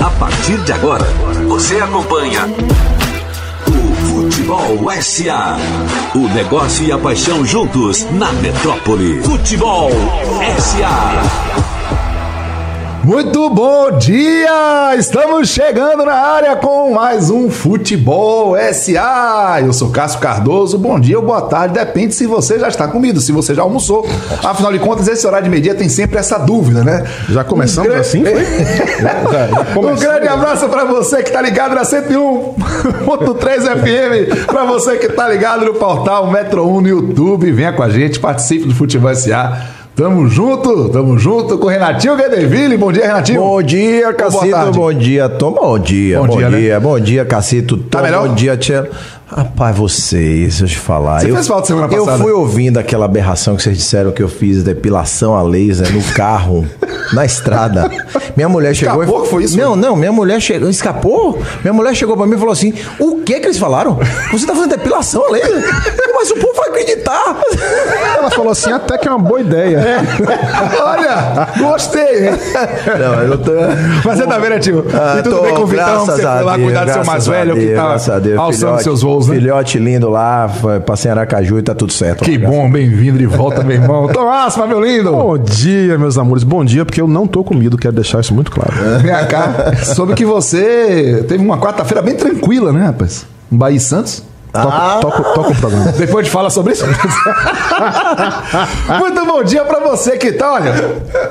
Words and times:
A 0.00 0.10
partir 0.18 0.56
de 0.64 0.72
agora, 0.72 1.04
você 1.46 1.76
acompanha 1.76 2.46
o 3.66 3.94
Futebol 4.06 4.90
SA. 5.00 5.58
O 6.14 6.28
negócio 6.28 6.86
e 6.86 6.92
a 6.92 6.98
paixão 6.98 7.44
juntos 7.44 8.04
na 8.12 8.32
metrópole. 8.32 9.22
Futebol 9.22 9.90
SA. 10.58 11.71
Muito 13.04 13.50
bom 13.50 13.98
dia! 13.98 14.94
Estamos 14.96 15.48
chegando 15.48 16.04
na 16.04 16.14
área 16.14 16.54
com 16.54 16.94
mais 16.94 17.30
um 17.30 17.50
Futebol 17.50 18.54
SA. 18.72 19.60
Eu 19.60 19.72
sou 19.72 19.90
Cássio 19.90 20.20
Cardoso. 20.20 20.78
Bom 20.78 21.00
dia 21.00 21.18
ou 21.18 21.24
boa 21.24 21.42
tarde, 21.42 21.74
depende 21.74 22.14
se 22.14 22.26
você 22.26 22.60
já 22.60 22.68
está 22.68 22.86
comido, 22.86 23.20
se 23.20 23.32
você 23.32 23.56
já 23.56 23.62
almoçou. 23.62 24.06
Afinal 24.44 24.72
de 24.72 24.78
contas, 24.78 25.08
esse 25.08 25.26
horário 25.26 25.44
de 25.44 25.50
meio-dia 25.50 25.74
tem 25.74 25.88
sempre 25.88 26.16
essa 26.16 26.38
dúvida, 26.38 26.84
né? 26.84 27.04
Já 27.28 27.42
começamos 27.42 27.92
um 27.92 27.98
assim? 27.98 28.22
Foi? 29.74 29.82
um 29.92 29.96
grande 29.96 30.28
abraço 30.28 30.68
para 30.68 30.84
você 30.84 31.24
que 31.24 31.28
está 31.30 31.42
ligado 31.42 31.74
na 31.74 31.82
101.3 31.82 32.06
FM, 33.80 34.46
para 34.46 34.64
você 34.64 34.96
que 34.96 35.06
está 35.06 35.28
ligado 35.28 35.64
no 35.64 35.74
portal 35.74 36.30
Metro 36.30 36.68
1 36.68 36.80
no 36.80 36.88
YouTube. 36.88 37.50
Venha 37.50 37.72
com 37.72 37.82
a 37.82 37.90
gente, 37.90 38.20
participe 38.20 38.64
do 38.64 38.74
Futebol 38.74 39.12
SA. 39.12 39.81
Tamo 39.94 40.26
junto, 40.26 40.88
tamo 40.88 41.18
junto 41.18 41.58
com 41.58 41.66
o 41.66 41.68
Renatinho 41.68 42.16
Guedeville. 42.16 42.78
Bom 42.78 42.90
dia, 42.90 43.06
Renatinho. 43.06 43.40
Bom 43.42 43.62
dia, 43.62 44.14
Cacito. 44.14 44.72
Bom 44.72 44.92
dia, 44.94 45.28
Tom. 45.28 45.52
Bom 45.52 45.78
dia, 45.78 46.18
bom, 46.18 46.26
bom 46.28 46.36
dia. 46.38 46.48
dia. 46.50 46.74
Né? 46.74 46.80
Bom 46.80 46.98
dia, 46.98 47.24
Cacito. 47.26 47.76
Tom. 47.76 47.88
Tá 47.90 48.02
melhor? 48.02 48.26
Bom 48.26 48.34
dia, 48.34 48.56
Tia. 48.56 48.88
Rapaz, 49.34 49.76
vocês, 49.76 50.58
deixa 50.58 50.64
eu 50.64 50.68
te 50.68 50.78
falar. 50.78 51.20
Você 51.20 51.30
eu, 51.30 51.34
fez 51.34 51.48
falta 51.48 51.66
semana 51.66 51.88
passada? 51.88 52.12
Eu 52.12 52.18
fui 52.18 52.32
ouvindo 52.32 52.78
aquela 52.78 53.06
aberração 53.06 53.56
que 53.56 53.62
vocês 53.62 53.78
disseram 53.78 54.12
que 54.12 54.22
eu 54.22 54.28
fiz 54.28 54.62
depilação 54.62 55.34
a 55.34 55.42
laser 55.42 55.90
no 55.90 56.02
carro, 56.12 56.66
na 57.14 57.24
estrada. 57.24 57.90
Minha 58.36 58.48
mulher 58.48 58.74
chegou 58.74 59.02
Escapou 59.02 59.24
e... 59.24 59.28
foi 59.28 59.44
isso? 59.44 59.56
Não, 59.56 59.74
não, 59.74 59.96
minha 59.96 60.12
mulher 60.12 60.40
chegou. 60.40 60.68
Escapou? 60.68 61.40
Minha 61.62 61.72
mulher 61.72 61.94
chegou 61.94 62.16
pra 62.16 62.26
mim 62.26 62.34
e 62.34 62.38
falou 62.38 62.52
assim: 62.52 62.74
o 62.98 63.22
que 63.22 63.40
que 63.40 63.46
eles 63.46 63.58
falaram? 63.58 63.98
Você 64.30 64.46
tá 64.46 64.54
fazendo 64.54 64.70
depilação 64.70 65.26
a 65.26 65.30
laser? 65.30 65.64
Mas 66.14 66.30
o 66.30 66.34
povo 66.34 66.54
vai 66.54 66.68
acreditar. 66.68 67.40
Ela 68.16 68.30
falou 68.30 68.52
assim: 68.52 68.70
até 68.70 68.98
que 68.98 69.08
é 69.08 69.10
uma 69.10 69.18
boa 69.18 69.40
ideia. 69.40 69.78
É. 69.78 70.82
Olha, 70.82 71.48
gostei. 71.58 72.30
Não, 72.98 73.22
eu 73.22 73.38
tô... 73.38 73.52
Mas 74.04 74.18
você 74.18 74.26
tá 74.26 74.38
vendo, 74.38 74.60
tio? 74.60 74.84
Ah, 74.92 75.16
e 75.18 75.22
tudo 75.22 75.36
tô, 75.36 75.42
bem 75.42 75.54
com 75.54 75.62
o 75.62 75.66
Vitão, 75.66 76.06
você 76.06 76.22
foi 76.22 76.42
lá 76.42 76.58
cuidar 76.58 76.84
do 76.84 76.92
seu 76.92 77.04
mais 77.04 77.26
velho, 77.26 77.54
Deus, 77.54 77.66
que 77.66 77.74
tá 77.74 78.42
alçando 78.42 78.82
seus 78.82 79.02
voos, 79.02 79.21
né? 79.28 79.34
Filhote 79.36 79.78
lindo 79.78 80.08
lá, 80.08 80.50
passei 80.86 81.08
em 81.08 81.12
Aracaju 81.12 81.58
e 81.58 81.62
tá 81.62 81.74
tudo 81.74 81.92
certo. 81.92 82.24
Que 82.24 82.38
bom, 82.38 82.70
bem-vindo 82.70 83.18
de 83.18 83.26
volta, 83.26 83.62
meu 83.62 83.76
irmão. 83.76 84.08
Tomás, 84.12 84.56
meu 84.56 84.80
lindo. 84.80 85.12
Bom 85.12 85.38
dia, 85.38 85.98
meus 85.98 86.18
amores. 86.18 86.44
Bom 86.44 86.64
dia, 86.64 86.84
porque 86.84 87.00
eu 87.00 87.08
não 87.08 87.26
tô 87.26 87.44
comido, 87.44 87.76
quero 87.76 87.94
deixar 87.94 88.20
isso 88.20 88.34
muito 88.34 88.50
claro. 88.50 88.72
Vem 89.02 89.12
cá, 89.28 89.72
soube 89.94 90.14
que 90.14 90.24
você 90.24 91.24
teve 91.28 91.44
uma 91.44 91.58
quarta-feira 91.58 92.02
bem 92.02 92.14
tranquila, 92.16 92.72
né, 92.72 92.86
rapaz? 92.86 93.26
Bahia 93.50 93.76
e 93.76 93.80
Santos. 93.80 94.22
Toca, 94.52 94.68
ah. 94.68 94.98
toca, 95.00 95.22
toca 95.22 95.50
o 95.50 95.54
programa. 95.54 95.92
Depois 95.96 96.16
a 96.16 96.22
gente 96.22 96.30
fala 96.30 96.50
sobre 96.50 96.74
isso. 96.74 96.84
Muito 98.98 99.24
bom 99.24 99.42
dia 99.42 99.64
para 99.64 99.80
você 99.80 100.18
que 100.18 100.30
tá, 100.32 100.52
olha. 100.52 100.74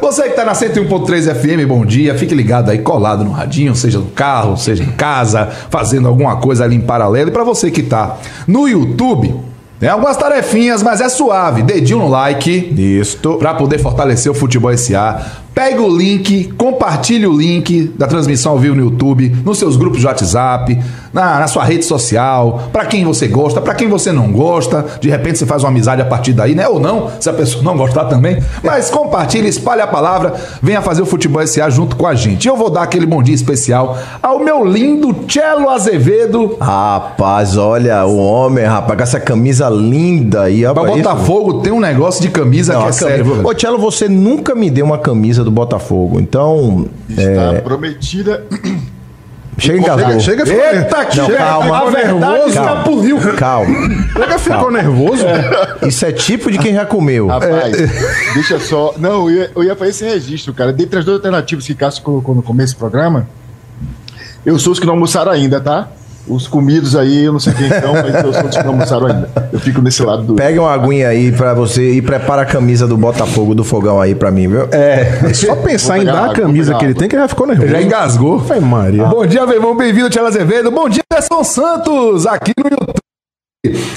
Você 0.01 0.23
que 0.23 0.35
tá 0.35 0.43
na 0.43 0.53
101.3 0.53 1.35
FM, 1.35 1.67
bom 1.67 1.85
dia. 1.85 2.15
Fique 2.15 2.33
ligado 2.33 2.71
aí, 2.71 2.79
colado 2.79 3.23
no 3.23 3.29
radinho, 3.31 3.75
seja 3.75 3.99
no 3.99 4.07
carro, 4.07 4.57
seja 4.57 4.83
em 4.83 4.91
casa, 4.91 5.49
fazendo 5.69 6.07
alguma 6.07 6.37
coisa 6.37 6.63
ali 6.63 6.75
em 6.75 6.81
paralelo. 6.81 7.29
E 7.29 7.31
para 7.31 7.43
você 7.43 7.69
que 7.69 7.83
tá 7.83 8.17
no 8.47 8.67
YouTube, 8.67 9.39
tem 9.79 9.89
algumas 9.89 10.17
tarefinhas, 10.17 10.81
mas 10.81 10.99
é 10.99 11.07
suave. 11.07 11.61
Dedinho 11.61 11.99
no 11.99 12.07
like. 12.07 12.73
Isto. 12.99 13.37
Pra 13.37 13.53
poder 13.53 13.77
fortalecer 13.77 14.31
o 14.31 14.35
Futebol 14.35 14.75
SA. 14.75 15.25
Pega 15.53 15.81
o 15.81 15.97
link, 15.97 16.53
compartilhe 16.57 17.27
o 17.27 17.37
link 17.37 17.93
da 17.97 18.07
transmissão 18.07 18.53
ao 18.53 18.59
vivo 18.59 18.75
no 18.75 18.83
YouTube, 18.83 19.35
nos 19.43 19.59
seus 19.59 19.75
grupos 19.75 19.99
de 19.99 20.05
WhatsApp, 20.05 20.79
na, 21.13 21.39
na 21.39 21.47
sua 21.47 21.63
rede 21.65 21.83
social, 21.83 22.69
para 22.71 22.85
quem 22.85 23.03
você 23.03 23.27
gosta, 23.27 23.59
para 23.59 23.75
quem 23.75 23.89
você 23.89 24.11
não 24.11 24.31
gosta. 24.31 24.85
De 24.99 25.09
repente 25.09 25.39
você 25.39 25.45
faz 25.45 25.63
uma 25.63 25.69
amizade 25.69 26.01
a 26.01 26.05
partir 26.05 26.33
daí, 26.33 26.55
né? 26.55 26.67
Ou 26.67 26.79
não, 26.79 27.09
se 27.19 27.29
a 27.29 27.33
pessoa 27.33 27.63
não 27.63 27.75
gostar 27.75 28.05
também. 28.05 28.41
Mas 28.63 28.89
compartilhe, 28.89 29.47
espalhe 29.47 29.81
a 29.81 29.87
palavra, 29.87 30.33
venha 30.61 30.81
fazer 30.81 31.01
o 31.01 31.05
Futebol 31.05 31.45
SA 31.45 31.69
junto 31.69 31.95
com 31.95 32.07
a 32.07 32.15
gente. 32.15 32.47
Eu 32.47 32.55
vou 32.55 32.69
dar 32.69 32.83
aquele 32.83 33.05
bom 33.05 33.21
dia 33.21 33.35
especial 33.35 33.97
ao 34.21 34.39
meu 34.39 34.63
lindo 34.65 35.13
Cello 35.27 35.69
Azevedo. 35.69 36.55
Rapaz, 36.59 37.57
olha 37.57 38.05
o 38.05 38.17
homem, 38.17 38.63
rapaz, 38.63 38.97
com 38.97 39.03
essa 39.03 39.19
camisa 39.19 39.69
linda 39.69 40.43
aí. 40.43 40.61
Pra 40.61 40.83
Botafogo 40.83 41.61
tem 41.61 41.73
um 41.73 41.79
negócio 41.79 42.21
de 42.21 42.29
camisa 42.29 42.73
não, 42.73 42.83
que 42.83 42.87
é 42.87 42.91
sério. 42.93 43.45
Ô, 43.45 43.57
Cello, 43.57 43.77
você 43.77 44.07
nunca 44.07 44.55
me 44.55 44.69
deu 44.69 44.85
uma 44.85 44.97
camisa 44.97 45.40
camisa 45.41 45.43
do 45.43 45.51
Botafogo. 45.51 46.19
Então. 46.19 46.87
Está 47.09 47.53
é... 47.53 47.61
prometida. 47.61 48.45
Chega 49.57 49.79
engasgou. 49.79 50.19
Chega, 50.19 50.45
chega 50.45 50.75
Eita, 50.75 51.05
que 51.05 51.17
não, 51.17 51.25
chega, 51.25 51.37
calma. 51.37 51.77
A 51.77 51.89
verdade 51.89 52.53
calma, 52.53 53.33
calma. 53.37 53.75
Chega 54.13 54.39
ficou 54.39 54.71
nervoso. 54.71 55.23
É. 55.27 55.87
Isso 55.87 56.05
é 56.05 56.11
tipo 56.11 56.49
de 56.49 56.57
quem 56.57 56.73
já 56.73 56.85
comeu. 56.85 57.27
Rapaz, 57.27 57.79
é. 57.79 58.33
deixa 58.33 58.59
só. 58.59 58.95
Não, 58.97 59.29
eu 59.29 59.35
ia, 59.35 59.51
eu 59.53 59.63
ia 59.63 59.75
fazer 59.75 59.91
esse 59.91 60.05
registro, 60.05 60.53
cara. 60.53 60.73
Dentre 60.73 60.99
as 60.99 61.05
duas 61.05 61.17
alternativas 61.17 61.67
que 61.67 61.75
Cássio 61.75 62.01
colocou 62.01 62.33
no 62.33 62.41
começo 62.41 62.73
do 62.73 62.79
programa, 62.79 63.27
eu 64.43 64.57
sou 64.57 64.71
os 64.71 64.79
que 64.79 64.85
não 64.85 64.93
almoçaram 64.93 65.31
ainda, 65.31 65.59
tá? 65.59 65.89
Os 66.27 66.47
comidos 66.47 66.95
aí, 66.95 67.25
eu 67.25 67.33
não 67.33 67.39
sei 67.39 67.53
quem 67.53 67.69
são, 67.69 67.93
mas 67.93 68.47
os 68.47 68.55
que 68.55 68.63
não 68.63 68.71
almoçaram 68.71 69.07
ainda. 69.07 69.29
Eu 69.51 69.59
fico 69.59 69.81
nesse 69.81 70.03
lado 70.03 70.23
do. 70.23 70.35
Pega 70.35 70.61
uma 70.61 70.73
aguinha 70.73 71.07
aí 71.09 71.31
pra 71.31 71.53
você 71.53 71.93
e 71.93 72.01
prepara 72.01 72.43
a 72.43 72.45
camisa 72.45 72.87
do 72.87 72.97
Botafogo 72.97 73.55
do 73.55 73.63
fogão 73.63 73.99
aí 73.99 74.15
pra 74.15 74.31
mim, 74.31 74.47
viu? 74.47 74.67
É. 74.71 75.33
Só 75.33 75.55
pensar 75.55 75.99
em 75.99 76.05
dar 76.05 76.31
a 76.31 76.33
camisa 76.33 76.75
que 76.75 76.85
ele 76.85 76.93
tem 76.93 77.07
que 77.07 77.15
já 77.15 77.27
ficou 77.27 77.47
nervoso. 77.47 77.69
Já 77.69 77.81
engasgou. 77.81 78.39
Foi 78.39 78.59
Maria. 78.59 79.05
Bom 79.05 79.25
dia, 79.25 79.45
meu 79.45 79.55
irmão. 79.55 79.75
Bem-vindo, 79.75 80.09
Tiago 80.09 80.27
Azevedo. 80.27 80.71
Bom 80.71 80.87
dia, 80.87 81.03
São 81.21 81.43
Santos, 81.43 82.25
aqui 82.25 82.53
no 82.57 82.69
YouTube. 82.69 83.10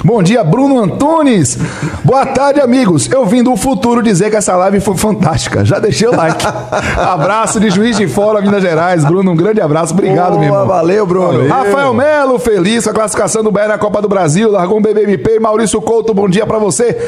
Bom 0.04 0.22
dia, 0.22 0.44
Bruno 0.44 0.78
Antunes. 0.78 1.56
Boa 2.04 2.26
tarde, 2.26 2.60
amigos. 2.60 3.10
Eu 3.10 3.24
vim 3.24 3.42
do 3.42 3.56
futuro 3.56 4.02
dizer 4.02 4.28
que 4.28 4.36
essa 4.36 4.54
live 4.56 4.78
foi 4.78 4.94
fantástica. 4.94 5.64
Já 5.64 5.78
deixei 5.78 6.06
o 6.06 6.14
like. 6.14 6.44
abraço 7.00 7.58
de 7.58 7.70
Juiz 7.70 7.96
de 7.96 8.06
Fora, 8.06 8.42
Minas 8.42 8.60
Gerais. 8.60 9.06
Bruno, 9.06 9.32
um 9.32 9.34
grande 9.34 9.62
abraço. 9.62 9.94
Obrigado, 9.94 10.32
Boa, 10.32 10.40
meu 10.40 10.48
irmão. 10.50 10.66
Valeu, 10.66 11.06
Bruno. 11.06 11.32
Valeu. 11.32 11.48
Rafael 11.48 11.94
Melo, 11.94 12.38
feliz 12.38 12.84
com 12.84 12.90
a 12.90 12.92
classificação 12.92 13.42
do 13.42 13.50
Bahia 13.50 13.68
na 13.68 13.78
Copa 13.78 14.02
do 14.02 14.08
Brasil. 14.08 14.50
Largou 14.50 14.76
um 14.76 14.82
BBMP. 14.82 15.40
Maurício 15.40 15.80
Couto, 15.80 16.12
bom 16.12 16.28
dia 16.28 16.46
para 16.46 16.58
você. 16.58 17.00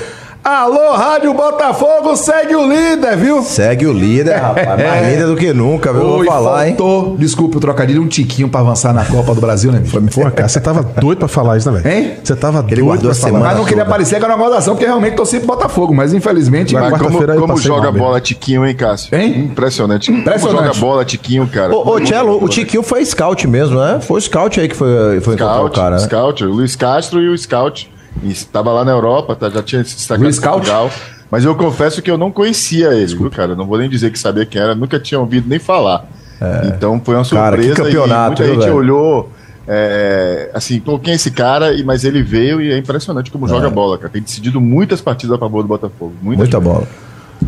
Alô, 0.45 0.93
Rádio 0.93 1.35
Botafogo, 1.35 2.15
segue 2.15 2.55
o 2.55 2.69
líder, 2.69 3.17
viu? 3.17 3.43
Segue 3.43 3.87
o 3.87 3.93
líder, 3.93 4.37
rapaz. 4.37 4.67
Mais 4.67 5.09
líder 5.09 5.27
do 5.27 5.37
que 5.37 5.53
nunca, 5.53 5.93
viu? 5.93 6.03
Vou 6.03 6.25
falar, 6.25 6.67
faltou, 6.67 7.09
hein? 7.09 7.17
Desculpa 7.19 7.59
o 7.59 7.61
trocadilho, 7.61 8.01
um 8.01 8.07
tiquinho 8.07 8.49
pra 8.49 8.61
avançar 8.61 8.93
na 8.93 9.05
Copa 9.05 9.35
do 9.35 9.41
Brasil, 9.41 9.73
né? 9.73 9.83
Foi, 9.85 10.01
Pô, 10.03 10.31
cara, 10.31 10.49
você 10.49 10.61
tava 10.61 10.83
doido 10.83 11.19
pra 11.19 11.29
falar 11.29 11.57
isso, 11.57 11.71
né, 11.71 11.81
velho? 11.81 11.97
Hein? 11.97 12.13
Você 12.23 12.37
tava 12.37 12.65
Ele 12.69 12.81
doido 12.81 13.07
pra 13.07 13.15
falar. 13.15 13.41
Mas 13.41 13.57
não 13.57 13.65
queria 13.65 13.83
aparecer 13.83 14.21
com 14.21 14.27
a 14.27 14.37
guardação, 14.37 14.75
porque 14.75 14.87
realmente 14.87 15.17
torci 15.17 15.39
pro 15.39 15.49
Botafogo, 15.49 15.93
mas 15.93 16.15
infelizmente... 16.15 16.75
Mas 16.75 16.97
como, 16.97 17.27
como 17.39 17.57
joga 17.59 17.91
bola 17.91 18.21
Tiquinho, 18.21 18.65
hein, 18.65 18.75
Cássio? 18.75 19.17
Hein? 19.17 19.47
Impressionante. 19.51 20.13
Impressionante. 20.13 20.59
Como 20.59 20.67
joga 20.69 20.81
bola 20.81 21.05
Tiquinho, 21.05 21.49
cara. 21.49 21.75
Ô, 21.75 21.95
ô 21.95 22.01
Tchelo, 22.01 22.43
o 22.43 22.49
Tiquinho 22.49 22.85
foi 22.85 23.05
scout 23.05 23.49
mesmo, 23.49 23.81
né? 23.81 23.99
Foi 24.01 24.19
o 24.19 24.21
scout 24.21 24.61
aí 24.61 24.69
que 24.69 24.77
foi, 24.77 25.21
foi 25.21 25.35
scout, 25.35 25.43
encontrar 25.43 25.65
o 25.65 25.71
cara, 25.71 25.97
né? 25.97 26.03
Scout, 26.03 26.45
o 26.45 26.53
Luiz 26.53 26.77
Castro 26.77 27.21
e 27.21 27.29
o 27.29 27.37
scout. 27.37 27.91
Estava 28.25 28.73
lá 28.73 28.85
na 28.85 28.93
Europa, 28.93 29.37
tá, 29.37 29.49
já 29.51 29.63
tinha 29.63 29.85
se 29.85 29.97
destacado 29.97 30.33
Scout? 30.33 30.57
Portugal. 30.57 30.91
Mas 31.31 31.45
eu 31.45 31.55
confesso 31.55 32.01
que 32.01 32.11
eu 32.11 32.17
não 32.17 32.31
conhecia 32.31 32.95
ele, 32.95 33.15
viu, 33.15 33.31
cara? 33.31 33.55
Não 33.55 33.67
vou 33.67 33.79
nem 33.79 33.89
dizer 33.89 34.11
que 34.11 34.19
sabia 34.19 34.47
quem 34.47 34.61
era, 34.61 34.75
nunca 34.75 34.99
tinha 34.99 35.19
ouvido 35.19 35.49
nem 35.49 35.59
falar. 35.59 36.09
É. 36.41 36.69
Então 36.69 37.01
foi 37.05 37.15
uma 37.15 37.25
surpresa. 37.25 37.75
Cara, 37.75 37.89
que 37.89 37.95
campeonato, 37.95 38.43
e 38.43 38.47
muita 38.47 38.61
gente 38.63 38.73
olhou. 38.73 39.31
É, 39.69 40.51
assim, 40.55 40.81
quem 41.03 41.13
é 41.13 41.17
esse 41.17 41.31
cara? 41.33 41.73
E, 41.73 41.83
mas 41.83 42.05
ele 42.05 42.23
veio 42.23 42.61
e 42.61 42.73
é 42.73 42.79
impressionante 42.79 43.33
como 43.33 43.47
é. 43.47 43.49
joga 43.49 43.69
bola, 43.69 43.99
cara. 43.99 44.11
Tem 44.11 44.23
decidido 44.23 44.61
muitas 44.61 45.01
partidas 45.01 45.35
a 45.35 45.39
favor 45.39 45.63
do 45.63 45.69
Botafogo. 45.69 46.15
Muita 46.23 46.61
bola. 46.61 46.87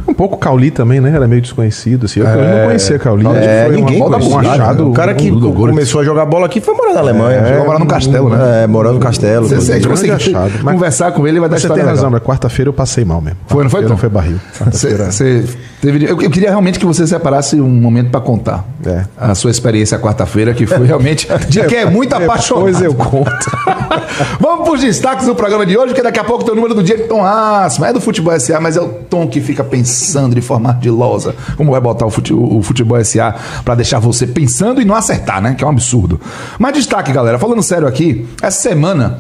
Um 0.06 0.14
pouco 0.14 0.36
Cauli 0.36 0.70
também, 0.70 1.00
né? 1.00 1.12
Era 1.14 1.26
meio 1.26 1.40
desconhecido. 1.42 2.06
Assim. 2.06 2.20
Eu, 2.20 2.28
é, 2.28 2.34
eu 2.34 2.58
não 2.58 2.66
conhecia 2.66 2.98
Cauli. 2.98 3.26
É, 3.26 3.66
foi 3.66 3.76
ninguém 3.76 4.02
uma 4.02 4.10
conhecia. 4.10 4.36
Um 4.36 4.38
achado, 4.38 4.90
o 4.90 4.92
cara 4.92 5.14
que 5.14 5.30
um, 5.30 5.52
começou 5.52 6.00
a 6.00 6.04
jogar 6.04 6.26
bola 6.26 6.46
aqui 6.46 6.60
foi 6.60 6.74
morar 6.74 6.94
na 6.94 7.00
Alemanha. 7.00 7.38
É, 7.38 7.64
morar 7.64 7.78
no 7.78 7.86
Castelo, 7.86 8.28
né? 8.28 8.64
É, 8.64 8.66
morando 8.66 8.94
no 8.94 9.00
Castelo. 9.00 9.48
Você, 9.48 9.56
você, 9.56 9.80
você 9.80 10.10
achado. 10.10 10.64
conversar 10.64 11.12
com 11.12 11.26
ele 11.26 11.40
vai 11.40 11.48
dar 11.48 11.58
Você 11.58 11.68
tem 11.68 11.82
razão, 11.82 12.10
mas 12.10 12.22
quarta-feira 12.22 12.68
eu 12.68 12.72
passei 12.72 13.04
mal 13.04 13.20
mesmo. 13.20 13.38
Foi, 13.46 13.62
não 13.62 13.70
foi? 13.70 13.82
Não 13.82 13.96
foi 13.96 14.08
barril. 14.08 14.38
Você, 14.70 15.44
teve, 15.80 16.04
eu, 16.04 16.20
eu, 16.20 16.30
queria 16.30 16.50
realmente 16.50 16.78
que 16.78 16.86
você 16.86 17.06
separasse 17.06 17.60
um 17.60 17.68
momento 17.68 18.10
para 18.10 18.20
contar 18.20 18.64
é. 18.84 19.04
a 19.16 19.34
sua 19.34 19.50
experiência 19.50 19.98
quarta-feira, 19.98 20.54
que 20.54 20.66
foi 20.66 20.86
realmente 20.86 21.28
de 21.48 21.64
que 21.66 21.76
é 21.76 21.86
muito 21.86 22.14
apaixonado. 22.14 22.66
Depois 22.66 22.82
eu 22.82 22.94
conto. 22.94 23.50
Vamos 24.40 24.64
para 24.64 24.74
os 24.74 24.80
destaques 24.80 25.26
do 25.26 25.34
programa 25.34 25.64
de 25.64 25.76
hoje, 25.76 25.94
que 25.94 26.02
daqui 26.02 26.18
a 26.18 26.24
pouco 26.24 26.44
tem 26.44 26.52
o 26.52 26.56
número 26.56 26.74
do 26.74 26.82
dia 26.82 26.96
de 26.96 27.04
Tom 27.04 27.24
Asma. 27.24 27.88
É 27.88 27.92
do 27.92 28.00
Futebol 28.00 28.38
SA, 28.38 28.60
mas 28.60 28.76
é 28.76 28.80
o 28.80 28.88
Tom 28.88 29.26
que 29.28 29.40
fica 29.40 29.62
pensando 29.62 30.34
de 30.34 30.40
forma 30.40 30.70
ardilosa. 30.70 31.34
Como 31.56 31.70
vai 31.70 31.80
botar 31.80 32.06
o, 32.06 32.10
fute, 32.10 32.32
o 32.32 32.62
Futebol 32.62 33.02
SA 33.04 33.34
para 33.64 33.74
deixar 33.76 33.98
você 33.98 34.26
pensando 34.26 34.80
e 34.80 34.84
não 34.84 34.94
acertar, 34.94 35.40
né? 35.40 35.54
Que 35.56 35.64
é 35.64 35.66
um 35.66 35.70
absurdo. 35.70 36.20
Mas 36.58 36.74
destaque, 36.74 37.12
galera. 37.12 37.38
Falando 37.38 37.62
sério 37.62 37.86
aqui, 37.86 38.26
essa 38.42 38.60
semana 38.60 39.18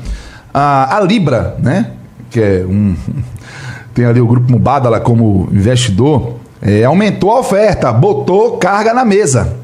a, 0.52 0.96
a 0.96 1.00
Libra, 1.00 1.56
né? 1.58 1.92
Que 2.30 2.40
é 2.40 2.66
um. 2.66 2.96
Tem 3.94 4.04
ali 4.04 4.20
o 4.20 4.26
grupo 4.26 4.50
Mubadala 4.50 5.00
como 5.00 5.48
investidor. 5.52 6.37
É, 6.62 6.84
aumentou 6.84 7.30
a 7.30 7.40
oferta, 7.40 7.92
botou 7.92 8.58
carga 8.58 8.92
na 8.92 9.04
mesa 9.04 9.54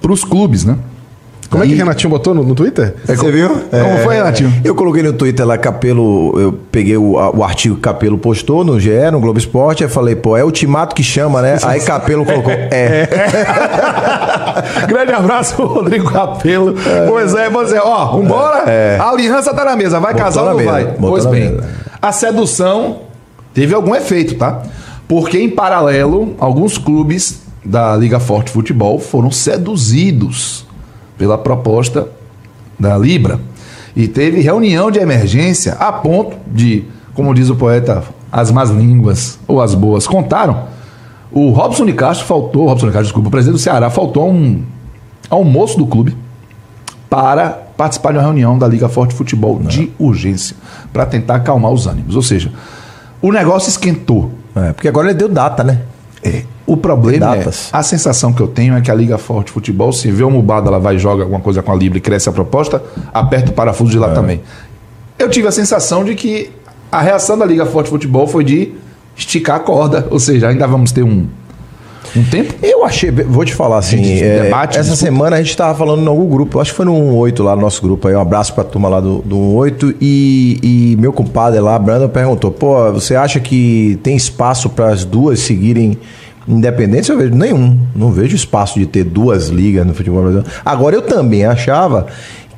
para 0.00 0.12
os 0.12 0.24
clubes, 0.24 0.64
né? 0.64 0.76
Como 1.50 1.64
é 1.64 1.66
que 1.66 1.74
Renatinho 1.74 2.10
botou 2.10 2.32
no, 2.32 2.44
no 2.44 2.54
Twitter? 2.54 2.94
É, 3.08 3.16
Você 3.16 3.32
viu? 3.32 3.48
Como 3.48 3.82
é, 3.82 4.04
foi, 4.04 4.14
Renatinho? 4.14 4.52
Eu 4.62 4.72
coloquei 4.72 5.02
no 5.02 5.12
Twitter 5.12 5.44
lá, 5.44 5.58
Capelo, 5.58 6.38
eu 6.38 6.52
peguei 6.70 6.96
o, 6.96 7.14
o 7.14 7.42
artigo 7.42 7.74
que 7.74 7.80
Capelo 7.80 8.16
postou 8.16 8.62
no 8.62 8.78
GE, 8.78 9.10
no 9.10 9.18
Globo 9.18 9.36
Esporte, 9.36 9.82
aí 9.82 9.90
falei, 9.90 10.14
pô, 10.14 10.36
é 10.36 10.44
o 10.44 10.52
Timato 10.52 10.94
que 10.94 11.02
chama, 11.02 11.42
né? 11.42 11.58
Aí 11.66 11.80
Capelo 11.80 12.24
colocou, 12.24 12.52
é. 12.52 12.68
é. 12.70 13.08
Grande 14.86 15.12
abraço, 15.12 15.56
Rodrigo 15.66 16.12
Capelo. 16.12 16.76
É. 16.86 17.06
Pois 17.08 17.34
é, 17.34 17.50
você, 17.50 17.78
ó, 17.78 18.16
vambora? 18.16 18.70
É. 18.70 18.96
A 19.00 19.10
aliança 19.10 19.52
tá 19.52 19.64
na 19.64 19.74
mesa, 19.74 19.98
vai 19.98 20.12
Botou 20.12 20.26
casar 20.26 20.42
ou 20.42 20.50
não 20.50 20.56
mesa. 20.56 20.70
vai? 20.70 20.84
Pois 21.00 21.26
bem, 21.26 21.50
mesa. 21.50 21.68
a 22.00 22.12
sedução 22.12 22.98
teve 23.52 23.74
algum 23.74 23.92
efeito, 23.96 24.36
tá? 24.36 24.62
Porque 25.10 25.40
em 25.40 25.50
paralelo, 25.50 26.36
alguns 26.38 26.78
clubes 26.78 27.42
da 27.64 27.96
Liga 27.96 28.20
Forte 28.20 28.52
Futebol 28.52 29.00
foram 29.00 29.28
seduzidos 29.28 30.64
pela 31.18 31.36
proposta 31.36 32.06
da 32.78 32.96
Libra. 32.96 33.40
E 33.96 34.06
teve 34.06 34.40
reunião 34.40 34.88
de 34.88 35.00
emergência 35.00 35.72
a 35.72 35.90
ponto 35.90 36.36
de, 36.46 36.84
como 37.12 37.34
diz 37.34 37.50
o 37.50 37.56
poeta, 37.56 38.04
as 38.30 38.52
más 38.52 38.70
línguas 38.70 39.36
ou 39.48 39.60
as 39.60 39.74
boas 39.74 40.06
contaram. 40.06 40.66
O 41.32 41.50
Robson 41.50 41.86
de 41.86 41.92
Castro 41.92 42.24
faltou, 42.24 42.68
Robson 42.68 42.86
de 42.86 42.92
Castro, 42.92 43.06
desculpa, 43.06 43.26
o 43.26 43.32
presidente 43.32 43.56
do 43.56 43.60
Ceará 43.60 43.90
faltou 43.90 44.30
um 44.30 44.62
almoço 45.28 45.76
do 45.76 45.88
clube 45.88 46.16
para 47.10 47.48
participar 47.76 48.12
de 48.12 48.18
uma 48.18 48.22
reunião 48.22 48.56
da 48.56 48.68
Liga 48.68 48.88
Forte 48.88 49.12
Futebol 49.12 49.58
Não. 49.58 49.66
de 49.66 49.90
urgência, 49.98 50.54
para 50.92 51.04
tentar 51.04 51.34
acalmar 51.34 51.72
os 51.72 51.88
ânimos. 51.88 52.14
Ou 52.14 52.22
seja, 52.22 52.52
o 53.20 53.32
negócio 53.32 53.68
esquentou. 53.68 54.38
É, 54.54 54.72
porque 54.72 54.88
agora 54.88 55.08
ele 55.08 55.18
deu 55.18 55.28
data, 55.28 55.62
né? 55.62 55.82
É. 56.22 56.42
O 56.66 56.76
problema 56.76 57.36
é, 57.36 57.44
a 57.72 57.82
sensação 57.82 58.32
que 58.32 58.40
eu 58.40 58.46
tenho 58.46 58.76
é 58.76 58.80
que 58.80 58.90
a 58.90 58.94
Liga 58.94 59.18
Forte 59.18 59.50
Futebol, 59.50 59.92
se 59.92 60.10
vê 60.10 60.22
o 60.22 60.30
Mubada, 60.30 60.68
ela 60.68 60.78
vai 60.78 60.96
e 60.96 60.98
joga 60.98 61.22
alguma 61.22 61.40
coisa 61.40 61.62
com 61.62 61.72
a 61.72 61.74
Libra 61.74 61.98
e 61.98 62.00
cresce 62.00 62.28
a 62.28 62.32
proposta, 62.32 62.82
aperta 63.12 63.50
o 63.50 63.54
parafuso 63.54 63.90
de 63.90 63.98
lá 63.98 64.10
é. 64.10 64.14
também. 64.14 64.40
Eu 65.18 65.28
tive 65.28 65.48
a 65.48 65.52
sensação 65.52 66.04
de 66.04 66.14
que 66.14 66.50
a 66.92 67.00
reação 67.00 67.36
da 67.36 67.44
Liga 67.44 67.66
Forte 67.66 67.90
Futebol 67.90 68.26
foi 68.26 68.44
de 68.44 68.72
esticar 69.16 69.56
a 69.56 69.60
corda, 69.60 70.06
ou 70.10 70.18
seja, 70.18 70.48
ainda 70.48 70.66
vamos 70.66 70.92
ter 70.92 71.02
um, 71.02 71.26
um 72.16 72.24
tempo? 72.24 72.54
Eu 72.62 72.84
achei, 72.84 73.10
vou 73.10 73.44
te 73.44 73.54
falar 73.54 73.78
assim, 73.78 74.00
de 74.00 74.22
é, 74.22 74.42
debate, 74.42 74.78
essa 74.78 74.90
disputa. 74.90 75.12
semana 75.12 75.36
a 75.36 75.38
gente 75.38 75.50
estava 75.50 75.76
falando 75.76 76.02
em 76.02 76.06
algum 76.06 76.28
grupo, 76.28 76.60
acho 76.60 76.70
que 76.70 76.76
foi 76.76 76.86
no 76.86 76.94
18 76.94 77.42
lá 77.42 77.56
no 77.56 77.62
nosso 77.62 77.82
grupo 77.82 78.08
aí, 78.08 78.14
um 78.14 78.20
abraço 78.20 78.52
para 78.54 78.62
a 78.62 78.66
turma 78.66 78.88
lá 78.88 79.00
do, 79.00 79.18
do 79.18 79.36
18 79.36 79.94
e, 80.00 80.58
e 80.62 80.96
meu 80.98 81.12
compadre 81.12 81.60
lá, 81.60 81.78
Brandon, 81.78 82.08
perguntou, 82.08 82.50
pô, 82.50 82.92
você 82.92 83.14
acha 83.14 83.40
que 83.40 83.98
tem 84.02 84.16
espaço 84.16 84.68
para 84.70 84.88
as 84.88 85.04
duas 85.04 85.40
seguirem 85.40 85.98
Independência 86.48 87.12
eu 87.12 87.18
vejo 87.18 87.34
nenhum. 87.34 87.78
Não 87.94 88.10
vejo 88.10 88.34
espaço 88.34 88.78
de 88.78 88.86
ter 88.86 89.04
duas 89.04 89.48
ligas 89.48 89.86
no 89.86 89.94
futebol 89.94 90.22
brasileiro. 90.22 90.50
Agora, 90.64 90.96
eu 90.96 91.02
também 91.02 91.44
achava 91.44 92.06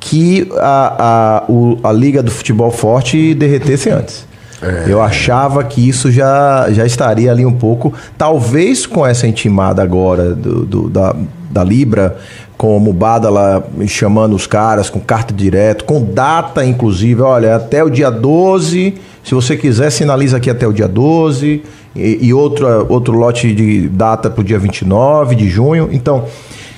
que 0.00 0.48
a, 0.56 1.42
a, 1.46 1.52
o, 1.52 1.78
a 1.82 1.92
Liga 1.92 2.22
do 2.22 2.30
Futebol 2.30 2.70
Forte 2.70 3.34
derretesse 3.34 3.90
antes. 3.90 4.26
É. 4.62 4.84
Eu 4.86 5.02
achava 5.02 5.64
que 5.64 5.86
isso 5.86 6.10
já, 6.10 6.68
já 6.70 6.86
estaria 6.86 7.30
ali 7.30 7.44
um 7.44 7.52
pouco. 7.52 7.92
Talvez 8.16 8.86
com 8.86 9.04
essa 9.04 9.26
intimada 9.26 9.82
agora 9.82 10.34
do, 10.34 10.64
do 10.64 10.88
da, 10.88 11.14
da 11.50 11.64
Libra, 11.64 12.16
com 12.56 12.76
o 12.76 12.80
Mubada 12.80 13.28
lá 13.28 13.62
chamando 13.88 14.36
os 14.36 14.46
caras, 14.46 14.88
com 14.88 15.00
carta 15.00 15.34
direto, 15.34 15.84
com 15.84 16.02
data, 16.02 16.64
inclusive. 16.64 17.20
Olha, 17.20 17.56
até 17.56 17.82
o 17.82 17.90
dia 17.90 18.10
12. 18.10 18.94
Se 19.24 19.34
você 19.34 19.56
quiser, 19.56 19.90
sinaliza 19.90 20.36
aqui 20.36 20.48
até 20.48 20.66
o 20.66 20.72
dia 20.72 20.86
12 20.86 21.62
e, 21.94 22.18
e 22.20 22.32
outro, 22.32 22.86
outro 22.88 23.14
lote 23.16 23.52
de 23.52 23.88
data 23.88 24.30
para 24.30 24.40
o 24.40 24.44
dia 24.44 24.58
29 24.58 25.34
de 25.34 25.48
junho. 25.48 25.88
Então, 25.92 26.24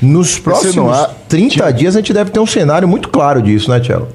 nos 0.00 0.38
próximos 0.38 0.96
há... 0.96 1.10
30 1.28 1.54
Tio... 1.54 1.72
dias 1.72 1.96
a 1.96 1.98
gente 2.00 2.12
deve 2.12 2.30
ter 2.30 2.40
um 2.40 2.46
cenário 2.46 2.88
muito 2.88 3.10
claro 3.10 3.42
disso, 3.42 3.70
né, 3.70 3.78
Tchelo? 3.78 4.08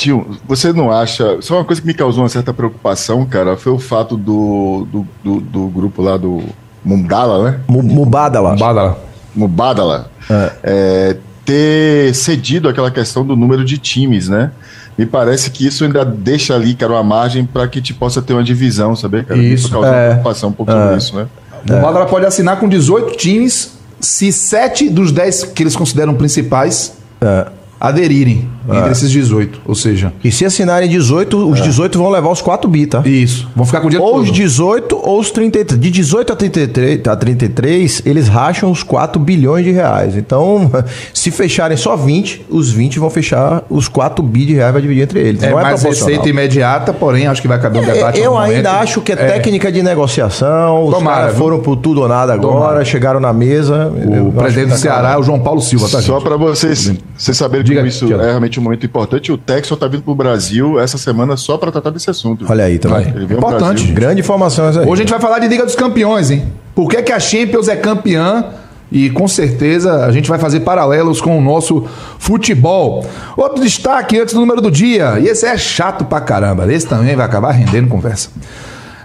Tio, 0.00 0.26
você 0.48 0.72
não 0.72 0.90
acha. 0.90 1.42
Só 1.42 1.56
uma 1.56 1.64
coisa 1.64 1.78
que 1.78 1.86
me 1.86 1.92
causou 1.92 2.22
uma 2.22 2.28
certa 2.30 2.54
preocupação, 2.54 3.26
cara, 3.26 3.54
foi 3.54 3.70
o 3.70 3.78
fato 3.78 4.16
do, 4.16 4.86
do, 4.90 5.06
do, 5.22 5.40
do 5.42 5.66
grupo 5.68 6.00
lá 6.00 6.16
do 6.16 6.42
Mubadala, 6.82 7.50
né? 7.50 7.60
Mubadala. 7.68 8.52
Mubadala. 8.52 8.98
Mubadala. 9.36 10.10
É. 10.30 10.52
É, 10.62 11.16
ter 11.44 12.14
cedido 12.14 12.66
aquela 12.66 12.90
questão 12.90 13.26
do 13.26 13.36
número 13.36 13.62
de 13.62 13.76
times, 13.76 14.28
né? 14.28 14.50
me 14.96 15.04
parece 15.06 15.50
que 15.50 15.66
isso 15.66 15.84
ainda 15.84 16.04
deixa 16.04 16.54
ali, 16.54 16.74
cara, 16.74 16.92
uma 16.92 17.02
margem 17.02 17.44
para 17.44 17.68
que 17.68 17.80
te 17.80 17.92
possa 17.92 18.20
ter 18.20 18.32
uma 18.32 18.42
divisão, 18.42 18.96
sabe, 18.96 19.22
cara? 19.22 19.40
Isso, 19.40 19.66
isso 19.66 19.70
causa 19.70 19.88
é, 19.88 20.08
preocupação 20.08 20.48
um 20.50 20.52
pouco 20.52 20.72
é, 20.72 20.96
isso, 20.96 21.14
né? 21.16 21.26
O 21.68 21.72
é. 21.72 21.80
Málaga 21.80 22.06
pode 22.06 22.24
assinar 22.24 22.58
com 22.58 22.68
18 22.68 23.16
times 23.16 23.78
se 23.98 24.32
sete 24.32 24.88
dos 24.88 25.12
10 25.12 25.44
que 25.44 25.62
eles 25.62 25.76
consideram 25.76 26.14
principais 26.14 26.94
é 27.20 27.46
aderirem 27.80 28.46
é. 28.68 28.76
entre 28.76 28.92
esses 28.92 29.10
18, 29.10 29.62
ou 29.66 29.74
seja... 29.74 30.12
E 30.22 30.30
se 30.30 30.44
assinarem 30.44 30.88
18, 30.88 31.50
os 31.50 31.60
é. 31.60 31.62
18 31.62 31.98
vão 31.98 32.10
levar 32.10 32.30
os 32.30 32.40
4 32.40 32.68
bi, 32.68 32.86
tá? 32.86 33.02
Isso, 33.04 33.48
vão 33.54 33.66
ficar 33.66 33.80
com 33.80 33.86
o 33.86 33.90
dinheiro 33.90 34.06
Ou 34.06 34.18
todo. 34.18 34.24
os 34.24 34.32
18 34.32 35.00
ou 35.02 35.20
os 35.20 35.30
33. 35.30 35.80
De 35.80 35.90
18 35.90 36.32
a 36.32 36.36
33, 36.36 37.06
a 37.06 37.16
33, 37.16 38.02
eles 38.04 38.28
racham 38.28 38.70
os 38.70 38.82
4 38.82 39.20
bilhões 39.20 39.64
de 39.64 39.70
reais. 39.70 40.16
Então, 40.16 40.70
se 41.12 41.30
fecharem 41.30 41.76
só 41.76 41.96
20, 41.96 42.46
os 42.48 42.70
20 42.70 42.98
vão 42.98 43.10
fechar 43.10 43.62
os 43.68 43.88
4 43.88 44.24
bi 44.24 44.46
de 44.46 44.54
reais, 44.54 44.72
vai 44.72 44.82
dividir 44.82 45.02
entre 45.02 45.20
eles. 45.20 45.42
É, 45.42 45.50
Não 45.50 45.58
é 45.58 45.62
mais 45.62 45.82
receita 45.82 46.28
imediata, 46.28 46.92
porém, 46.92 47.26
acho 47.26 47.40
que 47.42 47.48
vai 47.48 47.60
caber 47.60 47.82
um 47.82 47.84
é, 47.84 47.92
debate. 47.92 48.20
eu 48.20 48.36
ainda 48.36 48.70
momento. 48.70 48.82
acho 48.82 49.00
que 49.00 49.12
é, 49.12 49.14
é, 49.14 49.18
técnica 49.18 49.70
de 49.70 49.82
negociação, 49.82 50.84
os 50.86 50.94
Tomara, 50.94 51.20
caras 51.20 51.36
foram 51.36 51.60
por 51.60 51.76
tudo 51.76 52.02
ou 52.02 52.08
nada 52.08 52.32
agora, 52.32 52.54
Tomara. 52.54 52.84
chegaram 52.84 53.20
na 53.20 53.32
mesa. 53.32 53.92
O 54.26 54.32
presidente 54.32 54.70
do 54.70 54.78
Ceará 54.78 55.12
é 55.12 55.16
o 55.16 55.22
João 55.22 55.40
Paulo 55.40 55.60
Silva, 55.60 55.88
tá, 55.88 56.00
Só 56.00 56.20
para 56.20 56.36
vocês, 56.36 56.92
vocês 57.16 57.36
saberem 57.36 57.66
como 57.74 57.86
isso 57.86 58.12
é 58.12 58.26
realmente 58.26 58.49
realmente 58.50 58.58
um 58.58 58.62
momento 58.62 58.84
importante. 58.84 59.30
O 59.30 59.38
Texas 59.38 59.70
está 59.70 59.86
vindo 59.86 60.02
para 60.02 60.12
o 60.12 60.14
Brasil 60.14 60.80
essa 60.80 60.98
semana 60.98 61.36
só 61.36 61.56
para 61.56 61.70
tratar 61.70 61.90
desse 61.90 62.10
assunto. 62.10 62.44
Olha 62.48 62.64
aí 62.64 62.78
também. 62.78 63.12
Tá 63.12 63.34
importante. 63.34 63.86
Grande 63.92 64.20
informação 64.20 64.68
essa 64.68 64.80
aí. 64.80 64.86
Hoje 64.86 65.02
a 65.02 65.04
gente 65.04 65.10
vai 65.10 65.20
falar 65.20 65.38
de 65.38 65.48
Liga 65.48 65.64
dos 65.64 65.76
Campeões, 65.76 66.30
hein? 66.30 66.44
Por 66.74 66.88
que, 66.88 67.02
que 67.02 67.12
a 67.12 67.20
Champions 67.20 67.68
é 67.68 67.76
campeã? 67.76 68.44
E 68.92 69.08
com 69.10 69.28
certeza 69.28 70.04
a 70.04 70.10
gente 70.10 70.28
vai 70.28 70.38
fazer 70.38 70.60
paralelos 70.60 71.20
com 71.20 71.38
o 71.38 71.40
nosso 71.40 71.86
futebol. 72.18 73.06
Outro 73.36 73.62
destaque 73.62 74.18
antes 74.18 74.34
do 74.34 74.40
número 74.40 74.60
do 74.60 74.70
dia. 74.70 75.18
E 75.20 75.28
esse 75.28 75.46
é 75.46 75.56
chato 75.56 76.04
pra 76.04 76.20
caramba. 76.20 76.70
Esse 76.72 76.88
também 76.88 77.14
vai 77.14 77.24
acabar 77.24 77.52
rendendo 77.52 77.86
conversa. 77.88 78.30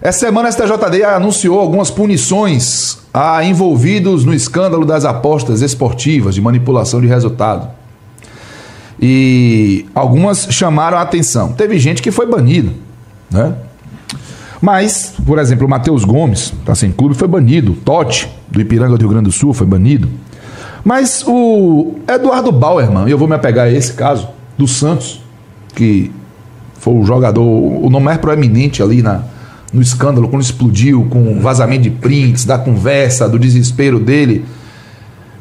Essa 0.01 0.19
semana 0.19 0.50
a 0.50 0.51
STJD 0.51 1.03
anunciou 1.03 1.59
algumas 1.59 1.91
punições 1.91 2.98
a 3.13 3.44
envolvidos 3.44 4.25
no 4.25 4.33
escândalo 4.33 4.86
das 4.86 5.06
apostas 5.06 5.62
esportivas 5.62 6.33
de 6.36 6.41
manipulação 6.41 7.00
de 7.00 7.08
resultado. 7.08 7.75
E 9.01 9.85
algumas 9.93 10.47
chamaram 10.49 10.97
a 10.97 11.01
atenção. 11.01 11.51
Teve 11.53 11.77
gente 11.79 12.01
que 12.01 12.11
foi 12.11 12.25
banido, 12.25 12.71
né? 13.29 13.53
Mas, 14.61 15.13
por 15.25 15.37
exemplo, 15.37 15.67
o 15.67 15.69
Matheus 15.69 16.03
Gomes, 16.03 16.53
tá 16.65 16.73
sem 16.73 16.91
clube, 16.91 17.13
foi 17.13 17.27
banido. 17.27 17.73
O 17.73 17.75
Totti, 17.75 18.29
do 18.49 18.59
Ipiranga 18.59 18.97
do 18.97 19.01
Rio 19.01 19.09
Grande 19.09 19.25
do 19.25 19.31
Sul, 19.31 19.53
foi 19.53 19.67
banido. 19.67 20.09
Mas 20.83 21.23
o 21.27 21.95
Eduardo 22.07 22.51
Bauerman, 22.51 23.07
e 23.07 23.11
eu 23.11 23.17
vou 23.17 23.27
me 23.27 23.35
apegar 23.35 23.67
a 23.67 23.71
esse 23.71 23.93
caso, 23.93 24.27
do 24.57 24.67
Santos, 24.67 25.21
que 25.75 26.11
foi 26.79 26.93
o 26.93 27.03
jogador, 27.03 27.43
o 27.43 27.89
nome 27.89 28.05
mais 28.05 28.17
proeminente 28.17 28.81
ali 28.81 29.01
na, 29.01 29.23
no 29.73 29.81
escândalo, 29.81 30.27
quando 30.29 30.41
explodiu 30.41 31.05
com 31.09 31.39
vazamento 31.39 31.83
de 31.83 31.89
prints, 31.89 32.45
da 32.45 32.57
conversa, 32.57 33.27
do 33.27 33.37
desespero 33.37 33.99
dele. 33.99 34.45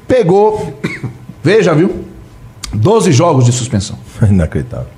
Pegou, 0.09 0.81
veja, 1.43 1.75
viu? 1.75 2.04
12 2.75 3.13
jogos 3.13 3.45
de 3.45 3.53
suspensão. 3.53 3.99
Inacreditável. 4.29 4.89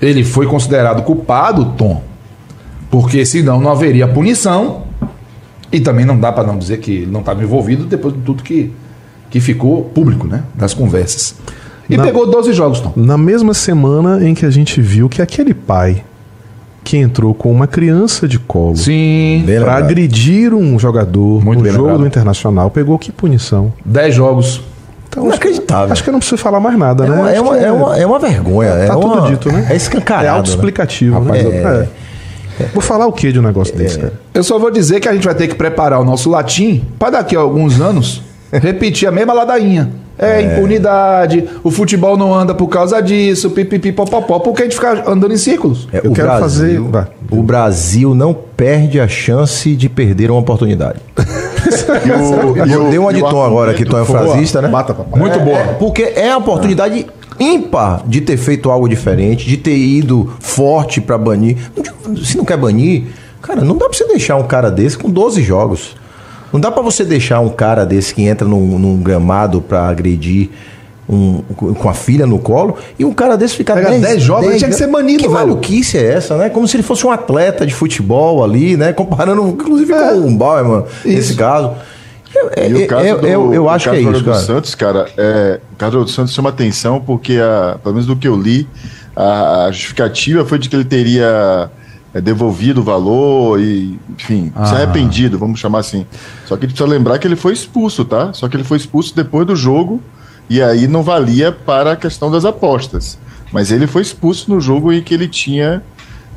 Ele 0.00 0.24
foi 0.24 0.46
considerado 0.46 1.02
culpado, 1.02 1.72
Tom, 1.76 2.02
porque 2.90 3.24
senão 3.24 3.60
não 3.60 3.70
haveria 3.70 4.06
punição. 4.06 4.84
E 5.72 5.80
também 5.80 6.04
não 6.04 6.18
dá 6.18 6.30
para 6.30 6.46
não 6.46 6.56
dizer 6.56 6.78
que 6.78 6.92
ele 6.92 7.10
não 7.10 7.20
estava 7.20 7.42
envolvido 7.42 7.84
depois 7.84 8.14
de 8.14 8.20
tudo 8.20 8.42
que, 8.42 8.72
que 9.28 9.40
ficou 9.40 9.82
público, 9.84 10.26
né? 10.26 10.44
Das 10.54 10.72
conversas. 10.72 11.34
E 11.88 11.96
na, 11.96 12.04
pegou 12.04 12.30
12 12.30 12.52
jogos, 12.52 12.80
Tom. 12.80 12.92
Na 12.96 13.18
mesma 13.18 13.52
semana 13.52 14.26
em 14.26 14.34
que 14.34 14.46
a 14.46 14.50
gente 14.50 14.80
viu 14.80 15.08
que 15.08 15.20
aquele 15.20 15.54
pai 15.54 16.04
que 16.84 16.96
entrou 16.96 17.34
com 17.34 17.50
uma 17.50 17.66
criança 17.66 18.28
de 18.28 18.38
colo 18.38 18.76
para 19.44 19.74
agredir 19.74 20.54
um 20.54 20.78
jogador 20.78 21.44
Muito 21.44 21.58
no 21.58 21.66
jogo 21.66 21.78
lembrado. 21.82 22.00
do 22.00 22.06
Internacional, 22.06 22.70
pegou 22.70 22.96
que 22.96 23.10
punição? 23.10 23.72
10 23.84 24.14
jogos. 24.14 24.62
Então, 25.16 25.26
Inacreditável. 25.28 25.92
Acho 25.92 26.04
que 26.04 26.10
eu 26.10 26.12
não 26.12 26.18
preciso 26.18 26.36
falar 26.36 26.60
mais 26.60 26.78
nada, 26.78 27.06
é 27.06 27.08
né? 27.08 27.16
Uma, 27.16 27.32
é, 27.32 27.40
uma, 27.40 27.58
é, 27.58 27.72
uma, 27.72 27.98
é 27.98 28.06
uma 28.06 28.18
vergonha. 28.18 28.70
Tá 28.70 28.76
é 28.76 28.88
tudo 28.88 29.06
uma, 29.06 29.30
dito, 29.30 29.50
né? 29.50 29.66
É 29.70 29.76
escancarado. 29.76 30.26
É 30.26 30.30
né? 30.30 30.36
autoexplicativo. 30.36 31.20
Né? 31.20 31.42
Rapaz, 31.42 31.88
é. 32.58 32.64
Vou 32.72 32.82
falar 32.82 33.06
o 33.06 33.12
que 33.12 33.32
de 33.32 33.38
um 33.38 33.42
negócio 33.42 33.74
é. 33.74 33.78
desse, 33.78 33.98
cara? 33.98 34.12
Eu 34.34 34.42
só 34.42 34.58
vou 34.58 34.70
dizer 34.70 35.00
que 35.00 35.08
a 35.08 35.14
gente 35.14 35.24
vai 35.24 35.34
ter 35.34 35.48
que 35.48 35.54
preparar 35.54 36.00
o 36.00 36.04
nosso 36.04 36.28
latim 36.30 36.84
para 36.98 37.10
daqui 37.10 37.34
a 37.34 37.40
alguns 37.40 37.80
anos 37.80 38.22
repetir 38.52 39.08
a 39.08 39.12
mesma 39.12 39.32
ladainha. 39.32 39.90
É, 40.18 40.40
é, 40.40 40.42
impunidade, 40.42 41.44
o 41.62 41.70
futebol 41.70 42.16
não 42.16 42.34
anda 42.34 42.54
por 42.54 42.68
causa 42.68 43.02
disso, 43.02 43.50
pipipi, 43.50 43.92
popopó, 43.92 44.38
porque 44.38 44.62
a 44.62 44.64
gente 44.64 44.74
fica 44.74 45.10
andando 45.10 45.32
em 45.32 45.36
círculos. 45.36 45.86
É, 45.92 45.98
Eu 45.98 46.12
quero 46.12 46.28
Brasil, 46.28 46.90
fazer. 46.90 47.08
O 47.30 47.42
Brasil 47.42 48.14
não 48.14 48.32
perde 48.32 48.98
a 48.98 49.06
chance 49.06 49.76
de 49.76 49.88
perder 49.88 50.30
uma 50.30 50.40
oportunidade. 50.40 51.00
eu, 52.70 52.88
dei 52.88 52.98
uma 52.98 53.12
de 53.12 53.20
tom 53.20 53.42
agora, 53.42 53.74
que 53.74 53.84
tom 53.84 54.00
é 54.00 54.04
frasista, 54.04 54.62
né? 54.62 54.68
Bata, 54.68 54.94
papai. 54.94 55.20
Muito 55.20 55.38
é, 55.38 55.42
boa. 55.42 55.58
É, 55.58 55.64
porque 55.74 56.02
é 56.02 56.30
a 56.30 56.38
oportunidade 56.38 57.06
ímpar 57.38 58.02
de 58.06 58.22
ter 58.22 58.36
feito 58.36 58.70
algo 58.70 58.88
diferente, 58.88 59.46
de 59.46 59.56
ter 59.56 59.76
ido 59.76 60.32
forte 60.40 61.00
para 61.00 61.18
banir. 61.18 61.58
Se 62.24 62.38
não 62.38 62.44
quer 62.44 62.56
banir, 62.56 63.04
cara, 63.42 63.62
não 63.62 63.76
dá 63.76 63.86
pra 63.86 63.96
você 63.96 64.06
deixar 64.06 64.36
um 64.36 64.44
cara 64.44 64.70
desse 64.70 64.96
com 64.96 65.10
12 65.10 65.42
jogos. 65.42 65.94
Não 66.52 66.60
dá 66.60 66.70
para 66.70 66.82
você 66.82 67.04
deixar 67.04 67.40
um 67.40 67.48
cara 67.48 67.84
desse 67.84 68.14
que 68.14 68.22
entra 68.22 68.46
num, 68.46 68.78
num 68.78 68.96
gramado 69.02 69.60
para 69.60 69.88
agredir 69.88 70.50
um, 71.08 71.42
com 71.74 71.88
a 71.88 71.94
filha 71.94 72.26
no 72.26 72.38
colo 72.38 72.76
e 72.98 73.04
um 73.04 73.12
cara 73.12 73.36
desse 73.36 73.56
ficar 73.56 73.74
10 73.74 74.22
jogos, 74.22 74.48
10, 74.48 74.58
tinha 74.58 74.70
que 74.70 74.76
ser 74.76 74.88
banido, 74.88 75.22
Que 75.22 75.28
velho. 75.28 75.40
maluquice 75.40 75.98
é 75.98 76.14
essa, 76.14 76.36
né? 76.36 76.48
Como 76.48 76.66
se 76.66 76.76
ele 76.76 76.82
fosse 76.82 77.06
um 77.06 77.10
atleta 77.10 77.64
de 77.64 77.74
futebol 77.74 78.42
ali, 78.42 78.76
né? 78.76 78.92
Comparando, 78.92 79.46
inclusive, 79.48 79.92
é. 79.92 80.12
com 80.12 80.28
o 80.28 80.36
Bauerman, 80.36 80.84
nesse 81.04 81.34
caso. 81.34 81.72
É, 82.54 82.68
e 82.68 82.84
o 82.84 82.86
caso 82.86 83.06
eu, 83.06 83.20
do, 83.20 83.26
eu, 83.26 83.54
eu 83.54 83.68
acho 83.68 83.88
que 83.88 83.96
é 83.96 84.00
isso, 84.00 84.24
cara. 84.24 84.38
Santos, 84.38 84.74
cara, 84.74 85.06
é, 85.16 85.60
o 85.72 85.76
caso 85.76 86.04
do 86.04 86.10
Santos 86.10 86.34
chama 86.34 86.50
atenção 86.50 87.00
porque, 87.00 87.38
a, 87.38 87.78
pelo 87.82 87.94
menos 87.94 88.06
do 88.06 88.16
que 88.16 88.28
eu 88.28 88.36
li, 88.36 88.68
a, 89.14 89.64
a 89.66 89.72
justificativa 89.72 90.44
foi 90.44 90.58
de 90.58 90.68
que 90.68 90.76
ele 90.76 90.84
teria 90.84 91.70
é, 92.16 92.20
devolvido 92.20 92.80
o 92.80 92.84
valor 92.84 93.60
e, 93.60 93.98
enfim, 94.18 94.50
ah. 94.56 94.64
se 94.64 94.74
arrependido, 94.74 95.38
vamos 95.38 95.60
chamar 95.60 95.80
assim. 95.80 96.06
Só 96.46 96.56
que 96.56 96.64
a 96.64 96.68
gente 96.68 96.74
precisa 96.76 96.88
lembrar 96.88 97.18
que 97.18 97.26
ele 97.26 97.36
foi 97.36 97.52
expulso, 97.52 98.06
tá? 98.06 98.32
Só 98.32 98.48
que 98.48 98.56
ele 98.56 98.64
foi 98.64 98.78
expulso 98.78 99.14
depois 99.14 99.46
do 99.46 99.54
jogo 99.54 100.00
e 100.48 100.62
aí 100.62 100.86
não 100.86 101.02
valia 101.02 101.52
para 101.52 101.92
a 101.92 101.96
questão 101.96 102.30
das 102.30 102.46
apostas. 102.46 103.18
Mas 103.52 103.70
ele 103.70 103.86
foi 103.86 104.00
expulso 104.00 104.50
no 104.50 104.60
jogo 104.62 104.92
em 104.92 105.02
que 105.02 105.12
ele 105.12 105.28
tinha 105.28 105.82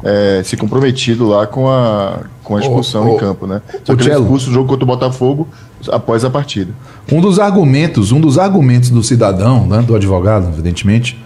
é, 0.04 0.42
se 0.44 0.58
comprometido 0.58 1.30
lá 1.30 1.48
com 1.48 1.70
a, 1.70 2.24
com 2.44 2.58
a 2.58 2.60
expulsão 2.60 3.08
oh, 3.08 3.12
oh, 3.12 3.16
em 3.16 3.18
campo, 3.18 3.48
né? 3.48 3.62
Só 3.86 3.96
que 3.96 4.04
ele 4.04 4.12
foi 4.12 4.22
expulso 4.22 4.48
no 4.48 4.54
jogo 4.54 4.68
contra 4.68 4.84
o 4.84 4.88
Botafogo 4.88 5.48
após 5.90 6.26
a 6.26 6.30
partida. 6.30 6.74
Um 7.10 7.22
dos 7.22 7.40
argumentos, 7.40 8.12
um 8.12 8.20
dos 8.20 8.38
argumentos 8.38 8.90
do 8.90 9.02
cidadão, 9.02 9.66
né, 9.66 9.82
do 9.82 9.96
advogado, 9.96 10.50
evidentemente, 10.50 11.18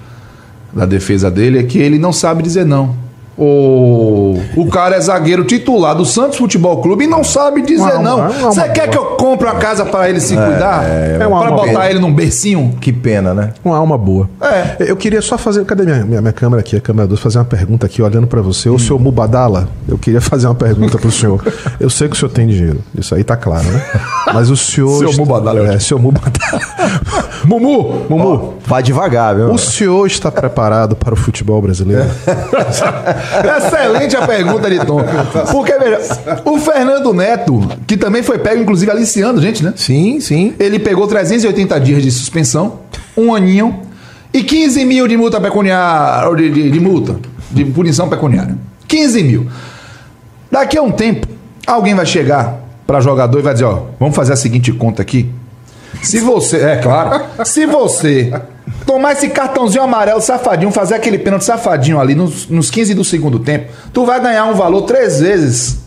da 0.71 0.85
defesa 0.85 1.31
dele, 1.31 1.57
é 1.57 1.63
que 1.63 1.79
ele 1.79 1.97
não 1.97 2.13
sabe 2.13 2.43
dizer 2.43 2.67
não. 2.67 3.02
O, 3.37 4.39
o 4.55 4.67
cara 4.67 4.95
é 4.95 5.01
zagueiro 5.01 5.43
titular 5.43 5.95
do 5.95 6.05
Santos 6.05 6.37
Futebol 6.37 6.81
Clube 6.81 7.05
e 7.05 7.07
não 7.07 7.23
sabe 7.23 7.61
dizer 7.61 7.99
não. 7.99 8.29
Você 8.29 8.69
quer 8.69 8.89
que 8.89 8.97
eu 8.97 9.05
compre 9.17 9.47
uma 9.47 9.55
casa 9.55 9.85
para 9.85 10.09
ele 10.09 10.19
se 10.19 10.37
é, 10.37 10.45
cuidar? 10.45 10.83
É, 10.83 11.15
é 11.15 11.17
para 11.17 11.51
botar 11.51 11.71
boa. 11.71 11.89
ele 11.89 11.99
num 11.99 12.13
bercinho? 12.13 12.75
Que 12.79 12.93
pena, 12.93 13.33
né? 13.33 13.53
Uma 13.63 13.77
alma 13.77 13.97
boa. 13.97 14.29
É. 14.39 14.75
Eu 14.79 14.95
queria 14.95 15.21
só 15.21 15.37
fazer. 15.37 15.65
Cadê 15.65 15.83
minha, 15.83 16.05
minha, 16.05 16.21
minha 16.21 16.33
câmera 16.33 16.61
aqui? 16.61 16.75
A 16.75 16.81
câmera 16.81 17.07
2, 17.07 17.19
fazer 17.19 17.39
uma 17.39 17.45
pergunta 17.45 17.87
aqui, 17.87 18.01
olhando 18.01 18.27
para 18.27 18.41
você. 18.41 18.69
Hum. 18.69 18.75
O 18.75 18.79
senhor 18.79 18.99
Mubadala, 18.99 19.67
eu 19.87 19.97
queria 19.97 20.21
fazer 20.21 20.47
uma 20.47 20.55
pergunta 20.55 20.97
pro 20.99 21.11
senhor. 21.11 21.43
Eu 21.79 21.89
sei 21.89 22.07
que 22.07 22.15
o 22.15 22.19
senhor 22.19 22.31
tem 22.31 22.47
dinheiro. 22.47 22.81
Isso 22.95 23.15
aí 23.15 23.23
tá 23.23 23.35
claro, 23.35 23.65
né? 23.65 23.83
Mas 24.31 24.49
o 24.51 24.57
senhor. 24.57 24.99
Seu 24.99 25.13
Mubadala, 25.13 25.73
é, 25.73 25.79
senhor 25.79 25.99
Mubadala. 25.99 26.61
Mumu! 27.45 28.05
Mumu! 28.09 28.53
vai 28.65 28.81
devagar, 28.81 29.35
viu? 29.35 29.51
O 29.51 29.57
senhor 29.57 30.07
está 30.07 30.31
preparado 30.31 30.95
para 30.95 31.13
o 31.13 31.17
futebol 31.17 31.61
brasileiro? 31.61 32.09
Excelente 33.57 34.15
a 34.15 34.27
pergunta 34.27 34.69
de 34.69 34.85
Tom. 34.85 34.99
Porque, 35.51 35.73
veja, 35.77 35.99
o 36.45 36.57
Fernando 36.57 37.13
Neto, 37.13 37.61
que 37.87 37.97
também 37.97 38.23
foi 38.23 38.39
pego, 38.39 38.61
inclusive, 38.61 38.91
aliciando, 38.91 39.41
gente, 39.41 39.63
né? 39.63 39.73
Sim, 39.75 40.19
sim. 40.19 40.53
Ele 40.59 40.79
pegou 40.79 41.07
380 41.07 41.79
dias 41.79 42.03
de 42.03 42.11
suspensão, 42.11 42.79
um 43.15 43.33
aninho 43.33 43.81
e 44.33 44.43
15 44.43 44.83
mil 44.85 45.07
de 45.07 45.15
multa 45.15 45.39
pecuniária, 45.39 46.35
de, 46.35 46.49
de, 46.49 46.71
de 46.71 46.79
multa, 46.79 47.17
de 47.51 47.65
punição 47.65 48.09
pecuniária. 48.09 48.57
15 48.87 49.23
mil. 49.23 49.47
Daqui 50.51 50.77
a 50.77 50.81
um 50.81 50.91
tempo, 50.91 51.27
alguém 51.65 51.95
vai 51.95 52.05
chegar 52.05 52.59
para 52.85 52.99
jogador 52.99 53.39
e 53.39 53.41
vai 53.41 53.53
dizer, 53.53 53.65
ó, 53.65 53.83
vamos 53.99 54.15
fazer 54.15 54.33
a 54.33 54.35
seguinte 54.35 54.71
conta 54.71 55.01
aqui. 55.01 55.29
Se 56.01 56.19
você, 56.19 56.57
é 56.57 56.75
claro, 56.77 57.23
se 57.45 57.65
você 57.65 58.33
tomar 58.85 59.13
esse 59.13 59.29
cartãozinho 59.29 59.83
amarelo 59.83 60.21
safadinho, 60.21 60.71
fazer 60.71 60.95
aquele 60.95 61.17
pênalti 61.17 61.45
safadinho 61.45 61.99
ali 61.99 62.15
nos, 62.15 62.47
nos 62.47 62.69
15 62.69 62.93
do 62.93 63.03
segundo 63.03 63.39
tempo, 63.39 63.71
tu 63.93 64.05
vai 64.05 64.19
ganhar 64.19 64.45
um 64.45 64.53
valor 64.53 64.83
três 64.83 65.19
vezes 65.19 65.83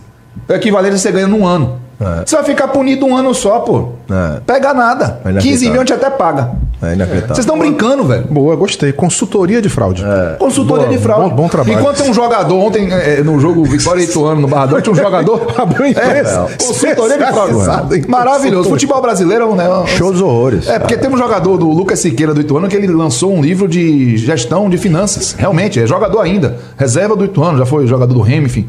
o 0.49 0.53
equivalente 0.53 0.95
a 0.95 0.99
você 0.99 1.11
ganha 1.11 1.27
num 1.27 1.47
ano. 1.47 1.81
É. 1.99 2.25
Você 2.27 2.37
vai 2.37 2.45
ficar 2.45 2.69
punido 2.69 3.07
um 3.07 3.17
ano 3.17 3.35
só, 3.35 3.61
pô. 3.61 3.93
É. 4.11 4.41
Pega 4.47 4.75
nada. 4.75 5.21
É 5.25 5.33
15 5.33 5.71
mil 5.71 5.81
a 5.81 5.85
gente 5.85 5.93
até 5.93 6.11
paga. 6.11 6.53
É 6.83 6.95
Vocês 6.95 7.39
estão 7.39 7.59
brincando, 7.59 8.05
velho. 8.05 8.27
Boa, 8.29 8.55
gostei. 8.55 8.93
Consultoria 8.93 9.63
de 9.63 9.69
fraude. 9.69 10.05
É. 10.05 10.37
Consultoria 10.39 10.87
Boa, 10.87 10.97
de 10.97 11.03
fraude. 11.03 11.31
Bom, 11.31 11.37
bom, 11.37 11.49
trabalho. 11.49 11.79
Enquanto 11.79 11.97
tem 11.97 12.11
um 12.11 12.15
jogador, 12.15 12.55
ontem 12.55 12.93
é, 12.93 13.23
no 13.23 13.41
jogo 13.41 13.65
Vitória 13.65 14.03
Ituano, 14.03 14.43
no 14.43 14.49
Barradão, 14.49 14.81
tinha 14.83 14.93
um 14.93 14.97
jogador. 14.97 15.53
Abriu 15.57 15.87
empresa. 15.87 16.47
É, 16.51 16.65
consultoria 16.65 17.19
de 17.19 17.27
fraude. 17.33 18.09
Maravilhoso. 18.09 18.69
Futebol 18.69 19.01
brasileiro, 19.01 19.55
né? 19.55 19.65
Show 19.97 20.13
dos 20.13 20.21
horrores. 20.21 20.69
É, 20.69 20.79
porque 20.79 20.99
tem 20.99 21.11
um 21.11 21.17
jogador 21.17 21.57
do 21.57 21.69
Lucas 21.69 21.99
Siqueira 21.99 22.35
do 22.35 22.43
Ituano 22.43 22.69
que 22.69 22.77
ele 22.77 22.89
lançou 22.89 23.33
um 23.33 23.41
livro 23.41 23.67
de 23.67 24.19
gestão 24.19 24.69
de 24.69 24.77
finanças. 24.77 25.35
Realmente, 25.39 25.81
é 25.81 25.87
jogador 25.87 26.21
ainda. 26.21 26.59
Reserva 26.77 27.17
do 27.17 27.25
Ituano, 27.25 27.57
já 27.57 27.65
foi 27.65 27.87
jogador 27.87 28.13
do 28.13 28.21
Remo, 28.21 28.47
enfim. 28.47 28.69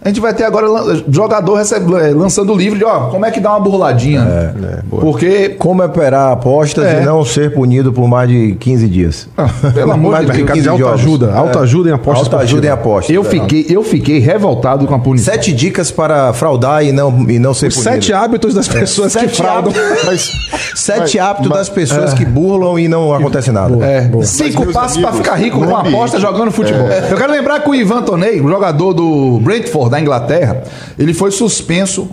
A 0.00 0.08
gente 0.08 0.20
vai 0.20 0.32
ter 0.32 0.44
agora 0.44 0.68
jogador 1.08 1.56
recebe, 1.56 1.92
é, 1.94 2.10
lançando 2.14 2.52
o 2.52 2.56
livro 2.56 2.78
de 2.78 2.84
ó, 2.84 3.08
como 3.08 3.26
é 3.26 3.32
que 3.32 3.40
dá 3.40 3.50
uma 3.50 3.60
burladinha. 3.60 4.20
É, 4.20 4.64
é, 4.64 4.82
Porque. 4.88 5.48
Como 5.58 5.82
operar 5.82 6.32
apostas 6.32 6.84
é. 6.84 7.02
e 7.02 7.04
não 7.04 7.24
ser 7.24 7.52
punido 7.52 7.92
por 7.92 8.06
mais 8.06 8.28
de 8.28 8.54
15 8.60 8.88
dias. 8.88 9.28
Ah, 9.36 9.48
pelo 9.74 9.90
amor 9.92 10.24
de 10.24 10.44
Deus. 10.44 10.62
De 10.62 10.68
autoajuda. 10.68 11.34
Autoajuda 11.34 11.90
em 11.90 11.92
apostas. 11.92 12.26
Autoajuda 12.26 12.66
em 12.68 12.70
apostas. 12.70 13.14
Eu 13.14 13.24
fiquei, 13.24 13.66
eu 13.68 13.82
fiquei 13.82 14.20
revoltado 14.20 14.86
com 14.86 14.94
a 14.94 14.98
punição. 15.00 15.34
Sete 15.34 15.52
dicas 15.52 15.90
para 15.90 16.32
fraudar 16.32 16.84
e 16.84 16.92
não, 16.92 17.28
e 17.28 17.40
não 17.40 17.52
ser 17.52 17.70
punido. 17.70 17.82
Sete 17.82 18.12
hábitos 18.12 18.54
das 18.54 18.68
é. 18.68 18.80
pessoas 18.80 19.16
que 19.16 19.26
fraudam. 19.28 19.72
Mas, 20.06 20.30
sete 20.76 21.18
mas, 21.18 21.26
hábitos 21.26 21.48
mas, 21.48 21.58
das 21.58 21.68
pessoas 21.68 22.14
que 22.14 22.24
burlam 22.24 22.78
e 22.78 22.86
não 22.86 23.12
acontece 23.12 23.50
nada. 23.50 23.74
Boa, 23.74 23.84
é. 23.84 24.02
Boa. 24.02 24.24
Cinco 24.24 24.72
passos 24.72 25.02
para 25.02 25.12
ficar 25.12 25.34
rico 25.34 25.58
com 25.58 25.76
aposta 25.76 26.20
jogando 26.20 26.52
futebol. 26.52 26.86
Eu 26.86 27.16
quero 27.16 27.32
lembrar 27.32 27.60
que 27.60 27.68
o 27.68 27.74
Ivan 27.74 28.02
Tonei, 28.02 28.40
o 28.40 28.48
jogador 28.48 28.94
do 28.94 29.40
Brentford, 29.40 29.87
da 29.88 30.00
Inglaterra, 30.00 30.62
ele 30.98 31.14
foi 31.14 31.30
suspenso 31.30 32.08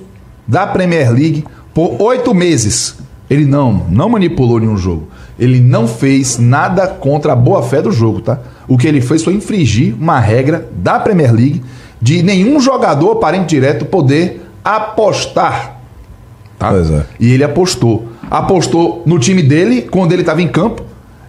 da 0.48 0.67
Premier 0.67 1.12
League 1.12 1.46
por 1.74 2.01
oito 2.01 2.34
meses. 2.34 2.96
Ele 3.29 3.46
não, 3.46 3.86
não 3.89 4.10
manipulou 4.10 4.60
nenhum 4.60 4.77
jogo. 4.77 5.08
Ele 5.38 5.60
não 5.60 5.88
fez 5.88 6.38
nada 6.38 6.88
contra 6.88 7.34
a 7.34 7.36
boa-fé 7.36 7.82
do 7.82 7.91
jogo, 7.91 8.22
tá? 8.22 8.39
O 8.67 8.77
que 8.77 8.88
ele 8.88 9.01
fez 9.01 9.24
foi 9.24 9.34
infringir 9.34 9.96
uma 10.00 10.20
regra 10.20 10.67
da 10.75 11.00
Premier 11.00 11.34
League 11.34 11.62
de 12.01 12.24
nenhum 12.24 12.60
jogador, 12.60 13.15
parente 13.15 13.48
direto, 13.48 13.86
poder 13.86 14.46
apostar. 14.63 15.79
Tá? 16.58 16.72
É. 16.74 17.03
E 17.20 17.34
ele 17.34 17.44
apostou. 17.44 18.08
Apostou 18.29 19.03
no 19.05 19.20
time 19.20 19.44
dele 19.44 19.82
quando 19.84 20.12
ele 20.12 20.22
estava 20.22 20.41
em 20.41 20.48
campo 20.48 20.84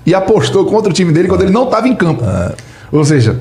e 0.05 0.15
apostou 0.15 0.65
contra 0.67 0.91
o 0.91 0.93
time 0.93 1.13
dele 1.13 1.29
quando 1.29 1.43
ele 1.43 1.53
não 1.53 1.65
estava 1.65 1.89
em 1.89 1.95
campo. 1.95 2.25
É. 2.25 2.55
Ou 2.93 3.05
seja, 3.05 3.41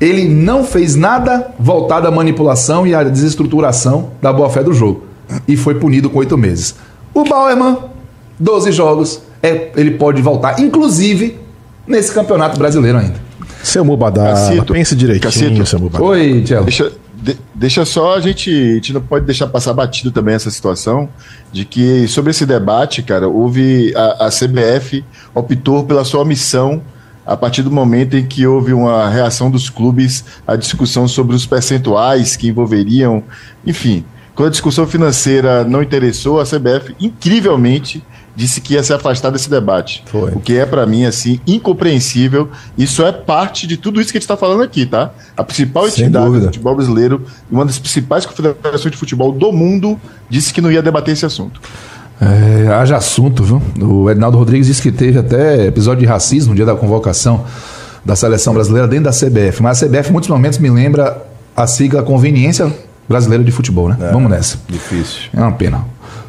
ele 0.00 0.28
não 0.28 0.64
fez 0.64 0.94
nada 0.94 1.52
voltado 1.58 2.08
à 2.08 2.10
manipulação 2.10 2.86
e 2.86 2.94
à 2.94 3.02
desestruturação 3.04 4.10
da 4.20 4.32
boa-fé 4.32 4.62
do 4.62 4.72
jogo. 4.72 5.06
E 5.46 5.56
foi 5.56 5.74
punido 5.76 6.10
com 6.10 6.18
oito 6.18 6.36
meses. 6.36 6.74
O 7.14 7.24
Bauerman, 7.24 7.78
12 8.38 8.72
jogos, 8.72 9.22
é, 9.42 9.70
ele 9.76 9.92
pode 9.92 10.20
voltar, 10.20 10.60
inclusive 10.60 11.38
nesse 11.86 12.12
campeonato 12.12 12.58
brasileiro 12.58 12.98
ainda. 12.98 13.20
Seu 13.62 13.84
Mubadá, 13.84 14.34
pense 14.66 14.96
direitinho, 14.96 15.32
Cacito. 15.32 15.66
seu 15.66 15.78
Mubadá. 15.78 16.04
Oi, 16.04 16.42
Tchelo. 16.42 16.64
Deixa, 16.64 16.92
de, 17.14 17.36
deixa 17.54 17.84
só, 17.84 18.16
a 18.16 18.20
gente, 18.20 18.50
a 18.50 18.74
gente 18.74 18.92
não 18.92 19.00
pode 19.00 19.24
deixar 19.24 19.46
passar 19.46 19.72
batido 19.72 20.10
também 20.10 20.34
essa 20.34 20.50
situação 20.50 21.08
de 21.52 21.64
que 21.64 22.08
sobre 22.08 22.32
esse 22.32 22.44
debate, 22.44 23.02
cara, 23.02 23.28
houve 23.28 23.94
a, 23.94 24.26
a 24.26 24.28
CBF 24.30 25.04
optou 25.32 25.84
pela 25.84 26.04
sua 26.04 26.22
omissão 26.22 26.82
a 27.26 27.36
partir 27.36 27.62
do 27.62 27.70
momento 27.70 28.16
em 28.16 28.26
que 28.26 28.46
houve 28.46 28.72
uma 28.72 29.08
reação 29.08 29.50
dos 29.50 29.70
clubes 29.70 30.24
à 30.46 30.56
discussão 30.56 31.06
sobre 31.06 31.36
os 31.36 31.46
percentuais 31.46 32.36
que 32.36 32.48
envolveriam, 32.48 33.22
enfim, 33.66 34.04
quando 34.34 34.48
a 34.48 34.50
discussão 34.50 34.86
financeira 34.86 35.62
não 35.64 35.82
interessou, 35.82 36.40
a 36.40 36.44
CBF 36.44 36.96
incrivelmente 36.98 38.02
disse 38.34 38.60
que 38.60 38.74
ia 38.74 38.82
se 38.82 38.92
afastar 38.92 39.30
desse 39.30 39.48
debate. 39.48 40.02
Foi. 40.06 40.30
O 40.32 40.40
que 40.40 40.56
é 40.56 40.64
para 40.64 40.86
mim 40.86 41.04
assim 41.04 41.38
incompreensível. 41.46 42.48
Isso 42.76 43.04
é 43.04 43.12
parte 43.12 43.66
de 43.66 43.76
tudo 43.76 44.00
isso 44.00 44.10
que 44.10 44.16
a 44.16 44.20
gente 44.20 44.24
está 44.24 44.36
falando 44.36 44.62
aqui, 44.62 44.86
tá? 44.86 45.12
A 45.36 45.44
principal 45.44 45.88
Sem 45.90 46.04
entidade 46.04 46.24
dúvida. 46.24 46.46
do 46.46 46.48
futebol 46.48 46.74
brasileiro, 46.74 47.26
uma 47.50 47.64
das 47.64 47.78
principais 47.78 48.24
confederações 48.24 48.90
de 48.90 48.96
futebol 48.96 49.32
do 49.32 49.52
mundo, 49.52 50.00
disse 50.28 50.52
que 50.52 50.60
não 50.60 50.72
ia 50.72 50.82
debater 50.82 51.12
esse 51.12 51.26
assunto. 51.26 51.60
É, 52.22 52.72
haja 52.72 52.96
assunto, 52.96 53.42
viu? 53.42 53.60
O 53.80 54.08
Ednaldo 54.08 54.38
Rodrigues 54.38 54.68
disse 54.68 54.80
que 54.80 54.92
teve 54.92 55.18
até 55.18 55.66
episódio 55.66 56.00
de 56.00 56.06
racismo 56.06 56.50
no 56.50 56.56
dia 56.56 56.64
da 56.64 56.76
convocação 56.76 57.44
da 58.04 58.14
seleção 58.14 58.54
brasileira 58.54 58.86
dentro 58.86 59.04
da 59.04 59.10
CBF. 59.10 59.60
Mas 59.60 59.82
a 59.82 59.86
CBF, 59.86 60.10
em 60.10 60.12
muitos 60.12 60.30
momentos, 60.30 60.58
me 60.58 60.70
lembra 60.70 61.20
a 61.56 61.66
sigla 61.66 62.02
Conveniência 62.02 62.72
Brasileira 63.08 63.42
de 63.42 63.50
Futebol, 63.50 63.88
né? 63.88 63.96
É, 64.00 64.12
Vamos 64.12 64.30
nessa. 64.30 64.56
Difícil. 64.68 65.30
É 65.34 65.40
uma 65.40 65.52
pena. 65.52 65.84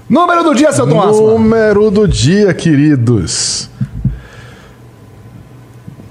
Número 0.10 0.44
do 0.44 0.56
dia, 0.56 0.72
seu 0.72 0.88
Tom 0.88 1.06
Número 1.12 1.92
do 1.92 2.08
dia, 2.08 2.54
queridos. 2.54 3.70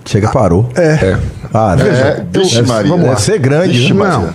Chega, 0.04 0.28
parou. 0.30 0.68
É. 0.76 0.92
é. 0.92 1.18
Ah, 1.52 1.76
né? 1.76 1.88
é. 1.88 2.26
Vixe, 2.30 2.62
Maria. 2.62 2.90
Vamos 2.90 3.06
lá. 3.06 3.16
ser 3.16 3.38
grande, 3.38 3.78
Vixe, 3.78 3.92
Não. 3.92 4.28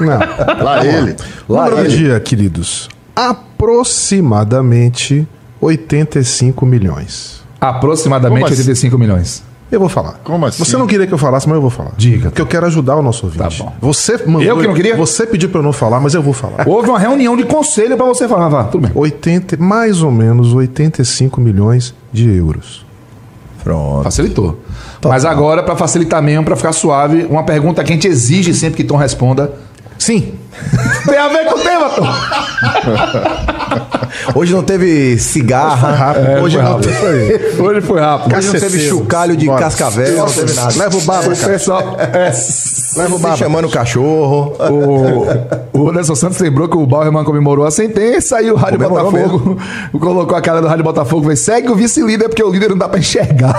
Não. 0.00 0.64
Lá 0.64 0.84
ele. 0.84 1.16
Lá 1.48 1.64
Número 1.64 1.80
ele. 1.80 1.88
do 1.88 1.96
dia, 1.96 2.20
queridos. 2.20 2.88
Aproximadamente 3.64 5.26
85 5.60 6.66
milhões. 6.66 7.42
Aproximadamente 7.60 8.44
assim? 8.44 8.60
85 8.60 8.98
milhões. 8.98 9.42
Eu 9.72 9.80
vou 9.80 9.88
falar. 9.88 10.20
Como 10.22 10.46
assim? 10.46 10.62
Você 10.62 10.76
não 10.76 10.86
queria 10.86 11.06
que 11.06 11.12
eu 11.12 11.18
falasse, 11.18 11.48
mas 11.48 11.56
eu 11.56 11.60
vou 11.60 11.70
falar. 11.70 11.92
Diga. 11.96 12.28
Porque 12.28 12.40
eu 12.40 12.46
quero 12.46 12.66
ajudar 12.66 12.96
o 12.96 13.02
nosso 13.02 13.26
ouvinte. 13.26 13.42
Tá 13.42 13.64
bom. 13.64 13.72
Você 13.80 14.18
mandou, 14.26 14.42
eu 14.42 14.58
que 14.58 14.66
não 14.66 14.74
queria? 14.74 14.96
Você 14.96 15.26
pediu 15.26 15.48
para 15.48 15.60
eu 15.60 15.64
não 15.64 15.72
falar, 15.72 16.00
mas 16.00 16.14
eu 16.14 16.22
vou 16.22 16.32
falar. 16.32 16.68
Houve 16.68 16.90
uma 16.90 16.98
reunião 16.98 17.36
de 17.36 17.44
conselho 17.44 17.96
para 17.96 18.06
você 18.06 18.28
falar. 18.28 18.48
Vá, 18.48 18.64
tudo 18.64 18.82
bem. 18.82 18.92
80, 18.94 19.56
mais 19.56 20.02
ou 20.02 20.12
menos 20.12 20.52
85 20.52 21.40
milhões 21.40 21.94
de 22.12 22.30
euros. 22.30 22.84
Pronto. 23.64 24.04
Facilitou. 24.04 24.60
Tá 25.00 25.08
mas 25.08 25.24
agora, 25.24 25.62
para 25.62 25.74
facilitar 25.74 26.22
mesmo, 26.22 26.44
para 26.44 26.54
ficar 26.54 26.72
suave, 26.72 27.26
uma 27.28 27.42
pergunta 27.42 27.82
que 27.82 27.92
a 27.92 27.94
gente 27.94 28.06
exige 28.06 28.52
sempre 28.52 28.76
que 28.76 28.84
Tom 28.84 28.96
responda. 28.96 29.52
Sim. 29.98 30.34
Tem 31.06 31.18
a 31.18 31.28
ver 31.28 31.46
com 31.46 31.58
o 31.58 31.62
tema, 31.62 31.90
Tom. 31.90 32.06
Hoje 34.34 34.52
não 34.52 34.62
teve 34.62 35.18
cigarra. 35.18 35.90
Rápido, 35.92 36.26
é, 36.26 36.40
hoje, 36.40 36.56
não 36.56 36.64
rápido. 36.64 36.88
Teve... 36.88 37.60
hoje 37.62 37.80
foi 37.82 38.00
rápido. 38.00 38.36
Hoje 38.36 38.52
não 38.52 38.60
teve 38.60 38.80
chocalho 38.80 39.36
de 39.36 39.46
Bora. 39.46 39.60
cascavel. 39.60 40.16
Não 40.16 40.26
teve 40.26 40.54
nada. 40.54 40.74
Leva 40.78 40.96
o 40.96 41.00
baba, 41.02 41.28
o 41.32 41.36
pessoal. 41.36 41.96
É. 42.14 42.32
Leva 42.96 43.16
o 43.16 43.18
baba. 43.18 43.36
chamando 43.36 43.66
o 43.66 43.70
cachorro. 43.70 44.56
O, 45.72 45.78
o 45.80 45.90
Anderson 45.90 46.14
Santos 46.14 46.38
lembrou 46.38 46.68
que 46.68 46.76
o 46.76 46.86
Bauerman 46.86 47.24
comemorou 47.24 47.66
a 47.66 47.70
sentença 47.70 48.40
e 48.40 48.50
o 48.50 48.54
Rádio 48.54 48.78
Comemorou 48.78 49.10
Botafogo 49.10 49.60
mesmo. 49.60 50.00
colocou 50.00 50.36
a 50.36 50.40
cara 50.40 50.60
do 50.60 50.68
Rádio 50.68 50.84
Botafogo 50.84 51.30
e 51.32 51.36
segue 51.36 51.70
o 51.70 51.74
vice-líder 51.74 52.28
porque 52.28 52.42
o 52.42 52.50
líder 52.50 52.70
não 52.70 52.78
dá 52.78 52.88
pra 52.88 52.98
enxergar. 53.00 53.54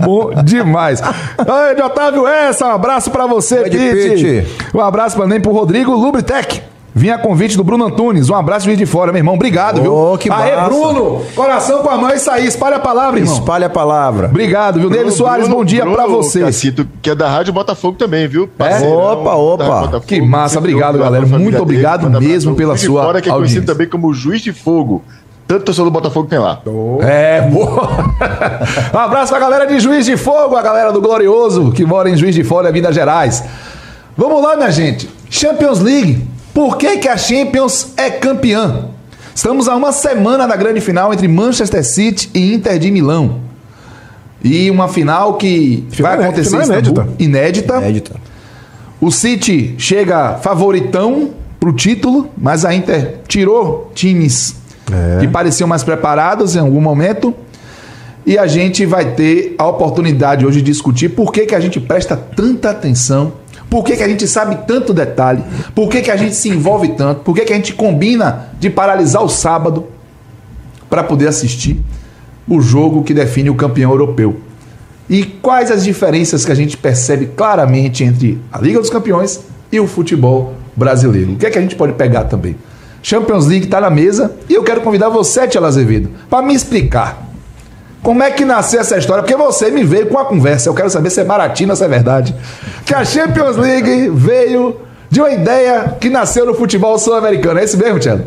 Bom 0.00 0.30
demais. 0.42 1.02
Oi, 1.02 1.74
de 1.74 1.82
Otávio 1.82 2.26
essa, 2.26 2.66
um 2.66 2.70
abraço 2.70 3.10
pra 3.10 3.26
você, 3.26 3.56
Pete. 3.56 4.46
Um 4.74 4.80
abraço 4.80 5.09
também 5.14 5.40
pro 5.40 5.52
Rodrigo 5.52 5.92
Lubritec. 5.92 6.62
Vinha 6.94 7.14
a 7.14 7.18
convite 7.18 7.56
do 7.56 7.62
Bruno 7.62 7.86
Antunes. 7.86 8.28
Um 8.28 8.34
abraço 8.34 8.74
de 8.74 8.86
fora, 8.86 9.12
meu 9.12 9.20
irmão. 9.20 9.34
Obrigado, 9.34 9.78
oh, 9.78 10.10
viu? 10.10 10.18
Que 10.18 10.30
Aê, 10.30 10.56
massa. 10.56 10.68
Bruno! 10.68 11.22
Coração 11.34 11.82
com 11.82 11.88
a 11.88 11.96
mãe, 11.96 12.16
isso 12.16 12.30
aí. 12.30 12.46
Espalha 12.46 12.76
a 12.76 12.80
palavra, 12.80 13.20
irmão. 13.20 13.32
Espalha 13.32 13.66
a 13.68 13.70
palavra. 13.70 14.26
Obrigado, 14.26 14.80
viu? 14.80 14.90
Nele 14.90 15.10
Soares, 15.10 15.46
bom 15.46 15.64
dia 15.64 15.82
Bruno, 15.82 15.96
pra 15.96 16.06
você. 16.06 16.40
Cacito, 16.40 16.86
que 17.00 17.10
é 17.10 17.14
da 17.14 17.28
Rádio 17.28 17.52
Botafogo 17.52 17.96
também, 17.96 18.26
viu? 18.26 18.50
É? 18.58 18.86
Opa, 18.86 19.34
opa. 19.34 20.00
Que 20.00 20.20
massa, 20.20 20.58
obrigado, 20.58 20.98
galera. 20.98 21.24
Muito 21.26 21.62
obrigado 21.62 22.08
dele, 22.08 22.26
mesmo 22.26 22.56
pela 22.56 22.76
sua 22.76 23.04
fora, 23.04 23.20
que 23.20 23.30
é 23.30 23.32
conhecido 23.32 23.66
também 23.66 23.88
como 23.88 24.12
Juiz 24.12 24.42
de 24.42 24.52
Fogo. 24.52 25.02
Tanto 25.46 25.64
torcedor 25.64 25.90
do 25.90 25.92
Botafogo 25.92 26.28
tem 26.28 26.38
lá. 26.38 26.60
É, 27.00 27.40
boa. 27.40 27.88
um 28.94 28.98
abraço 28.98 29.32
pra 29.32 29.40
galera 29.40 29.66
de 29.66 29.80
Juiz 29.80 30.06
de 30.06 30.16
Fogo, 30.16 30.54
a 30.54 30.62
galera 30.62 30.92
do 30.92 31.00
Glorioso, 31.00 31.72
que 31.72 31.84
mora 31.84 32.08
em 32.08 32.16
Juiz 32.16 32.36
de 32.36 32.44
Fora, 32.44 32.70
Minas 32.70 32.94
Gerais. 32.94 33.42
Vamos 34.20 34.42
lá, 34.42 34.54
minha 34.54 34.70
gente. 34.70 35.08
Champions 35.30 35.80
League. 35.80 36.22
Por 36.52 36.76
que, 36.76 36.98
que 36.98 37.08
a 37.08 37.16
Champions 37.16 37.94
é 37.96 38.10
campeã? 38.10 38.90
Estamos 39.34 39.66
a 39.66 39.74
uma 39.74 39.92
semana 39.92 40.46
da 40.46 40.56
grande 40.56 40.78
final 40.82 41.10
entre 41.10 41.26
Manchester 41.26 41.82
City 41.82 42.30
e 42.34 42.52
Inter 42.52 42.78
de 42.78 42.90
Milão. 42.90 43.40
E 44.44 44.70
uma 44.70 44.88
final 44.88 45.38
que 45.38 45.86
final 45.90 46.18
vai 46.18 46.26
acontecer 46.26 46.50
final 46.50 46.66
inédita. 46.66 47.08
inédita. 47.18 47.76
Inédita. 47.78 48.16
O 49.00 49.10
City 49.10 49.74
chega 49.78 50.34
favoritão 50.34 51.30
pro 51.58 51.72
título, 51.72 52.28
mas 52.36 52.66
a 52.66 52.74
Inter 52.74 53.20
tirou 53.26 53.90
times 53.94 54.54
é. 54.92 55.20
que 55.20 55.28
pareciam 55.28 55.66
mais 55.66 55.82
preparados 55.82 56.56
em 56.56 56.58
algum 56.58 56.82
momento. 56.82 57.34
E 58.26 58.36
a 58.36 58.46
gente 58.46 58.84
vai 58.84 59.14
ter 59.14 59.54
a 59.56 59.66
oportunidade 59.66 60.44
hoje 60.44 60.60
de 60.60 60.70
discutir 60.70 61.08
por 61.08 61.32
que, 61.32 61.46
que 61.46 61.54
a 61.54 61.60
gente 61.60 61.80
presta 61.80 62.14
tanta 62.14 62.68
atenção 62.68 63.39
por 63.70 63.84
que, 63.84 63.96
que 63.96 64.02
a 64.02 64.08
gente 64.08 64.26
sabe 64.26 64.58
tanto 64.66 64.92
detalhe? 64.92 65.44
Por 65.74 65.88
que, 65.88 66.02
que 66.02 66.10
a 66.10 66.16
gente 66.16 66.34
se 66.34 66.48
envolve 66.48 66.88
tanto? 66.88 67.20
Por 67.20 67.36
que, 67.36 67.44
que 67.44 67.52
a 67.52 67.56
gente 67.56 67.72
combina 67.72 68.48
de 68.58 68.68
paralisar 68.68 69.22
o 69.22 69.28
sábado 69.28 69.86
para 70.90 71.04
poder 71.04 71.28
assistir 71.28 71.80
o 72.48 72.60
jogo 72.60 73.04
que 73.04 73.14
define 73.14 73.48
o 73.48 73.54
campeão 73.54 73.92
europeu? 73.92 74.40
E 75.08 75.24
quais 75.24 75.70
as 75.70 75.84
diferenças 75.84 76.44
que 76.44 76.50
a 76.50 76.54
gente 76.54 76.76
percebe 76.76 77.26
claramente 77.36 78.02
entre 78.02 78.40
a 78.52 78.58
Liga 78.58 78.80
dos 78.80 78.90
Campeões 78.90 79.40
e 79.70 79.78
o 79.78 79.86
futebol 79.86 80.54
brasileiro? 80.74 81.32
O 81.32 81.36
que 81.36 81.46
é 81.46 81.50
que 81.50 81.58
a 81.58 81.62
gente 81.62 81.76
pode 81.76 81.92
pegar 81.92 82.24
também? 82.24 82.56
Champions 83.02 83.46
League 83.46 83.66
está 83.66 83.80
na 83.80 83.88
mesa 83.88 84.34
e 84.48 84.54
eu 84.54 84.64
quero 84.64 84.80
convidar 84.80 85.08
você, 85.08 85.46
Tia 85.46 85.60
Azevedo, 85.60 86.10
para 86.28 86.44
me 86.44 86.54
explicar 86.54 87.29
como 88.02 88.22
é 88.22 88.30
que 88.30 88.44
nasceu 88.44 88.80
essa 88.80 88.96
história? 88.96 89.22
Porque 89.22 89.36
você 89.36 89.70
me 89.70 89.84
veio 89.84 90.06
com 90.06 90.18
a 90.18 90.24
conversa. 90.24 90.68
Eu 90.68 90.74
quero 90.74 90.88
saber 90.88 91.10
se 91.10 91.20
é 91.20 91.24
baratinho 91.24 91.70
ou 91.70 91.76
se 91.76 91.84
é 91.84 91.88
verdade. 91.88 92.34
Que 92.84 92.94
a 92.94 93.04
Champions 93.04 93.56
League 93.56 94.08
veio 94.10 94.80
de 95.10 95.20
uma 95.20 95.30
ideia 95.30 95.96
que 96.00 96.08
nasceu 96.08 96.46
no 96.46 96.54
futebol 96.54 96.98
sul-americano. 96.98 97.60
É 97.60 97.64
isso 97.64 97.76
mesmo, 97.76 97.98
Tiago? 97.98 98.24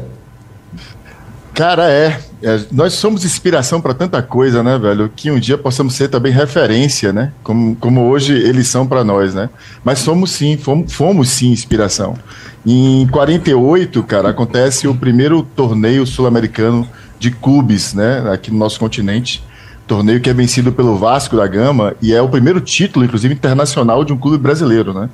Cara, 1.56 1.90
é. 1.90 2.20
é. 2.44 2.60
Nós 2.72 2.94
somos 2.94 3.26
inspiração 3.26 3.82
para 3.82 3.96
tanta 3.96 4.22
coisa, 4.22 4.62
né, 4.62 4.78
velho? 4.78 5.12
Que 5.16 5.32
um 5.32 5.40
dia 5.40 5.58
possamos 5.58 5.96
ser 5.96 6.08
também 6.08 6.32
referência, 6.32 7.12
né? 7.12 7.32
Como, 7.44 7.76
como 7.78 8.08
hoje 8.08 8.34
eles 8.34 8.68
são 8.68 8.86
para 8.86 9.04
nós, 9.04 9.34
né? 9.34 9.50
Mas 9.84 10.00
somos 10.00 10.32
sim, 10.32 10.56
fomos, 10.56 10.94
fomos 10.94 11.30
sim 11.30 11.52
inspiração. 11.52 12.16
Em 12.66 13.08
48, 13.08 14.04
cara, 14.04 14.30
acontece 14.30 14.88
o 14.88 14.94
primeiro 14.94 15.42
torneio 15.42 16.06
sul-americano 16.06 16.88
de 17.18 17.32
clubes, 17.32 17.94
né? 17.96 18.24
Aqui 18.32 18.52
no 18.52 18.58
nosso 18.58 18.80
continente 18.80 19.44
torneio 19.94 20.20
que 20.20 20.30
é 20.30 20.34
vencido 20.34 20.72
pelo 20.72 20.98
Vasco 20.98 21.38
da 21.38 21.46
Gama 21.46 21.96
e 22.02 22.14
é 22.14 22.22
o 22.22 22.28
primeiro 22.28 22.60
título, 22.60 23.06
inclusive 23.06 23.32
internacional, 23.32 24.04
de 24.04 24.12
um 24.12 24.18
clube 24.18 24.40
brasileiro, 24.40 24.92
né? 24.92 25.08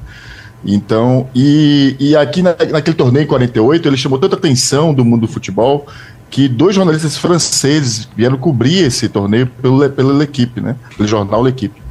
Então, 0.65 1.27
e, 1.35 1.97
e 1.99 2.15
aqui 2.15 2.41
na, 2.41 2.55
naquele 2.71 2.95
torneio 2.95 3.23
em 3.23 3.27
48, 3.27 3.87
ele 3.87 3.97
chamou 3.97 4.17
tanta 4.17 4.37
atenção 4.37 4.93
do 4.93 5.03
mundo 5.03 5.21
do 5.21 5.27
futebol 5.27 5.85
que 6.29 6.47
dois 6.47 6.75
jornalistas 6.75 7.17
franceses 7.17 8.07
vieram 8.15 8.37
cobrir 8.37 8.85
esse 8.85 9.09
torneio 9.09 9.47
pelo, 9.47 9.89
pela 9.89 10.23
equipe, 10.23 10.61
né? 10.61 10.77
Pelo 10.95 11.09
jornal 11.09 11.43
L'Equipe. 11.43 11.81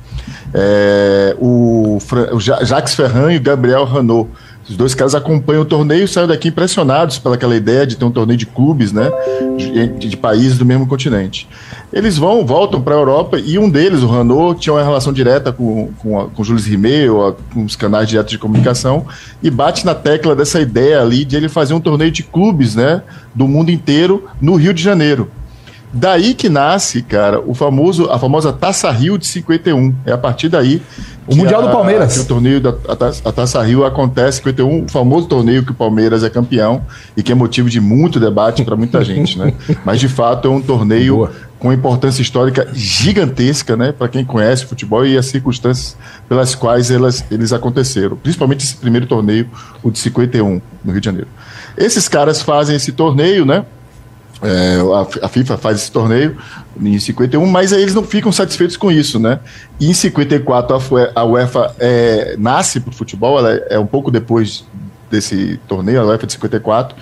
É, 0.54 1.36
o, 1.38 1.98
o 2.32 2.40
Jacques 2.40 2.94
Ferrand 2.94 3.32
e 3.32 3.36
o 3.36 3.40
Gabriel 3.40 3.84
Ranot 3.84 4.30
os 4.68 4.76
dois 4.76 4.94
caras 4.94 5.14
acompanham 5.14 5.62
o 5.62 5.64
torneio 5.64 6.04
e 6.04 6.08
saem 6.08 6.28
daqui 6.28 6.48
impressionados 6.48 7.18
pelaquela 7.18 7.56
ideia 7.56 7.86
de 7.86 7.96
ter 7.96 8.04
um 8.04 8.10
torneio 8.10 8.36
de 8.36 8.44
clubes, 8.44 8.92
né? 8.92 9.10
De, 9.56 10.08
de 10.08 10.16
países 10.16 10.58
do 10.58 10.64
mesmo 10.64 10.86
continente. 10.86 11.48
Eles 11.90 12.18
vão, 12.18 12.44
voltam 12.44 12.80
para 12.80 12.94
a 12.94 12.98
Europa 12.98 13.38
e 13.38 13.58
um 13.58 13.70
deles, 13.70 14.02
o 14.02 14.06
Renault, 14.06 14.60
tinha 14.60 14.74
uma 14.74 14.82
relação 14.82 15.12
direta 15.12 15.52
com, 15.52 15.90
com, 15.98 16.20
a, 16.20 16.28
com 16.28 16.44
Jules 16.44 16.66
Rimet, 16.66 17.08
ou 17.08 17.28
a, 17.28 17.32
com 17.32 17.64
os 17.64 17.76
canais 17.76 18.08
diretos 18.08 18.30
de 18.30 18.38
comunicação, 18.38 19.06
e 19.42 19.50
bate 19.50 19.86
na 19.86 19.94
tecla 19.94 20.36
dessa 20.36 20.60
ideia 20.60 21.00
ali 21.00 21.24
de 21.24 21.34
ele 21.36 21.48
fazer 21.48 21.72
um 21.72 21.80
torneio 21.80 22.10
de 22.10 22.22
clubes, 22.22 22.74
né? 22.74 23.02
Do 23.34 23.48
mundo 23.48 23.70
inteiro 23.70 24.28
no 24.40 24.56
Rio 24.56 24.74
de 24.74 24.82
Janeiro. 24.82 25.30
Daí 25.92 26.34
que 26.34 26.48
nasce, 26.48 27.02
cara, 27.02 27.40
o 27.40 27.54
famoso, 27.54 28.10
a 28.10 28.18
famosa 28.18 28.52
Taça 28.52 28.90
Rio 28.90 29.16
de 29.16 29.26
51. 29.26 29.94
É 30.04 30.12
a 30.12 30.18
partir 30.18 30.48
daí. 30.48 30.82
O 31.26 31.36
Mundial 31.36 31.62
a, 31.62 31.66
do 31.66 31.72
Palmeiras. 31.72 32.16
o 32.16 32.26
torneio 32.26 32.60
da 32.60 32.74
a 33.24 33.32
Taça 33.32 33.62
Rio 33.62 33.84
acontece, 33.84 34.38
51, 34.38 34.84
o 34.84 34.88
famoso 34.88 35.26
torneio 35.26 35.62
que 35.64 35.70
o 35.70 35.74
Palmeiras 35.74 36.24
é 36.24 36.30
campeão 36.30 36.82
e 37.16 37.22
que 37.22 37.32
é 37.32 37.34
motivo 37.34 37.68
de 37.68 37.80
muito 37.80 38.18
debate 38.18 38.64
para 38.64 38.76
muita 38.76 39.04
gente, 39.04 39.38
né? 39.38 39.52
Mas 39.84 40.00
de 40.00 40.08
fato 40.08 40.48
é 40.48 40.50
um 40.50 40.60
torneio 40.60 41.16
Boa. 41.16 41.32
com 41.58 41.72
importância 41.72 42.22
histórica 42.22 42.68
gigantesca, 42.72 43.76
né? 43.76 43.92
Para 43.92 44.08
quem 44.08 44.24
conhece 44.24 44.64
o 44.64 44.68
futebol 44.68 45.06
e 45.06 45.18
as 45.18 45.26
circunstâncias 45.26 45.96
pelas 46.28 46.54
quais 46.54 46.90
elas, 46.90 47.24
eles 47.30 47.52
aconteceram. 47.52 48.16
Principalmente 48.16 48.64
esse 48.64 48.76
primeiro 48.76 49.06
torneio, 49.06 49.48
o 49.82 49.90
de 49.90 49.98
51, 49.98 50.60
no 50.84 50.92
Rio 50.92 51.00
de 51.00 51.04
Janeiro. 51.04 51.28
Esses 51.76 52.08
caras 52.08 52.40
fazem 52.40 52.74
esse 52.76 52.92
torneio, 52.92 53.44
né? 53.44 53.64
É, 54.42 54.76
a, 54.94 55.26
a, 55.26 55.28
FIFA 55.28 55.56
faz 55.58 55.78
esse 55.78 55.90
torneio 55.90 56.36
em 56.80 56.96
51, 56.98 57.44
mas 57.46 57.72
aí 57.72 57.82
eles 57.82 57.94
não 57.94 58.04
ficam 58.04 58.30
satisfeitos 58.30 58.76
com 58.76 58.90
isso, 58.90 59.18
né? 59.18 59.40
E 59.80 59.90
em 59.90 59.92
54 59.92 60.76
a, 60.76 61.20
a 61.20 61.24
UEFA 61.24 61.74
é, 61.78 62.36
nasce 62.38 62.78
para 62.78 62.90
o 62.90 62.94
futebol, 62.94 63.38
ela 63.38 63.52
é, 63.68 63.78
um 63.78 63.86
pouco 63.86 64.12
depois 64.12 64.64
desse 65.10 65.58
torneio, 65.66 66.00
a 66.00 66.04
UEFA 66.04 66.26
de 66.26 66.34
54, 66.34 66.96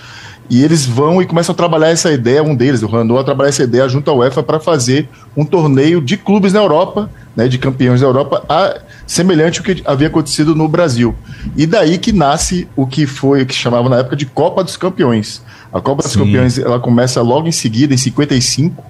e 0.48 0.62
eles 0.62 0.86
vão 0.86 1.20
e 1.20 1.26
começam 1.26 1.52
a 1.52 1.56
trabalhar 1.56 1.88
essa 1.88 2.10
ideia, 2.10 2.42
um 2.42 2.54
deles, 2.54 2.82
o 2.82 2.86
Randall, 2.86 3.18
a 3.18 3.24
trabalhar 3.24 3.48
essa 3.50 3.64
ideia 3.64 3.86
junto 3.88 4.10
à 4.10 4.14
UEFA 4.14 4.42
para 4.42 4.60
fazer 4.60 5.08
um 5.36 5.44
torneio 5.44 6.00
de 6.00 6.16
clubes 6.16 6.52
na 6.52 6.60
Europa, 6.60 7.10
né, 7.34 7.48
de 7.48 7.58
campeões 7.58 8.00
da 8.00 8.06
Europa, 8.06 8.44
a, 8.48 8.80
semelhante 9.06 9.58
ao 9.58 9.64
que 9.64 9.82
havia 9.84 10.06
acontecido 10.06 10.54
no 10.54 10.68
Brasil. 10.68 11.14
E 11.56 11.66
daí 11.66 11.98
que 11.98 12.12
nasce 12.12 12.66
o 12.74 12.86
que 12.86 13.06
foi, 13.06 13.42
o 13.42 13.46
que 13.46 13.54
chamava 13.54 13.88
na 13.88 13.98
época 13.98 14.16
de 14.16 14.24
Copa 14.24 14.64
dos 14.64 14.76
Campeões 14.76 15.42
a 15.76 15.80
Copa 15.80 16.02
Sim. 16.02 16.08
dos 16.08 16.16
Campeões 16.16 16.58
ela 16.58 16.80
começa 16.80 17.20
logo 17.22 17.46
em 17.46 17.52
seguida, 17.52 17.94
em 17.94 17.96
55, 17.96 18.82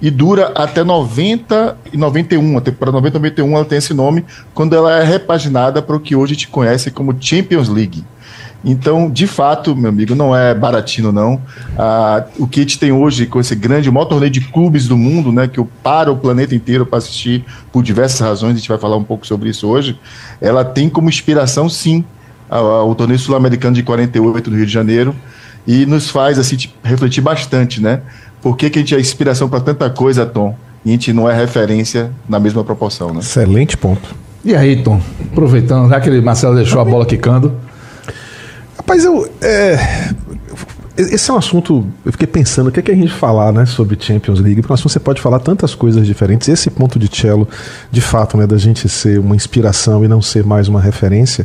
e 0.00 0.10
dura 0.10 0.52
até 0.54 0.84
90 0.84 1.76
e 1.92 1.96
91. 1.96 2.58
A 2.58 2.60
temporada 2.60 2.96
90 2.96 3.16
e 3.16 3.20
91 3.20 3.56
ela 3.56 3.64
tem 3.64 3.78
esse 3.78 3.94
nome, 3.94 4.24
quando 4.54 4.76
ela 4.76 5.00
é 5.00 5.04
repaginada 5.04 5.80
para 5.80 5.96
o 5.96 6.00
que 6.00 6.14
hoje 6.14 6.32
a 6.32 6.34
gente 6.34 6.48
conhece 6.48 6.90
como 6.90 7.16
Champions 7.18 7.68
League. 7.68 8.04
Então, 8.64 9.08
de 9.08 9.26
fato, 9.26 9.76
meu 9.76 9.90
amigo, 9.90 10.14
não 10.14 10.34
é 10.34 10.52
baratinho, 10.52 11.12
não. 11.12 11.40
Ah, 11.78 12.24
o 12.36 12.48
que 12.48 12.60
a 12.60 12.62
gente 12.64 12.78
tem 12.78 12.90
hoje 12.90 13.24
com 13.26 13.38
esse 13.38 13.54
grande, 13.54 13.88
o 13.88 13.92
maior 13.92 14.06
torneio 14.06 14.30
de 14.30 14.40
clubes 14.40 14.88
do 14.88 14.96
mundo, 14.96 15.30
né, 15.30 15.46
que 15.46 15.62
para 15.82 16.10
o 16.10 16.16
planeta 16.16 16.54
inteiro 16.54 16.84
para 16.84 16.98
assistir 16.98 17.44
por 17.70 17.82
diversas 17.82 18.20
razões, 18.20 18.54
a 18.54 18.56
gente 18.56 18.68
vai 18.68 18.78
falar 18.78 18.96
um 18.96 19.04
pouco 19.04 19.26
sobre 19.26 19.50
isso 19.50 19.68
hoje, 19.68 19.98
ela 20.40 20.64
tem 20.64 20.88
como 20.88 21.08
inspiração, 21.08 21.68
sim, 21.68 22.04
o 22.50 22.94
torneio 22.94 23.18
sul-americano 23.18 23.74
de 23.74 23.82
48 23.82 24.50
do 24.50 24.56
Rio 24.56 24.66
de 24.66 24.72
Janeiro 24.72 25.14
e 25.66 25.84
nos 25.86 26.10
faz 26.10 26.38
assim 26.38 26.56
refletir 26.82 27.22
bastante, 27.22 27.82
né? 27.82 28.00
Por 28.40 28.56
que, 28.56 28.70
que 28.70 28.78
a 28.78 28.82
gente 28.82 28.94
é 28.94 29.00
inspiração 29.00 29.48
para 29.48 29.60
tanta 29.60 29.90
coisa, 29.90 30.24
Tom, 30.24 30.56
e 30.84 30.90
a 30.90 30.92
gente 30.92 31.12
não 31.12 31.28
é 31.28 31.34
referência 31.34 32.10
na 32.28 32.38
mesma 32.38 32.62
proporção, 32.62 33.12
né? 33.12 33.20
Excelente 33.20 33.76
ponto. 33.76 34.14
E 34.44 34.54
aí, 34.54 34.80
Tom, 34.82 35.00
aproveitando, 35.32 35.88
já 35.88 36.00
que 36.00 36.08
ele, 36.08 36.20
Marcelo 36.20 36.54
deixou 36.54 36.80
a 36.80 36.84
bola 36.84 37.04
quicando. 37.04 37.52
Rapaz, 38.76 39.04
eu. 39.04 39.28
É, 39.42 39.76
esse 40.96 41.28
é 41.28 41.34
um 41.34 41.36
assunto. 41.36 41.84
Eu 42.04 42.12
fiquei 42.12 42.28
pensando 42.28 42.68
o 42.68 42.72
que, 42.72 42.78
é 42.78 42.82
que 42.84 42.92
a 42.92 42.94
gente 42.94 43.12
falar 43.12 43.52
né, 43.52 43.66
sobre 43.66 43.98
Champions 44.00 44.38
League, 44.38 44.62
porque 44.62 44.72
assunto 44.72 44.92
você 44.92 45.00
pode 45.00 45.20
falar 45.20 45.40
tantas 45.40 45.74
coisas 45.74 46.06
diferentes. 46.06 46.48
Esse 46.48 46.70
ponto 46.70 46.98
de 46.98 47.08
cello, 47.14 47.48
de 47.90 48.00
fato, 48.00 48.36
né, 48.36 48.46
da 48.46 48.56
gente 48.56 48.88
ser 48.88 49.18
uma 49.18 49.34
inspiração 49.34 50.04
e 50.04 50.08
não 50.08 50.22
ser 50.22 50.44
mais 50.44 50.68
uma 50.68 50.80
referência. 50.80 51.44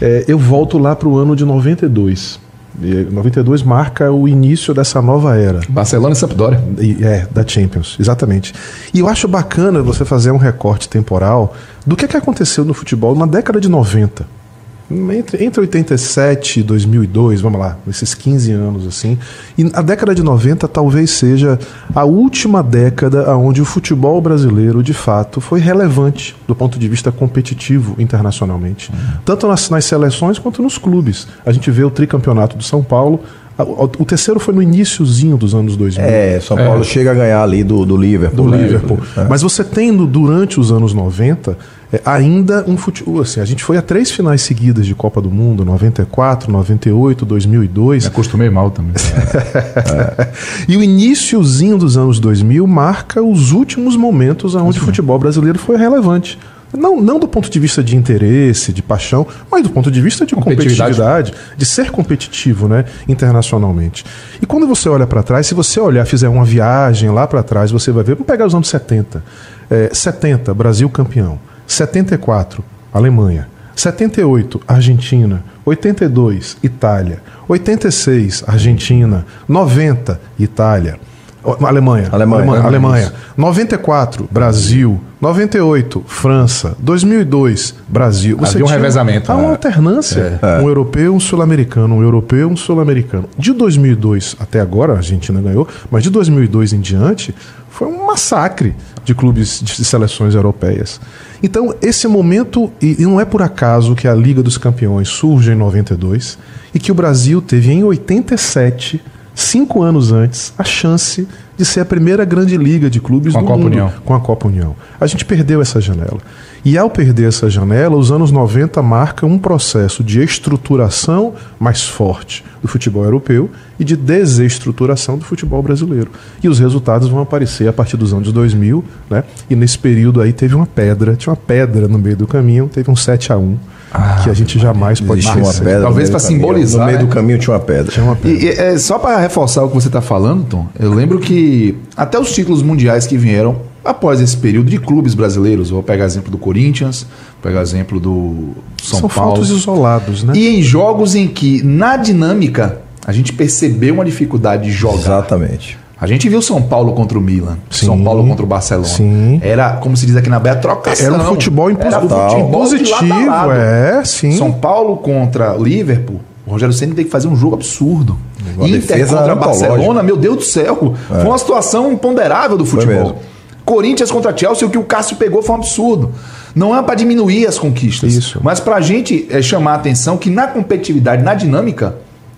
É, 0.00 0.24
eu 0.26 0.36
volto 0.36 0.76
lá 0.78 0.96
para 0.96 1.08
o 1.08 1.16
ano 1.16 1.36
de 1.36 1.44
92. 1.44 2.40
E 2.80 3.04
92 3.10 3.62
marca 3.62 4.10
o 4.10 4.26
início 4.26 4.72
dessa 4.72 5.02
nova 5.02 5.36
era. 5.36 5.60
Barcelona 5.68 6.14
e 6.14 6.16
Sampdoria. 6.16 6.62
É, 7.00 7.26
da 7.30 7.46
Champions, 7.46 7.96
exatamente. 7.98 8.54
E 8.94 9.00
eu 9.00 9.08
acho 9.08 9.28
bacana 9.28 9.82
você 9.82 10.04
fazer 10.04 10.30
um 10.30 10.36
recorte 10.36 10.88
temporal 10.88 11.54
do 11.86 11.96
que, 11.96 12.04
é 12.04 12.08
que 12.08 12.16
aconteceu 12.16 12.64
no 12.64 12.72
futebol 12.72 13.14
na 13.14 13.26
década 13.26 13.60
de 13.60 13.68
90. 13.68 14.41
Entre, 14.90 15.42
entre 15.44 15.60
87 15.60 16.60
e 16.60 16.62
2002, 16.62 17.40
vamos 17.40 17.58
lá, 17.58 17.78
esses 17.88 18.14
15 18.14 18.52
anos 18.52 18.86
assim. 18.86 19.18
E 19.56 19.70
a 19.72 19.80
década 19.80 20.14
de 20.14 20.22
90 20.22 20.68
talvez 20.68 21.10
seja 21.10 21.58
a 21.94 22.04
última 22.04 22.62
década 22.62 23.34
onde 23.36 23.62
o 23.62 23.64
futebol 23.64 24.20
brasileiro, 24.20 24.82
de 24.82 24.92
fato, 24.92 25.40
foi 25.40 25.60
relevante 25.60 26.36
do 26.46 26.54
ponto 26.54 26.78
de 26.78 26.88
vista 26.88 27.10
competitivo 27.10 27.94
internacionalmente. 27.98 28.90
Uhum. 28.92 29.18
Tanto 29.24 29.48
nas, 29.48 29.70
nas 29.70 29.84
seleções 29.84 30.38
quanto 30.38 30.62
nos 30.62 30.76
clubes. 30.76 31.26
A 31.44 31.52
gente 31.52 31.70
vê 31.70 31.84
o 31.84 31.90
tricampeonato 31.90 32.56
do 32.56 32.62
São 32.62 32.82
Paulo, 32.82 33.20
o 33.58 34.04
terceiro 34.04 34.40
foi 34.40 34.54
no 34.54 34.62
iníciozinho 34.62 35.36
dos 35.36 35.54
anos 35.54 35.76
2000. 35.76 36.04
É, 36.04 36.40
São 36.40 36.56
Paulo 36.56 36.80
é. 36.80 36.84
chega 36.84 37.10
a 37.10 37.14
ganhar 37.14 37.42
ali 37.42 37.62
do, 37.62 37.84
do 37.84 37.96
Liverpool. 37.96 38.46
Do 38.46 38.50
né? 38.50 38.62
Liverpool. 38.62 38.98
É. 39.16 39.24
Mas 39.24 39.42
você 39.42 39.62
tendo, 39.62 40.06
durante 40.06 40.58
os 40.58 40.72
anos 40.72 40.94
90, 40.94 41.56
é, 41.92 42.00
ainda 42.04 42.64
um 42.66 42.76
futebol. 42.76 43.20
Assim, 43.20 43.40
a 43.40 43.44
gente 43.44 43.62
foi 43.62 43.76
a 43.76 43.82
três 43.82 44.10
finais 44.10 44.40
seguidas 44.40 44.86
de 44.86 44.94
Copa 44.94 45.20
do 45.20 45.30
Mundo: 45.30 45.64
94, 45.64 46.50
98, 46.50 47.26
2002. 47.26 48.04
Me 48.04 48.08
acostumei 48.08 48.48
mal 48.48 48.70
também. 48.70 48.94
é. 48.96 50.32
E 50.66 50.76
o 50.76 50.82
iníciozinho 50.82 51.76
dos 51.76 51.96
anos 51.96 52.18
2000 52.18 52.66
marca 52.66 53.22
os 53.22 53.52
últimos 53.52 53.96
momentos 53.96 54.54
onde 54.54 54.78
o 54.78 54.82
futebol 54.82 55.18
brasileiro 55.18 55.58
foi 55.58 55.76
relevante. 55.76 56.38
Não, 56.72 57.02
não 57.02 57.18
do 57.18 57.28
ponto 57.28 57.50
de 57.50 57.60
vista 57.60 57.84
de 57.84 57.96
interesse, 57.96 58.72
de 58.72 58.80
paixão, 58.80 59.26
mas 59.50 59.62
do 59.62 59.68
ponto 59.68 59.90
de 59.90 60.00
vista 60.00 60.24
de 60.24 60.34
competitividade, 60.34 60.96
competitividade 60.96 61.34
de 61.54 61.66
ser 61.66 61.90
competitivo 61.90 62.66
né, 62.66 62.86
internacionalmente. 63.06 64.06
E 64.40 64.46
quando 64.46 64.66
você 64.66 64.88
olha 64.88 65.06
para 65.06 65.22
trás, 65.22 65.46
se 65.46 65.52
você 65.52 65.78
olhar, 65.78 66.06
fizer 66.06 66.30
uma 66.30 66.46
viagem 66.46 67.10
lá 67.10 67.26
para 67.26 67.42
trás, 67.42 67.70
você 67.70 67.92
vai 67.92 68.02
ver, 68.02 68.14
vamos 68.14 68.26
pegar 68.26 68.46
os 68.46 68.54
anos 68.54 68.68
70. 68.68 69.22
É, 69.70 69.90
70, 69.92 70.54
Brasil 70.54 70.88
campeão. 70.88 71.38
74, 71.72 72.62
Alemanha. 72.92 73.48
78, 73.74 74.60
Argentina. 74.68 75.42
82, 75.64 76.58
Itália. 76.62 77.22
86, 77.48 78.44
Argentina. 78.46 79.24
90, 79.48 80.20
Itália. 80.38 81.00
Alemanha. 81.44 82.08
Alemanha. 82.12 82.42
Alemanha. 82.42 82.62
Alemanha. 82.62 83.12
94, 83.36 84.28
Brasil. 84.30 85.00
98, 85.20 86.04
França. 86.06 86.76
2002, 86.78 87.74
Brasil. 87.88 88.36
Você 88.38 88.56
Havia 88.56 88.64
um 88.64 88.68
revezamento. 88.68 89.30
Há 89.30 89.34
uma 89.36 89.44
né? 89.44 89.50
alternância. 89.50 90.40
É. 90.42 90.60
Um 90.60 90.68
europeu, 90.68 91.14
um 91.14 91.20
sul-americano. 91.20 91.96
Um 91.96 92.02
europeu, 92.02 92.48
um 92.48 92.56
sul-americano. 92.56 93.28
De 93.38 93.52
2002 93.52 94.36
até 94.40 94.60
agora, 94.60 94.94
a 94.94 94.96
Argentina 94.96 95.40
ganhou, 95.40 95.66
mas 95.90 96.02
de 96.02 96.10
2002 96.10 96.72
em 96.72 96.80
diante, 96.80 97.34
foi 97.70 97.88
um 97.88 98.06
massacre 98.06 98.74
de 99.04 99.14
clubes 99.14 99.60
de 99.62 99.84
seleções 99.84 100.34
europeias. 100.34 101.00
Então, 101.42 101.74
esse 101.80 102.06
momento, 102.06 102.70
e 102.80 102.96
não 103.00 103.20
é 103.20 103.24
por 103.24 103.42
acaso 103.42 103.94
que 103.94 104.06
a 104.06 104.14
Liga 104.14 104.42
dos 104.42 104.58
Campeões 104.58 105.08
surge 105.08 105.52
em 105.52 105.56
92 105.56 106.38
e 106.74 106.78
que 106.78 106.92
o 106.92 106.94
Brasil 106.94 107.40
teve 107.40 107.72
em 107.72 107.82
87 107.82 109.00
cinco 109.34 109.82
anos 109.82 110.12
antes, 110.12 110.52
a 110.58 110.64
chance 110.64 111.26
de 111.56 111.64
ser 111.64 111.80
a 111.80 111.84
primeira 111.84 112.24
grande 112.24 112.56
liga 112.56 112.90
de 112.90 113.00
clubes 113.00 113.32
com 113.32 113.40
do 113.40 113.44
a 113.44 113.48
Copa 113.48 113.58
mundo 113.58 113.72
União. 113.72 113.92
com 114.04 114.14
a 114.14 114.20
Copa 114.20 114.48
União. 114.48 114.74
A 115.00 115.06
gente 115.06 115.24
perdeu 115.24 115.60
essa 115.60 115.80
janela. 115.80 116.18
E 116.64 116.78
ao 116.78 116.88
perder 116.88 117.28
essa 117.28 117.50
janela, 117.50 117.96
os 117.96 118.12
anos 118.12 118.30
90 118.30 118.80
marcam 118.82 119.28
um 119.28 119.38
processo 119.38 120.02
de 120.02 120.22
estruturação 120.22 121.34
mais 121.58 121.82
forte 121.82 122.44
do 122.60 122.68
futebol 122.68 123.04
europeu 123.04 123.50
e 123.78 123.84
de 123.84 123.96
desestruturação 123.96 125.18
do 125.18 125.24
futebol 125.24 125.62
brasileiro. 125.62 126.10
E 126.42 126.48
os 126.48 126.58
resultados 126.58 127.08
vão 127.08 127.20
aparecer 127.20 127.68
a 127.68 127.72
partir 127.72 127.96
dos 127.96 128.12
anos 128.12 128.32
2000, 128.32 128.84
né? 129.10 129.24
E 129.50 129.56
nesse 129.56 129.78
período 129.78 130.20
aí 130.20 130.32
teve 130.32 130.54
uma 130.54 130.66
pedra, 130.66 131.16
tinha 131.16 131.32
uma 131.32 131.36
pedra 131.36 131.88
no 131.88 131.98
meio 131.98 132.16
do 132.16 132.26
caminho, 132.26 132.70
teve 132.72 132.90
um 132.90 132.96
7 132.96 133.32
a 133.32 133.38
1 133.38 133.56
ah, 133.92 134.20
que 134.22 134.30
a 134.30 134.34
gente 134.34 134.58
jamais 134.58 135.00
pode 135.00 135.20
esquecer. 135.20 135.42
Uma 135.42 135.52
pedra 135.52 135.82
Talvez 135.82 136.08
para 136.08 136.18
simbolizar. 136.18 136.80
No 136.80 136.86
meio 136.86 136.98
né? 136.98 137.04
do 137.04 137.10
caminho 137.10 137.38
tinha 137.38 137.54
uma 137.54 137.60
pedra. 137.60 137.92
Tinha 137.92 138.04
uma 138.04 138.16
pedra. 138.16 138.38
E, 138.38 138.44
e, 138.44 138.50
é, 138.50 138.78
só 138.78 138.98
para 138.98 139.18
reforçar 139.18 139.62
o 139.64 139.68
que 139.68 139.74
você 139.74 139.88
está 139.88 140.00
falando, 140.00 140.44
Tom, 140.44 140.66
eu 140.78 140.92
lembro 140.92 141.18
que 141.18 141.76
até 141.96 142.18
os 142.18 142.32
títulos 142.32 142.62
mundiais 142.62 143.06
que 143.06 143.16
vieram 143.16 143.60
após 143.84 144.20
esse 144.20 144.36
período 144.36 144.70
de 144.70 144.78
clubes 144.78 145.14
brasileiros, 145.14 145.70
vou 145.70 145.82
pegar 145.82 146.04
exemplo 146.04 146.30
do 146.30 146.38
Corinthians, 146.38 147.02
vou 147.02 147.42
pegar 147.42 147.62
exemplo 147.62 147.98
do 147.98 148.54
São, 148.82 149.00
São 149.00 149.08
Paulo. 149.08 149.30
São 149.30 149.44
fatos 149.44 149.50
isolados, 149.50 150.24
né? 150.24 150.32
E 150.36 150.58
em 150.58 150.62
jogos 150.62 151.14
em 151.14 151.28
que, 151.28 151.62
na 151.62 151.96
dinâmica, 151.96 152.80
a 153.04 153.12
gente 153.12 153.32
percebeu 153.32 153.94
uma 153.94 154.04
dificuldade 154.04 154.64
de 154.64 154.72
jogar. 154.72 154.98
Exatamente. 154.98 155.81
A 156.02 156.06
gente 156.08 156.28
viu 156.28 156.42
São 156.42 156.60
Paulo 156.60 156.94
contra 156.94 157.16
o 157.16 157.20
Milan, 157.20 157.58
sim, 157.70 157.86
São 157.86 158.02
Paulo 158.02 158.26
contra 158.26 158.44
o 158.44 158.48
Barcelona. 158.48 158.88
Sim. 158.88 159.38
Era, 159.40 159.74
como 159.74 159.96
se 159.96 160.04
diz 160.04 160.16
aqui 160.16 160.28
na 160.28 160.40
Bé, 160.40 160.52
trocação. 160.56 161.14
Era 161.14 161.22
um 161.22 161.26
futebol, 161.26 161.70
impo 161.70 161.80
Era 161.80 162.00
futebol 162.00 162.50
positivo, 162.50 163.52
é, 163.52 164.02
sim. 164.04 164.32
São 164.32 164.50
Paulo 164.50 164.96
contra 164.96 165.54
Liverpool, 165.54 166.20
o 166.44 166.50
Rogério 166.50 166.74
Senna 166.74 166.92
tem 166.92 167.04
que 167.04 167.10
fazer 167.10 167.28
um 167.28 167.36
jogo 167.36 167.54
absurdo. 167.54 168.18
Uma 168.56 168.68
Inter 168.68 169.06
contra 169.06 169.36
Barcelona, 169.36 170.02
meu 170.02 170.16
Deus 170.16 170.36
do 170.38 170.42
céu. 170.42 170.92
É. 171.08 171.14
Foi 171.20 171.24
uma 171.24 171.38
situação 171.38 171.92
imponderável 171.92 172.58
do 172.58 172.66
futebol. 172.66 173.22
Corinthians 173.64 174.10
contra 174.10 174.36
Chelsea, 174.36 174.66
o 174.66 174.70
que 174.72 174.78
o 174.78 174.82
Cássio 174.82 175.16
pegou 175.16 175.40
foi 175.40 175.54
um 175.54 175.58
absurdo. 175.58 176.10
Não 176.52 176.76
é 176.76 176.82
para 176.82 176.96
diminuir 176.96 177.46
as 177.46 177.60
conquistas, 177.60 178.12
Isso. 178.12 178.40
mas 178.42 178.58
para 178.58 178.74
a 178.74 178.80
gente 178.80 179.24
é, 179.30 179.40
chamar 179.40 179.74
a 179.74 179.74
atenção 179.76 180.16
que 180.16 180.28
na 180.28 180.48
competitividade, 180.48 181.22
na 181.22 181.32
dinâmica, 181.32 181.94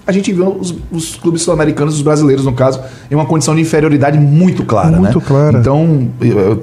a 0.07 0.13
gente 0.13 0.33
viu 0.33 0.49
os, 0.49 0.75
os 0.93 1.17
clubes 1.17 1.43
sul-americanos, 1.43 1.95
os 1.95 2.03
brasileiros, 2.03 2.45
no 2.45 2.53
caso, 2.53 2.81
em 3.11 3.15
uma 3.15 3.25
condição 3.25 3.55
de 3.55 3.63
inferioridade 3.63 4.19
muito 4.19 4.65
clara. 4.65 4.97
Muito 4.97 5.19
né? 5.19 5.25
clara. 5.27 5.59
Então, 5.59 6.09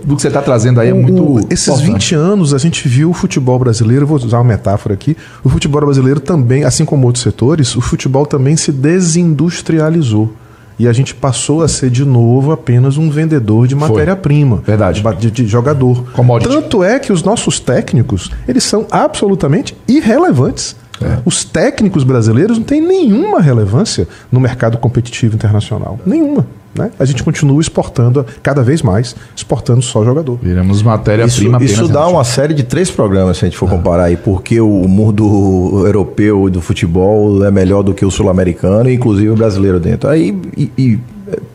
do 0.04 0.16
que 0.16 0.22
você 0.22 0.28
está 0.28 0.42
trazendo 0.42 0.80
aí 0.80 0.90
é 0.90 0.94
muito. 0.94 1.24
O, 1.24 1.40
esses 1.50 1.68
importante. 1.68 1.92
20 1.94 2.16
anos 2.16 2.54
a 2.54 2.58
gente 2.58 2.88
viu 2.88 3.10
o 3.10 3.14
futebol 3.14 3.58
brasileiro, 3.58 4.06
vou 4.06 4.18
usar 4.18 4.38
uma 4.38 4.44
metáfora 4.44 4.94
aqui, 4.94 5.18
o 5.44 5.50
futebol 5.50 5.82
brasileiro 5.82 6.20
também, 6.20 6.64
assim 6.64 6.86
como 6.86 7.08
outros 7.08 7.24
setores, 7.24 7.76
o 7.76 7.82
futebol 7.82 8.26
também 8.26 8.56
se 8.56 8.72
desindustrializou. 8.72 10.34
E 10.78 10.88
a 10.88 10.94
gente 10.94 11.14
passou 11.14 11.62
a 11.62 11.68
ser 11.68 11.92
de 11.92 12.04
novo 12.04 12.52
apenas 12.52 12.98
um 12.98 13.10
vendedor 13.10 13.68
de 13.68 13.76
matéria-prima. 13.76 14.64
Verdade. 14.66 15.04
De, 15.20 15.30
de, 15.30 15.46
jogador. 15.46 16.12
Commodity. 16.14 16.52
Tanto 16.52 16.84
é 16.84 16.98
que 16.98 17.14
os 17.14 17.22
nossos 17.22 17.60
técnicos, 17.60 18.32
eles 18.48 18.64
são 18.64 18.88
absolutamente 18.90 19.78
irrelevantes. 19.88 20.76
É. 21.02 21.20
Os 21.26 21.44
técnicos 21.44 22.04
brasileiros 22.04 22.58
não 22.58 22.66
têm 22.66 22.82
nenhuma 22.82 23.40
relevância 23.42 24.08
no 24.32 24.40
mercado 24.40 24.78
competitivo 24.78 25.36
internacional. 25.36 26.00
Nenhuma. 26.06 26.46
Né? 26.74 26.90
A 26.98 27.04
gente 27.04 27.22
continua 27.22 27.60
exportando 27.60 28.26
cada 28.42 28.64
vez 28.64 28.82
mais, 28.82 29.14
exportando 29.36 29.82
só 29.82 30.06
jogador. 30.06 30.40
Viramos 30.42 30.82
matéria-prima 30.82 31.62
Isso, 31.62 31.84
isso 31.84 31.88
dá 31.90 32.08
uma 32.08 32.24
série 32.24 32.54
de 32.54 32.64
três 32.64 32.90
programas, 32.90 33.38
se 33.38 33.46
a 33.46 33.50
gente 33.50 33.58
for 33.58 33.68
é. 33.68 33.70
comparar 33.72 34.04
aí, 34.06 34.16
porque 34.16 34.62
o 34.62 34.88
mundo 34.88 35.84
europeu 35.86 36.50
do 36.50 36.62
futebol 36.62 37.44
é 37.44 37.52
melhor 37.52 37.84
do 37.84 37.94
que 37.94 38.06
o 38.06 38.12
sul-americano, 38.12 38.90
inclusive 38.90 39.30
o 39.30 39.36
brasileiro 39.36 39.82
dentro. 39.82 40.10
Aí 40.10 40.38
e, 40.56 40.72
e, 40.78 41.00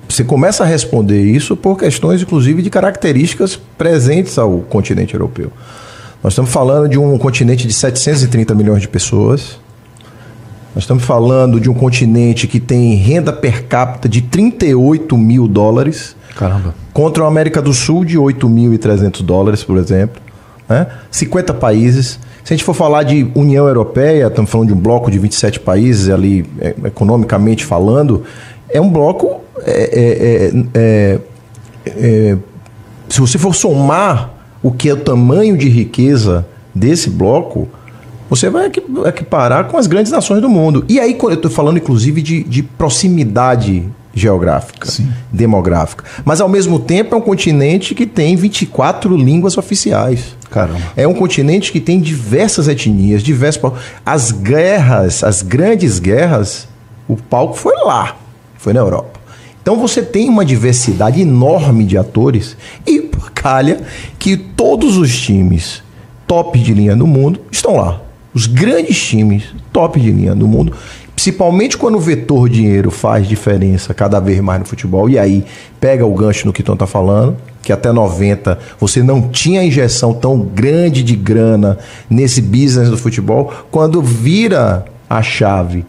você 0.08 0.22
começa 0.22 0.64
a 0.64 0.66
responder 0.66 1.22
isso 1.22 1.56
por 1.56 1.78
questões, 1.78 2.22
inclusive, 2.22 2.62
de 2.62 2.70
características 2.70 3.58
presentes 3.76 4.38
ao 4.38 4.60
continente 4.60 5.14
europeu. 5.14 5.50
Nós 6.22 6.32
estamos 6.32 6.50
falando 6.50 6.88
de 6.88 6.98
um 6.98 7.16
continente 7.18 7.66
de 7.66 7.72
730 7.72 8.54
milhões 8.54 8.82
de 8.82 8.88
pessoas. 8.88 9.58
Nós 10.74 10.84
estamos 10.84 11.04
falando 11.04 11.58
de 11.60 11.70
um 11.70 11.74
continente 11.74 12.46
que 12.46 12.60
tem 12.60 12.94
renda 12.96 13.32
per 13.32 13.64
capita 13.64 14.08
de 14.08 14.20
38 14.20 15.16
mil 15.16 15.48
dólares. 15.48 16.16
Caramba. 16.36 16.74
Contra 16.92 17.24
a 17.24 17.28
América 17.28 17.62
do 17.62 17.72
Sul 17.72 18.04
de 18.04 18.18
8.300 18.18 19.22
dólares, 19.22 19.64
por 19.64 19.78
exemplo. 19.78 20.20
Né? 20.68 20.86
50 21.10 21.54
países. 21.54 22.18
Se 22.44 22.52
a 22.52 22.56
gente 22.56 22.64
for 22.64 22.74
falar 22.74 23.04
de 23.04 23.30
União 23.34 23.66
Europeia, 23.66 24.26
estamos 24.26 24.50
falando 24.50 24.68
de 24.68 24.74
um 24.74 24.78
bloco 24.78 25.10
de 25.10 25.18
27 25.18 25.60
países 25.60 26.10
ali, 26.10 26.44
é, 26.60 26.74
economicamente 26.84 27.64
falando, 27.64 28.24
é 28.68 28.80
um 28.80 28.90
bloco. 28.90 29.40
É, 29.64 30.52
é, 30.52 30.52
é, 30.74 31.20
é, 31.86 32.36
se 33.08 33.20
você 33.20 33.38
for 33.38 33.54
somar 33.54 34.35
o 34.66 34.72
que 34.72 34.88
é 34.88 34.92
o 34.92 34.96
tamanho 34.96 35.56
de 35.56 35.68
riqueza 35.68 36.44
desse 36.74 37.08
bloco, 37.08 37.68
você 38.28 38.50
vai 38.50 38.66
equiparar 39.06 39.66
com 39.66 39.78
as 39.78 39.86
grandes 39.86 40.10
nações 40.10 40.42
do 40.42 40.48
mundo. 40.48 40.84
E 40.88 40.98
aí, 40.98 41.16
eu 41.22 41.32
estou 41.34 41.48
falando, 41.48 41.76
inclusive, 41.76 42.20
de, 42.20 42.42
de 42.42 42.64
proximidade 42.64 43.88
geográfica, 44.12 44.90
Sim. 44.90 45.08
demográfica. 45.32 46.02
Mas, 46.24 46.40
ao 46.40 46.48
mesmo 46.48 46.80
tempo, 46.80 47.14
é 47.14 47.18
um 47.18 47.20
continente 47.20 47.94
que 47.94 48.06
tem 48.06 48.34
24 48.34 49.16
línguas 49.16 49.56
oficiais. 49.56 50.34
Caramba. 50.50 50.80
É 50.96 51.06
um 51.06 51.14
continente 51.14 51.70
que 51.70 51.78
tem 51.78 52.00
diversas 52.00 52.66
etnias, 52.66 53.22
diversas. 53.22 53.70
As 54.04 54.32
guerras, 54.32 55.22
as 55.22 55.42
grandes 55.42 56.00
guerras, 56.00 56.66
o 57.06 57.14
palco 57.16 57.54
foi 57.54 57.74
lá, 57.84 58.16
foi 58.58 58.72
na 58.72 58.80
Europa. 58.80 59.16
Então 59.66 59.76
você 59.76 60.00
tem 60.00 60.28
uma 60.28 60.44
diversidade 60.44 61.20
enorme 61.20 61.84
de 61.84 61.98
atores 61.98 62.56
e 62.86 63.00
calha 63.46 63.78
que 64.18 64.36
todos 64.36 64.96
os 64.96 65.16
times 65.16 65.80
top 66.26 66.58
de 66.58 66.74
linha 66.74 66.96
do 66.96 67.06
mundo 67.06 67.38
estão 67.48 67.76
lá. 67.76 68.00
Os 68.34 68.48
grandes 68.48 69.00
times 69.00 69.44
top 69.72 70.00
de 70.00 70.10
linha 70.10 70.34
do 70.34 70.48
mundo, 70.48 70.72
principalmente 71.14 71.78
quando 71.78 71.94
o 71.94 72.00
vetor 72.00 72.48
dinheiro 72.48 72.90
faz 72.90 73.28
diferença 73.28 73.94
cada 73.94 74.18
vez 74.18 74.40
mais 74.40 74.58
no 74.58 74.66
futebol. 74.66 75.08
E 75.08 75.16
aí 75.16 75.44
pega 75.78 76.04
o 76.04 76.12
gancho 76.12 76.44
no 76.44 76.52
que 76.52 76.60
Tom 76.60 76.72
está 76.72 76.88
falando, 76.88 77.36
que 77.62 77.72
até 77.72 77.92
90 77.92 78.58
você 78.80 79.00
não 79.00 79.28
tinha 79.28 79.62
injeção 79.62 80.12
tão 80.12 80.40
grande 80.40 81.04
de 81.04 81.14
grana 81.14 81.78
nesse 82.10 82.42
business 82.42 82.90
do 82.90 82.98
futebol. 82.98 83.54
Quando 83.70 84.02
vira 84.02 84.84
a 85.08 85.22
chave 85.22 85.86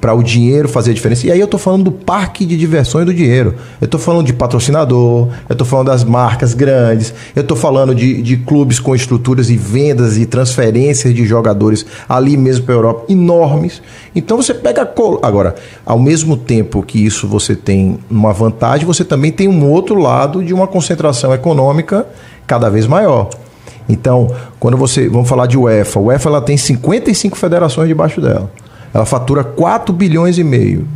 para 0.00 0.14
o 0.14 0.22
dinheiro 0.22 0.68
fazer 0.68 0.92
a 0.92 0.94
diferença. 0.94 1.26
E 1.26 1.30
aí 1.30 1.38
eu 1.38 1.44
estou 1.44 1.60
falando 1.60 1.84
do 1.84 1.92
parque 1.92 2.46
de 2.46 2.56
diversões 2.56 3.04
do 3.04 3.12
dinheiro. 3.12 3.54
Eu 3.80 3.84
estou 3.84 4.00
falando 4.00 4.26
de 4.26 4.32
patrocinador, 4.32 5.28
eu 5.48 5.52
estou 5.52 5.66
falando 5.66 5.88
das 5.88 6.02
marcas 6.02 6.54
grandes, 6.54 7.12
eu 7.36 7.42
estou 7.42 7.56
falando 7.56 7.94
de, 7.94 8.22
de 8.22 8.38
clubes 8.38 8.80
com 8.80 8.94
estruturas 8.94 9.50
e 9.50 9.56
vendas 9.56 10.16
e 10.16 10.24
transferências 10.24 11.14
de 11.14 11.26
jogadores 11.26 11.84
ali 12.08 12.36
mesmo 12.36 12.64
para 12.64 12.74
a 12.74 12.78
Europa 12.78 13.04
enormes. 13.12 13.82
Então 14.14 14.36
você 14.36 14.54
pega. 14.54 14.86
Col... 14.86 15.20
Agora, 15.22 15.54
ao 15.84 15.98
mesmo 15.98 16.36
tempo 16.36 16.82
que 16.82 17.04
isso 17.04 17.28
você 17.28 17.54
tem 17.54 17.98
uma 18.10 18.32
vantagem, 18.32 18.86
você 18.86 19.04
também 19.04 19.30
tem 19.30 19.48
um 19.48 19.68
outro 19.68 19.96
lado 19.96 20.42
de 20.42 20.54
uma 20.54 20.66
concentração 20.66 21.34
econômica 21.34 22.06
cada 22.46 22.70
vez 22.70 22.86
maior. 22.86 23.28
Então, 23.88 24.34
quando 24.58 24.76
você. 24.76 25.08
Vamos 25.08 25.28
falar 25.28 25.46
de 25.46 25.58
UEFA. 25.58 25.98
A 25.98 26.02
UEFA 26.02 26.28
ela 26.28 26.40
tem 26.40 26.56
55 26.56 27.36
federações 27.36 27.88
debaixo 27.88 28.20
dela. 28.20 28.50
Ela 28.92 29.04
fatura 29.04 29.44
4 29.44 29.92
bilhões 29.94 30.38
e 30.38 30.44
meio 30.44 30.86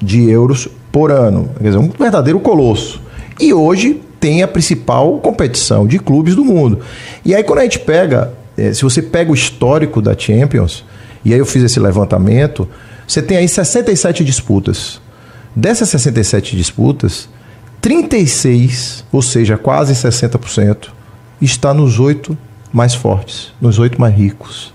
de 0.00 0.28
euros 0.28 0.68
por 0.92 1.10
ano. 1.10 1.50
Quer 1.58 1.64
dizer, 1.64 1.78
um 1.78 1.90
verdadeiro 1.90 2.38
colosso. 2.40 3.00
E 3.40 3.52
hoje 3.52 4.00
tem 4.20 4.42
a 4.42 4.48
principal 4.48 5.18
competição 5.18 5.86
de 5.86 5.98
clubes 5.98 6.34
do 6.34 6.44
mundo. 6.44 6.80
E 7.24 7.34
aí, 7.34 7.42
quando 7.42 7.58
a 7.58 7.62
gente 7.62 7.80
pega, 7.80 8.32
eh, 8.56 8.72
se 8.72 8.82
você 8.82 9.02
pega 9.02 9.30
o 9.30 9.34
histórico 9.34 10.00
da 10.00 10.16
Champions, 10.16 10.84
e 11.24 11.32
aí 11.32 11.38
eu 11.38 11.46
fiz 11.46 11.62
esse 11.62 11.80
levantamento, 11.80 12.68
você 13.06 13.20
tem 13.22 13.36
aí 13.36 13.48
67 13.48 14.24
disputas. 14.24 15.00
Dessas 15.54 15.88
67 15.88 16.56
disputas, 16.56 17.28
36, 17.80 19.04
ou 19.12 19.22
seja, 19.22 19.56
quase 19.56 19.94
60%, 19.94 20.88
está 21.40 21.72
nos 21.74 22.00
oito 22.00 22.36
mais 22.72 22.94
fortes, 22.94 23.52
nos 23.60 23.78
oito 23.78 24.00
mais 24.00 24.14
ricos. 24.14 24.73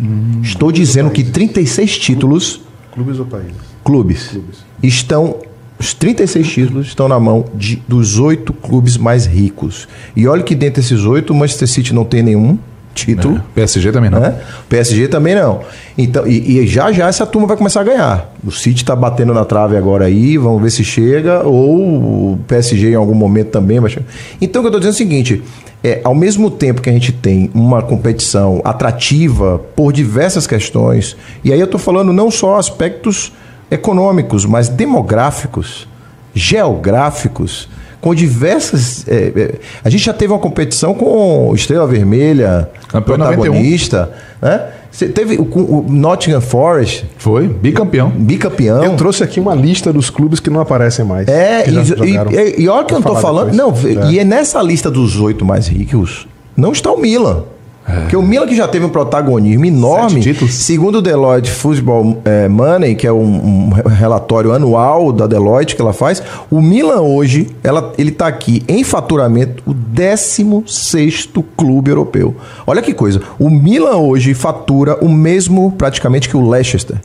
Hum, 0.00 0.40
Estou 0.42 0.70
dizendo 0.70 1.10
que 1.10 1.24
36 1.24 1.98
títulos. 1.98 2.60
Clubes 2.92 3.18
ou 3.18 3.26
países? 3.26 3.52
Clubes. 3.84 4.28
clubes. 4.28 4.64
Estão. 4.82 5.36
Os 5.78 5.94
36 5.94 6.48
títulos 6.48 6.86
estão 6.88 7.06
na 7.08 7.20
mão 7.20 7.44
de, 7.54 7.76
dos 7.86 8.18
oito 8.18 8.52
clubes 8.52 8.96
mais 8.96 9.26
ricos. 9.26 9.86
E 10.16 10.26
olha 10.26 10.42
que 10.42 10.54
dentre 10.54 10.80
esses 10.80 11.04
oito, 11.04 11.32
o 11.32 11.36
Manchester 11.36 11.68
City 11.68 11.94
não 11.94 12.04
tem 12.04 12.22
nenhum 12.22 12.58
título. 13.06 13.36
É. 13.36 13.40
PSG 13.54 13.92
também 13.92 14.10
não. 14.10 14.20
Né? 14.20 14.34
PSG 14.68 15.08
também 15.08 15.34
não. 15.34 15.60
Então, 15.96 16.26
e, 16.26 16.58
e, 16.58 16.66
já 16.66 16.92
já 16.92 17.08
essa 17.08 17.26
turma 17.26 17.46
vai 17.46 17.56
começar 17.56 17.80
a 17.80 17.84
ganhar. 17.84 18.32
O 18.44 18.50
City 18.50 18.82
está 18.82 18.94
batendo 18.94 19.32
na 19.34 19.44
trave 19.44 19.76
agora 19.76 20.06
aí, 20.06 20.36
vamos 20.36 20.62
ver 20.62 20.70
se 20.70 20.84
chega, 20.84 21.42
ou 21.42 22.32
o 22.32 22.38
PSG 22.46 22.92
em 22.92 22.94
algum 22.94 23.14
momento 23.14 23.48
também 23.48 23.80
vai 23.80 23.90
chegar. 23.90 24.06
Então, 24.40 24.60
o 24.60 24.64
que 24.64 24.66
eu 24.66 24.78
estou 24.78 24.80
dizendo 24.80 24.92
é 24.92 24.94
o 24.94 24.96
seguinte: 24.96 25.42
é, 25.82 26.00
ao 26.02 26.14
mesmo 26.14 26.50
tempo 26.50 26.82
que 26.82 26.90
a 26.90 26.92
gente 26.92 27.12
tem 27.12 27.50
uma 27.54 27.82
competição 27.82 28.60
atrativa 28.64 29.60
por 29.76 29.92
diversas 29.92 30.46
questões, 30.46 31.16
e 31.44 31.52
aí 31.52 31.60
eu 31.60 31.66
estou 31.66 31.80
falando 31.80 32.12
não 32.12 32.30
só 32.30 32.58
aspectos 32.58 33.32
econômicos, 33.70 34.44
mas 34.44 34.68
demográficos, 34.68 35.86
geográficos, 36.34 37.68
com 38.00 38.14
diversas. 38.14 39.06
É, 39.08 39.32
é, 39.34 39.54
a 39.84 39.90
gente 39.90 40.04
já 40.04 40.12
teve 40.12 40.32
uma 40.32 40.38
competição 40.38 40.94
com 40.94 41.52
Estrela 41.54 41.86
Vermelha, 41.86 42.70
Campeão 42.88 43.16
protagonista, 43.16 44.10
91. 44.40 44.48
né? 44.48 44.66
Você 44.90 45.06
teve 45.06 45.36
o, 45.36 45.42
o, 45.42 45.86
Nottingham 45.88 46.40
Forest. 46.40 47.04
Foi, 47.18 47.46
bicampeão. 47.46 48.10
Bicampeão. 48.10 48.82
Eu 48.82 48.96
trouxe 48.96 49.22
aqui 49.22 49.38
uma 49.38 49.54
lista 49.54 49.92
dos 49.92 50.10
clubes 50.10 50.40
que 50.40 50.50
não 50.50 50.60
aparecem 50.60 51.04
mais. 51.04 51.28
É, 51.28 51.64
e, 51.68 52.58
e, 52.58 52.62
e, 52.62 52.68
olha 52.68 52.84
que 52.84 52.94
eu 52.94 53.00
não 53.00 53.14
tô 53.14 53.16
falando. 53.16 53.50
Depois. 53.50 53.94
Não, 53.94 54.08
é. 54.08 54.10
e 54.12 54.18
é 54.18 54.24
nessa 54.24 54.60
lista 54.62 54.90
dos 54.90 55.20
oito 55.20 55.44
mais 55.44 55.68
ricos, 55.68 56.26
não 56.56 56.72
está 56.72 56.90
o 56.90 56.98
Milan. 56.98 57.44
É. 57.88 58.00
Porque 58.00 58.16
o 58.16 58.22
Milan 58.22 58.46
que 58.46 58.54
já 58.54 58.68
teve 58.68 58.84
um 58.84 58.90
protagonismo 58.90 59.64
enorme, 59.64 60.22
segundo 60.48 60.98
o 60.98 61.02
Deloitte 61.02 61.50
Football 61.50 62.20
é, 62.24 62.46
Money, 62.46 62.94
que 62.94 63.06
é 63.06 63.12
um, 63.12 63.24
um, 63.24 63.70
relatório 63.70 64.52
anual 64.52 65.10
da 65.10 65.26
Deloitte 65.26 65.74
que 65.74 65.80
ela 65.80 65.94
faz, 65.94 66.22
o 66.50 66.60
Milan 66.60 67.00
hoje, 67.00 67.48
ela, 67.64 67.92
ele 67.96 68.10
está 68.10 68.26
aqui 68.26 68.62
em 68.68 68.84
faturamento 68.84 69.62
o 69.66 69.72
16 69.72 71.30
clube 71.56 71.90
europeu. 71.90 72.36
Olha 72.66 72.82
que 72.82 72.92
coisa, 72.92 73.22
o 73.38 73.48
Milan 73.48 73.96
hoje 73.96 74.34
fatura 74.34 74.98
o 75.00 75.08
mesmo 75.08 75.72
praticamente 75.72 76.28
que 76.28 76.36
o 76.36 76.46
Leicester. 76.46 76.98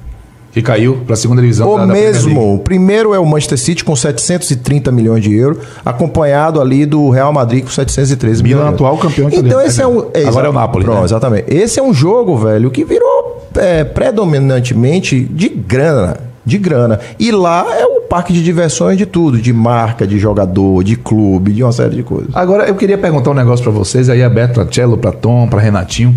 Que 0.53 0.61
caiu 0.61 0.97
para 1.03 1.13
a 1.13 1.17
segunda 1.17 1.41
divisão. 1.41 1.73
O 1.73 1.77
da, 1.79 1.87
mesmo. 1.87 2.55
o 2.55 2.59
primeiro 2.59 3.11
é 3.13 3.19
o 3.19 3.25
Manchester 3.25 3.57
City 3.57 3.83
com 3.83 3.95
730 3.95 4.91
milhões 4.91 5.23
de 5.23 5.33
euros, 5.33 5.57
acompanhado 5.83 6.61
ali 6.61 6.85
do 6.85 7.09
Real 7.09 7.33
Madrid 7.33 7.63
com 7.63 7.71
713 7.71 8.43
Milan 8.43 8.57
milhões. 8.57 8.73
atual 8.75 8.97
campeão 8.99 9.29
italiano. 9.29 9.47
Então 9.47 9.61
esse 9.61 9.81
é 9.81 9.87
um. 9.87 10.05
É, 10.13 10.25
Agora 10.25 10.45
é 10.45 10.49
o 10.51 10.53
Napoli. 10.53 10.85
Pronto, 10.85 10.99
né? 10.99 11.05
exatamente. 11.05 11.45
Esse 11.51 11.79
é 11.79 11.83
um 11.83 11.91
jogo, 11.91 12.37
velho, 12.37 12.69
que 12.69 12.85
virou 12.85 13.47
é, 13.55 13.83
predominantemente 13.83 15.23
de 15.23 15.49
grana. 15.49 16.17
De 16.45 16.57
grana. 16.59 16.99
E 17.17 17.31
lá 17.31 17.65
é 17.75 17.85
o 17.85 18.01
parque 18.01 18.31
de 18.31 18.43
diversões 18.43 18.97
de 18.97 19.07
tudo, 19.07 19.39
de 19.41 19.51
marca, 19.53 20.05
de 20.05 20.19
jogador, 20.19 20.83
de 20.83 20.95
clube, 20.95 21.51
de 21.51 21.63
uma 21.63 21.71
série 21.71 21.95
de 21.95 22.03
coisas. 22.03 22.29
Agora 22.35 22.65
eu 22.67 22.75
queria 22.75 22.97
perguntar 22.97 23.31
um 23.31 23.33
negócio 23.33 23.63
para 23.63 23.71
vocês 23.71 24.07
aí, 24.07 24.21
aberto 24.21 24.55
para 24.55 24.71
Cello, 24.71 24.97
para 24.97 25.13
Tom, 25.13 25.47
para 25.47 25.59
Renatinho. 25.59 26.15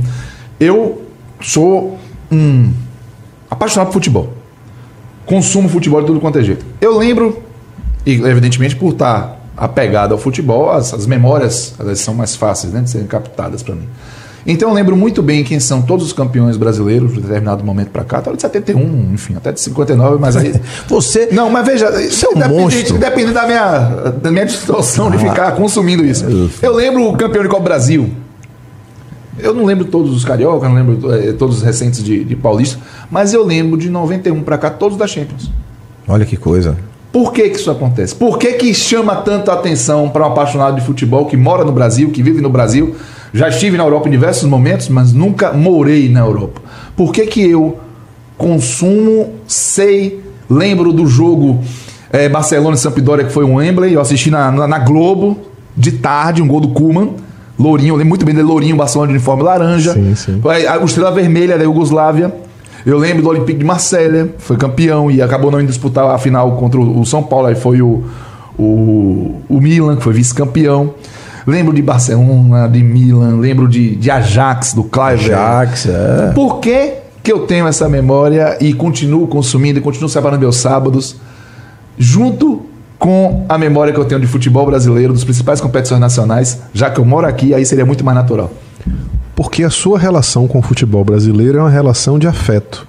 Eu 0.61 1.01
sou 1.41 1.97
um 2.31 2.71
apaixonado 3.57 3.89
por 3.89 3.95
futebol. 3.95 4.33
Consumo 5.25 5.69
futebol 5.69 6.01
de 6.01 6.07
tudo 6.07 6.21
quanto 6.21 6.39
é 6.39 6.43
jeito. 6.43 6.65
Eu 6.81 6.97
lembro, 6.97 7.43
e 8.05 8.13
evidentemente 8.13 8.77
por 8.77 8.93
estar 8.93 9.41
apegado 9.57 10.13
ao 10.13 10.19
futebol, 10.19 10.71
as, 10.71 10.93
as 10.95 11.07
memórias 11.07 11.75
elas 11.79 11.99
são 11.99 12.15
mais 12.15 12.37
fáceis 12.37 12.73
né, 12.73 12.81
de 12.81 12.91
serem 12.91 13.07
captadas 13.07 13.63
para 13.63 13.75
mim. 13.75 13.89
Então 14.47 14.69
eu 14.69 14.75
lembro 14.75 14.97
muito 14.97 15.23
bem 15.23 15.43
quem 15.43 15.59
são 15.59 15.83
todos 15.83 16.07
os 16.07 16.13
campeões 16.13 16.57
brasileiros 16.57 17.15
de 17.15 17.21
determinado 17.21 17.65
momento 17.65 17.91
para 17.91 18.05
cá, 18.05 18.21
de 18.21 18.41
71, 18.41 19.11
enfim, 19.13 19.35
até 19.37 19.51
de 19.51 19.61
59, 19.61 20.19
mas 20.21 20.37
aí. 20.37 20.55
Você. 20.87 21.31
Não, 21.33 21.51
mas 21.51 21.67
veja, 21.67 21.91
isso 22.01 22.27
é 22.27 22.29
um 22.29 22.35
depende, 22.35 22.61
monstro. 22.61 22.99
depende 22.99 23.33
da 23.33 23.45
minha, 23.45 23.79
da 24.23 24.31
minha 24.31 24.47
distorção 24.47 25.09
ah, 25.09 25.11
de 25.11 25.19
ficar 25.19 25.51
consumindo 25.53 26.05
isso. 26.05 26.25
Eu 26.63 26.73
lembro 26.73 27.09
o 27.09 27.17
campeão 27.17 27.43
de 27.43 27.49
Copa 27.49 27.65
Brasil, 27.65 28.09
eu 29.39 29.55
não 29.55 29.65
lembro 29.65 29.85
todos 29.85 30.15
os 30.15 30.25
carioca, 30.25 30.69
não 30.69 30.75
lembro 30.75 31.13
é, 31.13 31.33
todos 31.33 31.59
os 31.59 31.63
recentes 31.63 32.03
de, 32.03 32.25
de 32.25 32.37
Paulista, 32.37 32.79
mas 33.11 33.33
eu 33.33 33.45
lembro 33.45 33.79
de 33.79 33.91
91 33.91 34.43
para 34.43 34.59
cá, 34.59 34.71
todos 34.71 34.97
da 34.97 35.07
Champions. 35.07 35.51
Olha 36.09 36.25
que 36.25 36.37
coisa. 36.37 36.77
Por 37.13 37.33
que, 37.33 37.49
que 37.49 37.57
isso 37.57 37.71
acontece? 37.71 38.15
Por 38.15 38.39
que, 38.39 38.53
que 38.55 38.75
chama 38.75 39.17
tanto 39.17 39.51
a 39.51 39.55
atenção 39.55 40.09
para 40.09 40.25
um 40.25 40.27
apaixonado 40.27 40.77
de 40.77 40.85
futebol 40.85 41.27
que 41.27 41.37
mora 41.37 41.65
no 41.65 41.73
Brasil, 41.73 42.11
que 42.11 42.23
vive 42.23 42.41
no 42.41 42.51
Brasil? 42.51 42.95
Já 43.33 43.49
estive 43.49 43.77
na 43.77 43.85
Europa 43.85 44.09
em 44.09 44.11
diversos 44.11 44.49
momentos, 44.49 44.89
mas 44.89 45.13
nunca 45.13 45.53
morei 45.53 46.09
na 46.09 46.21
Europa. 46.21 46.61
Por 46.95 47.13
que, 47.13 47.27
que 47.27 47.43
eu 47.43 47.79
consumo, 48.37 49.35
sei, 49.47 50.23
lembro 50.49 50.93
do 50.93 51.07
jogo 51.07 51.61
é, 52.13 52.29
Barcelona 52.29 52.77
e 52.77 52.79
Sampdoria, 52.79 53.25
que 53.25 53.33
foi 53.33 53.45
um 53.45 53.55
Wembley, 53.55 53.95
eu 53.95 54.01
assisti 54.01 54.31
na, 54.31 54.51
na, 54.51 54.69
na 54.69 54.79
Globo, 54.79 55.39
de 55.77 55.93
tarde, 55.93 56.43
um 56.43 56.49
gol 56.49 56.61
do 56.61 56.69
Kuman 56.69 57.15
Lourinho, 57.59 57.91
eu 57.91 57.97
lembro 57.97 58.11
muito 58.11 58.25
bem 58.25 58.35
dele, 58.35 58.47
Lourinho, 58.47 58.77
Barcelona 58.77 59.09
de 59.09 59.17
uniforme 59.17 59.43
laranja. 59.43 59.93
Sim, 59.93 60.15
sim. 60.15 60.41
O 60.81 60.85
Estrela 60.85 61.11
Vermelha 61.11 61.57
da 61.57 61.65
Iugoslávia. 61.65 62.33
Eu 62.85 62.99
lembro 62.99 63.23
do 63.23 63.29
Olympique 63.29 63.59
de 63.59 63.65
Marselha, 63.65 64.29
foi 64.39 64.57
campeão 64.57 65.11
e 65.11 65.21
acabou 65.21 65.51
não 65.51 65.61
indo 65.61 65.67
disputar 65.67 66.09
a 66.09 66.19
final 66.19 66.53
contra 66.53 66.81
o 66.81 67.05
São 67.05 67.21
Paulo, 67.21 67.49
aí 67.49 67.57
foi 67.57 67.83
o, 67.83 68.05
o, 68.57 69.43
o 69.49 69.61
Milan, 69.61 69.97
que 69.97 70.05
foi 70.05 70.13
vice-campeão. 70.13 70.95
lembro 71.45 71.73
de 71.73 71.83
Barcelona, 71.83 72.69
de 72.69 72.83
Milan, 72.85 73.39
lembro 73.41 73.67
de, 73.67 73.97
de 73.97 74.09
Ajax, 74.09 74.73
do 74.73 74.85
Clive. 74.85 75.33
Ajax, 75.33 75.87
é. 75.87 76.33
Por 76.33 76.61
que, 76.61 76.93
que 77.25 77.33
eu 77.33 77.41
tenho 77.41 77.67
essa 77.67 77.89
memória 77.89 78.57
e 78.61 78.73
continuo 78.73 79.27
consumindo 79.27 79.81
e 79.81 79.83
continuo 79.83 80.09
separando 80.09 80.41
meus 80.41 80.57
sábados 80.57 81.17
junto 81.99 82.67
com 82.99 83.45
a 83.49 83.59
memória 83.59 83.93
que 83.93 83.99
eu 83.99 84.05
tenho 84.05 84.21
de 84.21 84.27
futebol 84.27 84.67
brasileiro, 84.67 85.13
dos 85.13 85.25
principais 85.25 85.61
competições 85.61 86.01
nacionais, 86.01 86.61
já 86.73 86.91
que 86.91 86.99
eu 86.99 87.05
moro 87.05 87.27
aqui, 87.27 87.55
aí 87.55 87.65
seria 87.65 87.85
muito 87.85 88.05
mais 88.05 88.17
natural. 88.17 88.51
Porque 89.35 89.63
a 89.63 89.71
sua 89.71 89.99
relação 89.99 90.49
com 90.49 90.59
o 90.59 90.63
futebol 90.63 91.05
brasileiro 91.05 91.59
é 91.59 91.61
uma 91.61 91.71
relação 91.71 92.19
de 92.19 92.27
afeto. 92.27 92.87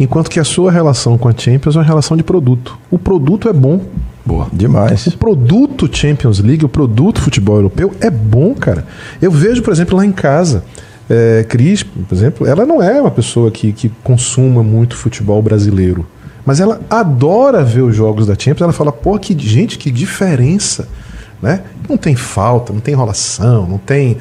Enquanto 0.00 0.30
que 0.30 0.38
a 0.38 0.44
sua 0.44 0.70
relação 0.70 1.18
com 1.18 1.28
a 1.28 1.34
Champions 1.36 1.74
é 1.74 1.78
uma 1.78 1.84
relação 1.84 2.16
de 2.16 2.22
produto. 2.22 2.78
O 2.90 2.98
produto 2.98 3.48
é 3.48 3.52
bom. 3.52 3.80
Boa. 4.24 4.46
Demais. 4.52 5.06
O 5.08 5.18
produto 5.18 5.88
Champions 5.90 6.38
League, 6.38 6.64
o 6.64 6.68
produto 6.68 7.20
futebol 7.20 7.56
europeu 7.56 7.92
é 8.00 8.10
bom, 8.10 8.54
cara. 8.54 8.86
Eu 9.20 9.30
vejo, 9.30 9.62
por 9.62 9.72
exemplo, 9.72 9.96
lá 9.96 10.06
em 10.06 10.12
casa, 10.12 10.62
é, 11.10 11.44
Cris, 11.48 11.82
por 11.82 12.14
exemplo, 12.14 12.46
ela 12.46 12.64
não 12.64 12.82
é 12.82 13.00
uma 13.00 13.10
pessoa 13.10 13.50
que, 13.50 13.72
que 13.72 13.90
consuma 14.04 14.62
muito 14.62 14.96
futebol 14.96 15.42
brasileiro. 15.42 16.06
Mas 16.48 16.60
ela 16.60 16.80
adora 16.88 17.62
ver 17.62 17.82
os 17.82 17.94
jogos 17.94 18.26
da 18.26 18.32
Champions. 18.32 18.62
Ela 18.62 18.72
fala, 18.72 18.90
pô, 18.90 19.18
que 19.18 19.38
gente, 19.38 19.76
que 19.76 19.90
diferença. 19.90 20.88
Né? 21.42 21.60
Não 21.86 21.98
tem 21.98 22.16
falta, 22.16 22.72
não 22.72 22.80
tem 22.80 22.94
enrolação, 22.94 23.66
não 23.66 23.76
tem. 23.76 24.16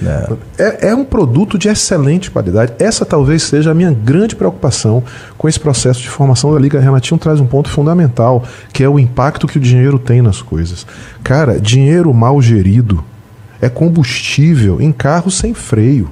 É, 0.58 0.90
é, 0.90 0.94
um 0.94 1.06
produto 1.06 1.58
de 1.58 1.70
excelente 1.70 2.30
qualidade. 2.30 2.74
Essa 2.80 3.06
talvez 3.06 3.44
seja 3.44 3.72
a 3.72 3.74
minha 3.74 3.94
grande 3.94 4.36
preocupação 4.36 5.02
com 5.38 5.48
esse 5.48 5.58
processo 5.58 6.02
de 6.02 6.10
formação 6.10 6.54
da 6.54 6.60
Liga. 6.60 6.82
Renatinho 6.82 7.18
traz 7.18 7.40
um 7.40 7.48
ponto 7.48 7.70
fundamental, 7.70 8.44
que 8.74 8.84
é 8.84 8.90
o 8.90 9.00
impacto 9.00 9.48
que 9.48 9.58
o 9.58 9.62
dinheiro 9.62 9.98
tem 9.98 10.22
nas 10.22 10.42
coisas. 10.42 10.86
Cara, 11.24 11.62
dinheiro 11.62 12.14
mal 12.14 12.42
gerido 12.42 13.02
é 13.62 13.70
combustível 13.70 14.82
em 14.82 14.92
carro 14.92 15.32
sem 15.32 15.54
freio. 15.54 16.10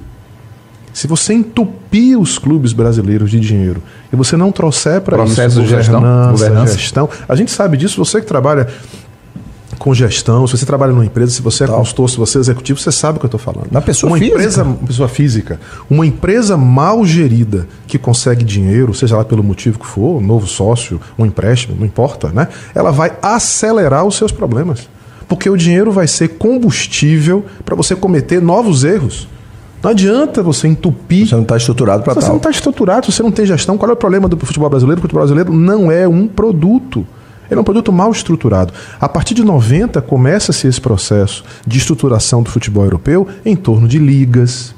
Se 0.96 1.06
você 1.06 1.34
entupir 1.34 2.18
os 2.18 2.38
clubes 2.38 2.72
brasileiros 2.72 3.30
de 3.30 3.38
dinheiro 3.38 3.82
e 4.10 4.16
você 4.16 4.34
não 4.34 4.50
trouxer 4.50 5.02
para 5.02 5.22
isso 5.26 5.60
de 5.60 5.66
gestão, 5.66 6.00
governança, 6.30 6.78
gestão, 6.78 7.06
a 7.28 7.36
gente 7.36 7.50
sabe 7.50 7.76
disso. 7.76 8.02
Você 8.02 8.18
que 8.18 8.26
trabalha 8.26 8.66
com 9.78 9.92
gestão, 9.92 10.46
se 10.46 10.56
você 10.56 10.64
trabalha 10.64 10.94
numa 10.94 11.04
empresa, 11.04 11.32
se 11.32 11.42
você 11.42 11.64
é 11.64 11.66
Tal. 11.66 11.76
consultor, 11.76 12.08
se 12.08 12.16
você 12.16 12.38
é 12.38 12.40
executivo, 12.40 12.80
você 12.80 12.90
sabe 12.90 13.18
o 13.18 13.20
que 13.20 13.26
eu 13.26 13.28
estou 13.28 13.38
falando. 13.38 13.66
Na 13.70 13.82
pessoa 13.82 14.10
uma 14.10 14.18
física. 14.18 14.38
Empresa, 14.38 14.62
uma 14.62 14.86
pessoa 14.86 15.06
física, 15.06 15.60
uma 15.90 16.06
empresa 16.06 16.56
mal 16.56 17.04
gerida 17.04 17.68
que 17.86 17.98
consegue 17.98 18.42
dinheiro, 18.42 18.94
seja 18.94 19.18
lá 19.18 19.24
pelo 19.26 19.44
motivo 19.44 19.78
que 19.78 19.86
for, 19.86 20.16
um 20.16 20.26
novo 20.26 20.46
sócio, 20.46 20.98
um 21.18 21.26
empréstimo, 21.26 21.76
não 21.78 21.84
importa, 21.84 22.30
né? 22.30 22.48
Ela 22.74 22.90
vai 22.90 23.12
acelerar 23.20 24.06
os 24.06 24.16
seus 24.16 24.32
problemas. 24.32 24.88
Porque 25.28 25.50
o 25.50 25.58
dinheiro 25.58 25.92
vai 25.92 26.06
ser 26.06 26.38
combustível 26.38 27.44
para 27.66 27.76
você 27.76 27.94
cometer 27.94 28.40
novos 28.40 28.82
erros. 28.82 29.28
Não 29.82 29.90
adianta 29.90 30.42
você 30.42 30.68
entupir. 30.68 31.28
Você 31.28 31.34
não 31.34 31.42
está 31.42 31.56
estruturado 31.56 32.02
para 32.02 32.14
tal. 32.14 32.22
Você 32.22 32.28
não 32.28 32.36
está 32.36 32.50
estruturado, 32.50 33.10
você 33.10 33.22
não 33.22 33.30
tem 33.30 33.46
gestão. 33.46 33.76
Qual 33.78 33.90
é 33.90 33.94
o 33.94 33.96
problema 33.96 34.28
do 34.28 34.36
futebol 34.38 34.68
brasileiro? 34.68 34.98
O 34.98 35.02
futebol 35.02 35.22
brasileiro 35.22 35.52
não 35.52 35.90
é 35.90 36.06
um 36.06 36.26
produto. 36.26 37.06
Ele 37.50 37.58
é 37.58 37.60
um 37.60 37.64
produto 37.64 37.92
mal 37.92 38.10
estruturado. 38.10 38.72
A 39.00 39.08
partir 39.08 39.34
de 39.34 39.44
90 39.44 40.00
começa-se 40.02 40.66
esse 40.66 40.80
processo 40.80 41.44
de 41.66 41.78
estruturação 41.78 42.42
do 42.42 42.50
futebol 42.50 42.84
europeu 42.84 43.26
em 43.44 43.54
torno 43.54 43.86
de 43.86 43.98
ligas, 43.98 44.74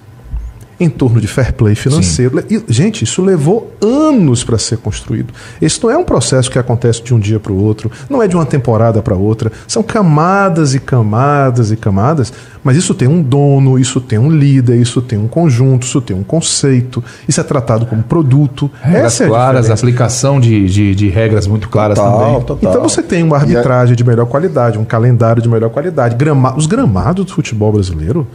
em 0.81 0.89
torno 0.89 1.21
de 1.21 1.27
fair 1.27 1.53
play 1.53 1.75
financeiro. 1.75 2.43
E, 2.49 2.63
gente, 2.69 3.05
isso 3.05 3.23
levou 3.23 3.73
anos 3.81 4.45
para 4.45 4.59
ser 4.59 4.79
construído. 4.79 5.33
Esse 5.61 5.83
não 5.83 5.91
é 5.91 5.99
um 5.99 6.05
processo 6.05 6.51
que 6.51 6.59
acontece 6.59 7.03
de 7.03 7.13
um 7.13 7.19
dia 7.19 7.41
para 7.41 7.53
o 7.53 7.63
outro, 7.63 7.91
não 8.09 8.23
é 8.23 8.29
de 8.29 8.37
uma 8.37 8.47
temporada 8.47 9.03
para 9.03 9.17
outra. 9.17 9.51
São 9.67 9.83
camadas 9.83 10.75
e 10.75 10.81
camadas 10.81 11.73
e 11.73 11.77
camadas, 11.77 12.33
mas 12.63 12.77
isso 12.77 12.95
tem 12.95 13.09
um 13.09 13.23
dono, 13.23 13.79
isso 13.79 14.01
tem 14.01 14.19
um 14.19 14.31
líder, 14.31 14.77
isso 14.77 15.03
tem 15.03 15.19
um 15.19 15.27
conjunto, 15.27 15.85
isso 15.85 16.01
tem 16.01 16.17
um 16.17 16.23
conceito, 16.23 17.03
isso 17.27 17.41
é 17.41 17.45
tratado 17.45 17.87
como 17.87 18.03
produto. 18.03 18.71
Regras 18.81 19.15
Essa 19.15 19.25
é 19.25 19.29
claras, 19.29 19.71
aplicação 19.71 20.39
de, 20.39 20.67
de, 20.67 20.95
de, 20.95 21.09
regras 21.09 21.47
muito 21.47 21.69
claras 21.69 21.99
total, 21.99 22.19
também. 22.19 22.41
Total. 22.43 22.71
Então 22.71 22.83
você 22.83 23.03
tem 23.03 23.23
uma 23.23 23.37
arbitragem 23.37 23.97
de 23.97 24.05
melhor 24.05 24.27
qualidade, 24.27 24.79
um 24.79 24.85
calendário 24.85 25.43
de 25.43 25.49
melhor 25.49 25.71
qualidade. 25.71 26.15
Grama 26.15 26.57
os 26.57 26.67
gramados 26.67 27.25
do 27.25 27.33
futebol 27.33 27.73
brasileiro 27.73 28.27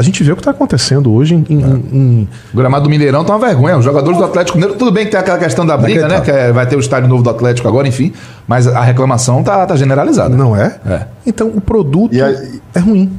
a 0.00 0.02
gente 0.02 0.24
vê 0.24 0.32
o 0.32 0.34
que 0.34 0.40
está 0.40 0.50
acontecendo 0.50 1.12
hoje 1.12 1.34
em, 1.34 1.44
em, 1.50 1.62
é. 1.62 1.66
em, 1.92 2.28
O 2.54 2.56
gramado 2.56 2.84
do 2.84 2.90
Mineirão 2.90 3.22
tá 3.22 3.36
uma 3.36 3.46
vergonha. 3.46 3.76
Os 3.76 3.84
jogadores 3.84 4.16
do 4.16 4.24
Atlético 4.24 4.56
Mineiro, 4.56 4.78
tudo 4.78 4.90
bem 4.90 5.04
que 5.04 5.10
tem 5.10 5.20
aquela 5.20 5.38
questão 5.38 5.66
da 5.66 5.76
briga, 5.76 6.08
né? 6.08 6.22
Que 6.22 6.30
é, 6.30 6.50
vai 6.50 6.66
ter 6.66 6.74
o 6.74 6.80
estádio 6.80 7.06
novo 7.06 7.22
do 7.22 7.28
Atlético 7.28 7.68
agora, 7.68 7.86
enfim. 7.86 8.10
Mas 8.48 8.66
a 8.66 8.80
reclamação 8.80 9.42
tá, 9.42 9.66
tá 9.66 9.76
generalizada. 9.76 10.34
Não 10.34 10.56
é? 10.56 10.80
é? 10.86 11.06
Então 11.26 11.48
o 11.48 11.60
produto 11.60 12.14
a, 12.14 12.78
é 12.78 12.80
ruim. 12.80 13.12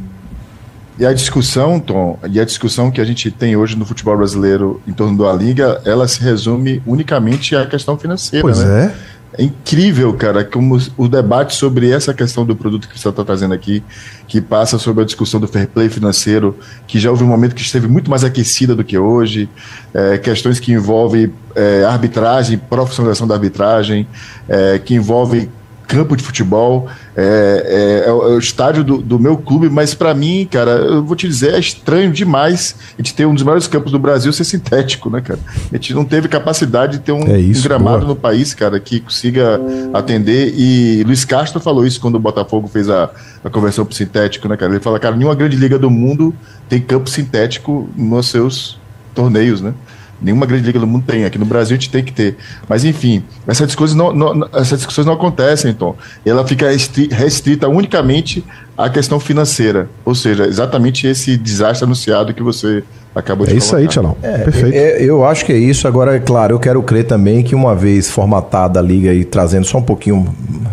E 0.98 1.06
a 1.06 1.14
discussão, 1.14 1.80
Tom, 1.80 2.20
e 2.30 2.40
a 2.40 2.46
discussão 2.46 2.92
que 2.92 3.00
a 3.00 3.06
gente 3.06 3.30
tem 3.30 3.56
hoje 3.56 3.76
no 3.76 3.86
futebol 3.86 4.18
brasileiro 4.18 4.82
em 4.88 4.92
torno 4.92 5.18
da 5.18 5.32
Liga, 5.34 5.82
ela 5.86 6.08
se 6.08 6.22
resume 6.22 6.82
unicamente 6.86 7.56
à 7.56 7.66
questão 7.66 7.98
financeira, 7.98 8.44
pois 8.44 8.60
né? 8.60 8.86
é. 8.86 9.11
É 9.38 9.44
incrível, 9.44 10.14
cara, 10.14 10.44
como 10.44 10.78
o 10.98 11.08
debate 11.08 11.56
sobre 11.56 11.90
essa 11.90 12.14
questão 12.14 12.46
do 12.46 12.54
produto 12.54 12.90
que 12.90 13.00
você 13.00 13.08
está 13.08 13.24
trazendo 13.24 13.54
aqui, 13.54 13.82
que 14.28 14.42
passa 14.42 14.78
sobre 14.78 15.04
a 15.04 15.06
discussão 15.06 15.40
do 15.40 15.48
fair 15.48 15.70
play 15.70 15.88
financeiro, 15.88 16.58
que 16.86 17.00
já 17.00 17.10
houve 17.10 17.24
um 17.24 17.28
momento 17.28 17.56
que 17.56 17.62
esteve 17.62 17.88
muito 17.88 18.10
mais 18.10 18.26
aquecida 18.26 18.76
do 18.76 18.84
que 18.84 18.98
hoje, 18.98 19.50
é, 19.94 20.18
questões 20.18 20.60
que 20.60 20.74
envolvem 20.74 21.32
é, 21.56 21.86
arbitragem, 21.86 22.58
profissionalização 22.58 23.26
da 23.26 23.36
arbitragem, 23.36 24.06
é, 24.50 24.78
que 24.80 24.96
envolvem 24.96 25.50
campo 25.92 26.16
de 26.16 26.24
futebol, 26.24 26.88
é, 27.18 28.04
é, 28.06 28.10
é, 28.10 28.12
o, 28.14 28.36
é 28.36 28.38
estádio 28.38 28.82
do, 28.82 28.98
do, 29.00 29.20
meu 29.20 29.36
clube, 29.36 29.70
mas 29.70 29.94
para 29.94 30.14
mim, 30.14 30.48
cara, 30.50 30.72
eu 30.72 31.04
vou 31.04 31.18
te 31.18 31.28
dizer, 31.28 31.56
é 31.56 31.60
estranho 31.60 32.14
demais 32.14 32.78
a 32.94 33.02
gente 33.02 33.14
ter 33.14 33.26
um 33.26 33.34
dos 33.34 33.44
maiores 33.44 33.68
campos 33.68 33.92
do 33.92 34.00
Brasil 34.00 34.32
ser 34.32 34.46
sintético, 34.46 35.10
né, 35.10 35.20
cara? 35.20 35.40
A 35.70 35.76
gente 35.76 35.94
não 35.94 36.06
teve 36.06 36.30
capacidade 36.30 36.94
de 36.94 37.00
ter 37.00 37.12
um, 37.12 37.28
é 37.28 37.38
isso, 37.38 37.60
um 37.60 37.64
gramado 37.64 38.00
boa. 38.00 38.10
no 38.10 38.16
país, 38.16 38.54
cara, 38.54 38.80
que 38.80 39.02
consiga 39.02 39.60
atender. 39.94 40.54
E 40.56 41.04
Luiz 41.04 41.26
Castro 41.26 41.60
falou 41.60 41.86
isso 41.86 42.00
quando 42.00 42.16
o 42.16 42.20
Botafogo 42.20 42.70
fez 42.70 42.90
a, 42.90 43.10
a 43.44 43.50
conversão 43.50 43.86
para 43.86 43.94
sintético, 43.94 44.48
né, 44.48 44.56
cara? 44.56 44.72
Ele 44.72 44.80
fala, 44.82 44.98
cara, 44.98 45.18
nenhuma 45.18 45.36
grande 45.36 45.58
liga 45.58 45.78
do 45.78 45.90
mundo 45.90 46.34
tem 46.70 46.80
campo 46.80 47.10
sintético 47.10 47.90
nos 47.98 48.30
seus 48.30 48.80
torneios, 49.14 49.60
né? 49.60 49.74
Nenhuma 50.22 50.46
grande 50.46 50.64
liga 50.64 50.80
do 50.80 50.86
mundo 50.86 51.04
tem. 51.06 51.26
Aqui 51.26 51.38
no 51.38 51.46
Brasil 51.46 51.76
a 51.76 51.80
gente 51.80 51.90
tem 51.90 52.04
que 52.04 52.14
ter. 52.14 52.38
Mas, 52.70 52.86
enfim, 52.86 53.24
essas 53.48 53.68
discussões 53.68 53.96
não, 53.96 54.14
não 54.14 54.50
essas 54.54 54.80
discussões 54.80 55.06
não 55.06 55.14
acontecem, 55.14 55.72
então. 55.72 55.96
Ela 56.26 56.46
fica 56.46 56.68
restrita 57.12 57.68
unicamente 57.68 58.44
à 58.78 58.90
questão 58.90 59.20
financeira. 59.20 59.90
Ou 60.06 60.14
seja, 60.14 60.46
exatamente 60.46 61.08
esse 61.08 61.36
desastre 61.38 61.86
anunciado 61.86 62.34
que 62.34 62.44
você 62.44 62.84
acabou 63.16 63.48
de 63.48 63.54
É 63.54 63.58
isso 63.58 63.76
aí, 63.76 63.88
Tchalão. 63.88 64.16
É, 64.22 64.38
Perfeito. 64.40 64.76
É, 64.76 65.04
eu 65.04 65.26
acho 65.26 65.46
que 65.46 65.52
é 65.52 65.58
isso. 65.58 65.88
Agora, 65.88 66.16
é 66.16 66.20
claro, 66.20 66.56
eu 66.56 66.60
quero 66.60 66.82
crer 66.84 67.06
também 67.06 67.44
que 67.44 67.56
uma 67.56 67.76
vez 67.76 68.10
formatada 68.10 68.80
a 68.80 68.84
liga 68.84 69.14
e 69.14 69.26
trazendo 69.26 69.66
só 69.66 69.80
um 69.80 69.84
pouquinho 69.84 70.28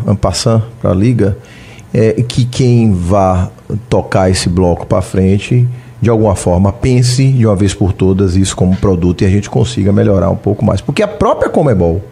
ampassando 0.07 0.65
para 0.81 0.91
a 0.91 0.95
liga, 0.95 1.37
é, 1.93 2.23
que 2.23 2.45
quem 2.45 2.93
vá 2.93 3.51
tocar 3.89 4.31
esse 4.31 4.49
bloco 4.49 4.87
para 4.87 5.03
frente 5.03 5.67
de 6.01 6.09
alguma 6.09 6.37
forma, 6.37 6.73
pense 6.73 7.27
de 7.33 7.47
uma 7.47 7.57
vez 7.57 7.75
por 7.75 7.93
todas 7.93 8.37
isso 8.37 8.55
como 8.55 8.77
produto 8.77 9.23
e 9.23 9.25
a 9.25 9.31
gente 9.31 9.51
consiga 9.51 9.93
melhorar 9.93 10.31
um 10.31 10.37
pouco 10.37 10.65
mais. 10.65 10.81
Porque 10.81 11.03
a 11.03 11.09
própria 11.09 11.51
Comebol, 11.51 12.03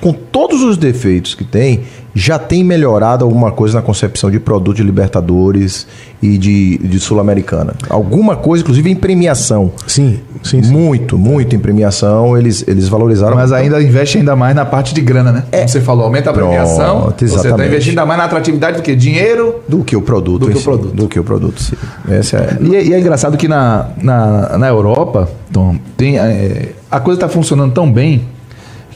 com 0.00 0.12
todos 0.12 0.62
os 0.62 0.76
defeitos 0.76 1.34
que 1.34 1.44
tem, 1.44 1.82
já 2.18 2.38
tem 2.38 2.64
melhorado 2.64 3.24
alguma 3.24 3.52
coisa 3.52 3.76
na 3.76 3.82
concepção 3.82 4.28
de 4.30 4.40
produto 4.40 4.76
de 4.78 4.82
Libertadores 4.82 5.86
e 6.20 6.36
de, 6.36 6.76
de 6.78 6.98
Sul-Americana. 6.98 7.74
Alguma 7.88 8.34
coisa, 8.34 8.62
inclusive 8.62 8.90
em 8.90 8.96
premiação. 8.96 9.70
Sim, 9.86 10.18
sim, 10.42 10.60
sim. 10.62 10.72
Muito, 10.72 11.16
muito 11.16 11.54
em 11.54 11.60
premiação. 11.60 12.36
Eles, 12.36 12.64
eles 12.66 12.88
valorizaram. 12.88 13.36
Mas 13.36 13.52
ainda 13.52 13.80
investe 13.80 14.18
ainda 14.18 14.34
mais 14.34 14.54
na 14.54 14.64
parte 14.64 14.92
de 14.92 15.00
grana, 15.00 15.30
né? 15.30 15.44
É. 15.52 15.58
Como 15.58 15.68
você 15.68 15.80
falou, 15.80 16.04
aumenta 16.06 16.30
a 16.30 16.32
premiação. 16.32 17.02
Pronto, 17.02 17.28
você 17.28 17.48
está 17.48 17.66
investindo 17.66 17.90
ainda 17.90 18.06
mais 18.06 18.18
na 18.18 18.24
atratividade 18.24 18.78
do 18.78 18.82
que? 18.82 18.96
Dinheiro? 18.96 19.60
Do 19.68 19.84
que 19.84 19.94
o 19.94 20.02
produto. 20.02 20.46
Do 20.46 20.50
que 20.50 20.58
o 20.58 20.62
produto. 20.62 20.94
Do 20.96 21.08
que 21.08 21.20
o 21.20 21.24
produto, 21.24 21.62
sim. 21.62 21.76
Essa 22.10 22.38
é... 22.38 22.58
E, 22.60 22.74
é, 22.74 22.84
e 22.84 22.94
é 22.94 22.98
engraçado 22.98 23.36
que 23.36 23.46
na, 23.46 23.90
na, 24.02 24.58
na 24.58 24.66
Europa, 24.66 25.28
Tom, 25.52 25.76
tem, 25.96 26.18
é, 26.18 26.72
a 26.90 26.98
coisa 26.98 27.18
está 27.18 27.28
funcionando 27.28 27.72
tão 27.72 27.90
bem 27.90 28.22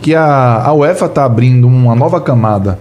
que 0.01 0.13
a, 0.13 0.63
a 0.65 0.73
UEFA 0.73 1.07
está 1.07 1.25
abrindo 1.25 1.69
uma 1.69 1.95
nova 1.95 2.21
camada 2.21 2.79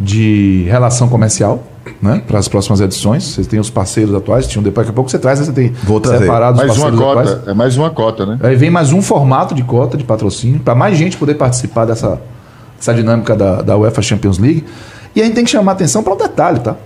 de 0.00 0.64
relação 0.68 1.08
comercial. 1.08 1.62
Né, 2.00 2.22
para 2.26 2.38
as 2.38 2.46
próximas 2.46 2.80
edições, 2.80 3.24
vocês 3.24 3.46
têm 3.46 3.58
os 3.58 3.70
parceiros 3.70 4.14
atuais, 4.14 4.46
tinham 4.46 4.62
depois 4.62 4.86
daqui 4.86 4.92
a 4.92 4.94
pouco 4.94 5.10
você 5.10 5.18
traz, 5.18 5.40
né, 5.40 5.46
você 5.46 5.52
tem 5.52 5.72
Vou 5.82 5.98
trazer. 5.98 6.20
separados 6.24 6.60
mais 6.60 6.78
uma 6.78 6.92
cota, 6.92 7.20
atuais. 7.20 7.48
é 7.48 7.54
mais 7.54 7.76
uma 7.76 7.90
cota, 7.90 8.26
né? 8.26 8.38
Aí 8.42 8.54
vem 8.54 8.70
mais 8.70 8.92
um 8.92 9.00
formato 9.02 9.54
de 9.54 9.64
cota 9.64 9.96
de 9.96 10.04
patrocínio 10.04 10.60
para 10.60 10.74
mais 10.74 10.96
gente 10.96 11.16
poder 11.16 11.34
participar 11.34 11.86
dessa, 11.86 12.20
dessa 12.76 12.94
dinâmica 12.94 13.34
da, 13.34 13.62
da 13.62 13.76
UEFA 13.78 14.02
Champions 14.02 14.38
League. 14.38 14.64
E 15.16 15.22
a 15.22 15.24
gente 15.24 15.34
tem 15.34 15.44
que 15.44 15.50
chamar 15.50 15.72
atenção 15.72 16.02
para 16.02 16.12
um 16.12 16.16
detalhe, 16.16 16.60
tá? 16.60 16.76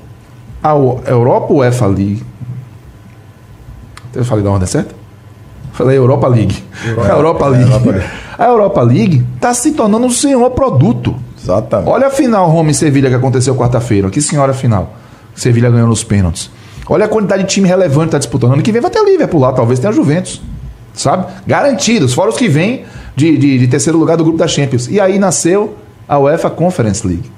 A 0.63 0.71
Europa 1.07 1.53
UEFA 1.53 1.87
League. 1.87 2.23
Eu 4.15 4.25
falei 4.25 4.45
da 4.45 4.51
ordem 4.51 4.67
certa? 4.67 4.95
Falei 5.73 5.99
Europa 5.99 6.29
League. 6.29 6.63
Europa, 6.87 7.05
a 7.13 7.17
Europa 7.17 7.47
League. 7.49 7.71
É, 7.71 7.75
Europa. 7.75 8.05
A 8.39 8.47
Europa 8.47 8.83
League 8.83 9.27
está 9.35 9.53
se 9.53 9.73
tornando 9.73 10.07
um 10.07 10.11
senhor 10.11 10.51
produto. 10.51 11.15
Exatamente. 11.45 11.91
Olha 11.91 12.07
a 12.07 12.11
final 12.11 12.49
Roma 12.49 12.71
e 12.71 12.75
Sevilha 12.75 13.11
que 13.11 13.15
aconteceu 13.15 13.55
quarta-feira. 13.55 14.09
Que 14.09 14.21
senhora 14.23 14.55
final. 14.55 14.95
Sevilha 15.37 15.71
ganhou 15.71 15.87
nos 15.87 16.03
pênaltis. 16.03 16.51
Olha 16.89 17.05
a 17.05 17.09
quantidade 17.09 17.43
de 17.43 17.49
time 17.49 17.69
relevante 17.69 18.07
que 18.07 18.13
tá 18.13 18.19
disputando. 18.19 18.55
Ano 18.55 18.63
que 18.63 18.73
vem 18.73 18.81
vai 18.81 18.91
ter 18.91 19.03
Liverpool 19.05 19.41
lá, 19.41 19.53
talvez 19.53 19.79
tenha 19.79 19.93
Juventus. 19.93 20.41
Sabe? 20.95 21.27
Garantidos, 21.47 22.15
fora 22.15 22.31
os 22.31 22.37
que 22.37 22.49
vêm 22.49 22.85
de, 23.15 23.37
de, 23.37 23.59
de 23.59 23.69
terceiro 23.69 23.99
lugar 23.99 24.17
do 24.17 24.25
grupo 24.25 24.39
da 24.39 24.47
Champions. 24.47 24.89
E 24.89 25.01
aí 25.01 25.19
nasceu 25.19 25.77
a 26.09 26.19
UEFA 26.19 26.51
Conference 26.51 27.07
League. 27.07 27.31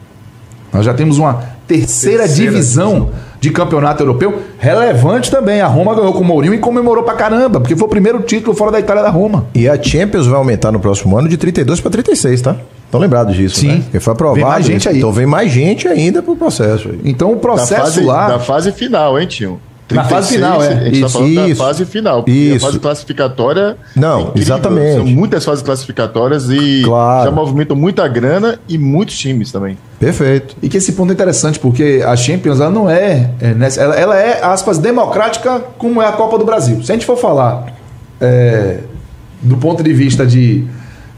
Nós 0.72 0.84
já 0.84 0.92
temos 0.92 1.18
uma 1.18 1.34
terceira, 1.66 2.24
terceira 2.24 2.28
divisão, 2.28 2.92
divisão, 2.92 3.10
de 3.40 3.50
campeonato 3.50 4.02
europeu 4.02 4.42
relevante 4.58 5.30
também. 5.30 5.60
A 5.60 5.66
Roma 5.66 5.94
ganhou 5.94 6.12
com 6.12 6.20
o 6.20 6.24
Mourinho 6.24 6.54
e 6.54 6.58
comemorou 6.58 7.02
pra 7.02 7.14
caramba, 7.14 7.60
porque 7.60 7.76
foi 7.76 7.86
o 7.86 7.90
primeiro 7.90 8.20
título 8.20 8.56
fora 8.56 8.72
da 8.72 8.80
Itália 8.80 9.02
da 9.02 9.10
Roma. 9.10 9.46
E 9.54 9.68
a 9.68 9.80
Champions 9.80 10.26
vai 10.26 10.38
aumentar 10.38 10.72
no 10.72 10.80
próximo 10.80 11.16
ano 11.16 11.28
de 11.28 11.36
32 11.36 11.80
para 11.80 11.90
36, 11.90 12.40
tá? 12.42 12.56
Estão 12.84 13.00
lembrados 13.00 13.34
disso, 13.34 13.56
Sim. 13.56 13.68
né? 13.68 13.80
Porque 13.84 14.00
foi 14.00 14.12
aprovado. 14.12 14.40
Vem 14.40 14.44
mais 14.44 14.64
gente 14.64 14.88
aí. 14.88 14.98
Então 14.98 15.12
vem 15.12 15.26
mais 15.26 15.50
gente 15.50 15.88
ainda 15.88 16.22
pro 16.22 16.36
processo. 16.36 16.90
Então 17.04 17.32
o 17.32 17.36
processo 17.36 17.72
da 17.72 17.84
fase, 17.84 18.00
lá... 18.04 18.28
Da 18.28 18.38
fase 18.38 18.72
final, 18.72 19.18
hein, 19.18 19.26
tio? 19.26 19.60
36, 19.88 19.94
na 19.96 20.04
fase 20.04 20.34
final, 20.34 20.62
é. 20.62 20.66
A 20.66 20.84
gente 20.84 20.94
está 20.96 21.08
falando 21.08 21.30
isso. 21.30 21.48
da 21.48 21.54
fase 21.54 21.84
final. 21.84 22.24
Isso. 22.26 22.56
A 22.56 22.68
fase 22.68 22.80
classificatória. 22.80 23.76
Não, 23.94 24.32
é 24.34 24.38
exatamente. 24.40 24.96
São 24.96 25.06
muitas 25.06 25.44
fases 25.44 25.62
classificatórias 25.62 26.50
e 26.50 26.82
claro. 26.84 27.30
já 27.30 27.30
movimentam 27.30 27.76
muita 27.76 28.06
grana 28.08 28.58
e 28.68 28.76
muitos 28.76 29.16
times 29.16 29.52
também. 29.52 29.78
Perfeito. 30.00 30.56
E 30.60 30.68
que 30.68 30.76
esse 30.76 30.92
ponto 30.92 31.10
é 31.10 31.12
interessante, 31.12 31.58
porque 31.58 32.02
a 32.04 32.16
Champions 32.16 32.60
ela 32.60 32.70
não 32.70 32.90
é. 32.90 33.30
é 33.40 33.54
ela, 33.76 33.94
ela, 33.94 34.18
é, 34.18 34.44
aspas, 34.44 34.78
democrática 34.78 35.60
como 35.78 36.02
é 36.02 36.06
a 36.06 36.12
Copa 36.12 36.36
do 36.36 36.44
Brasil. 36.44 36.82
Se 36.82 36.90
a 36.90 36.94
gente 36.94 37.06
for 37.06 37.16
falar 37.16 37.72
é, 38.20 38.80
do 39.40 39.56
ponto 39.56 39.82
de 39.82 39.92
vista 39.92 40.26
de 40.26 40.66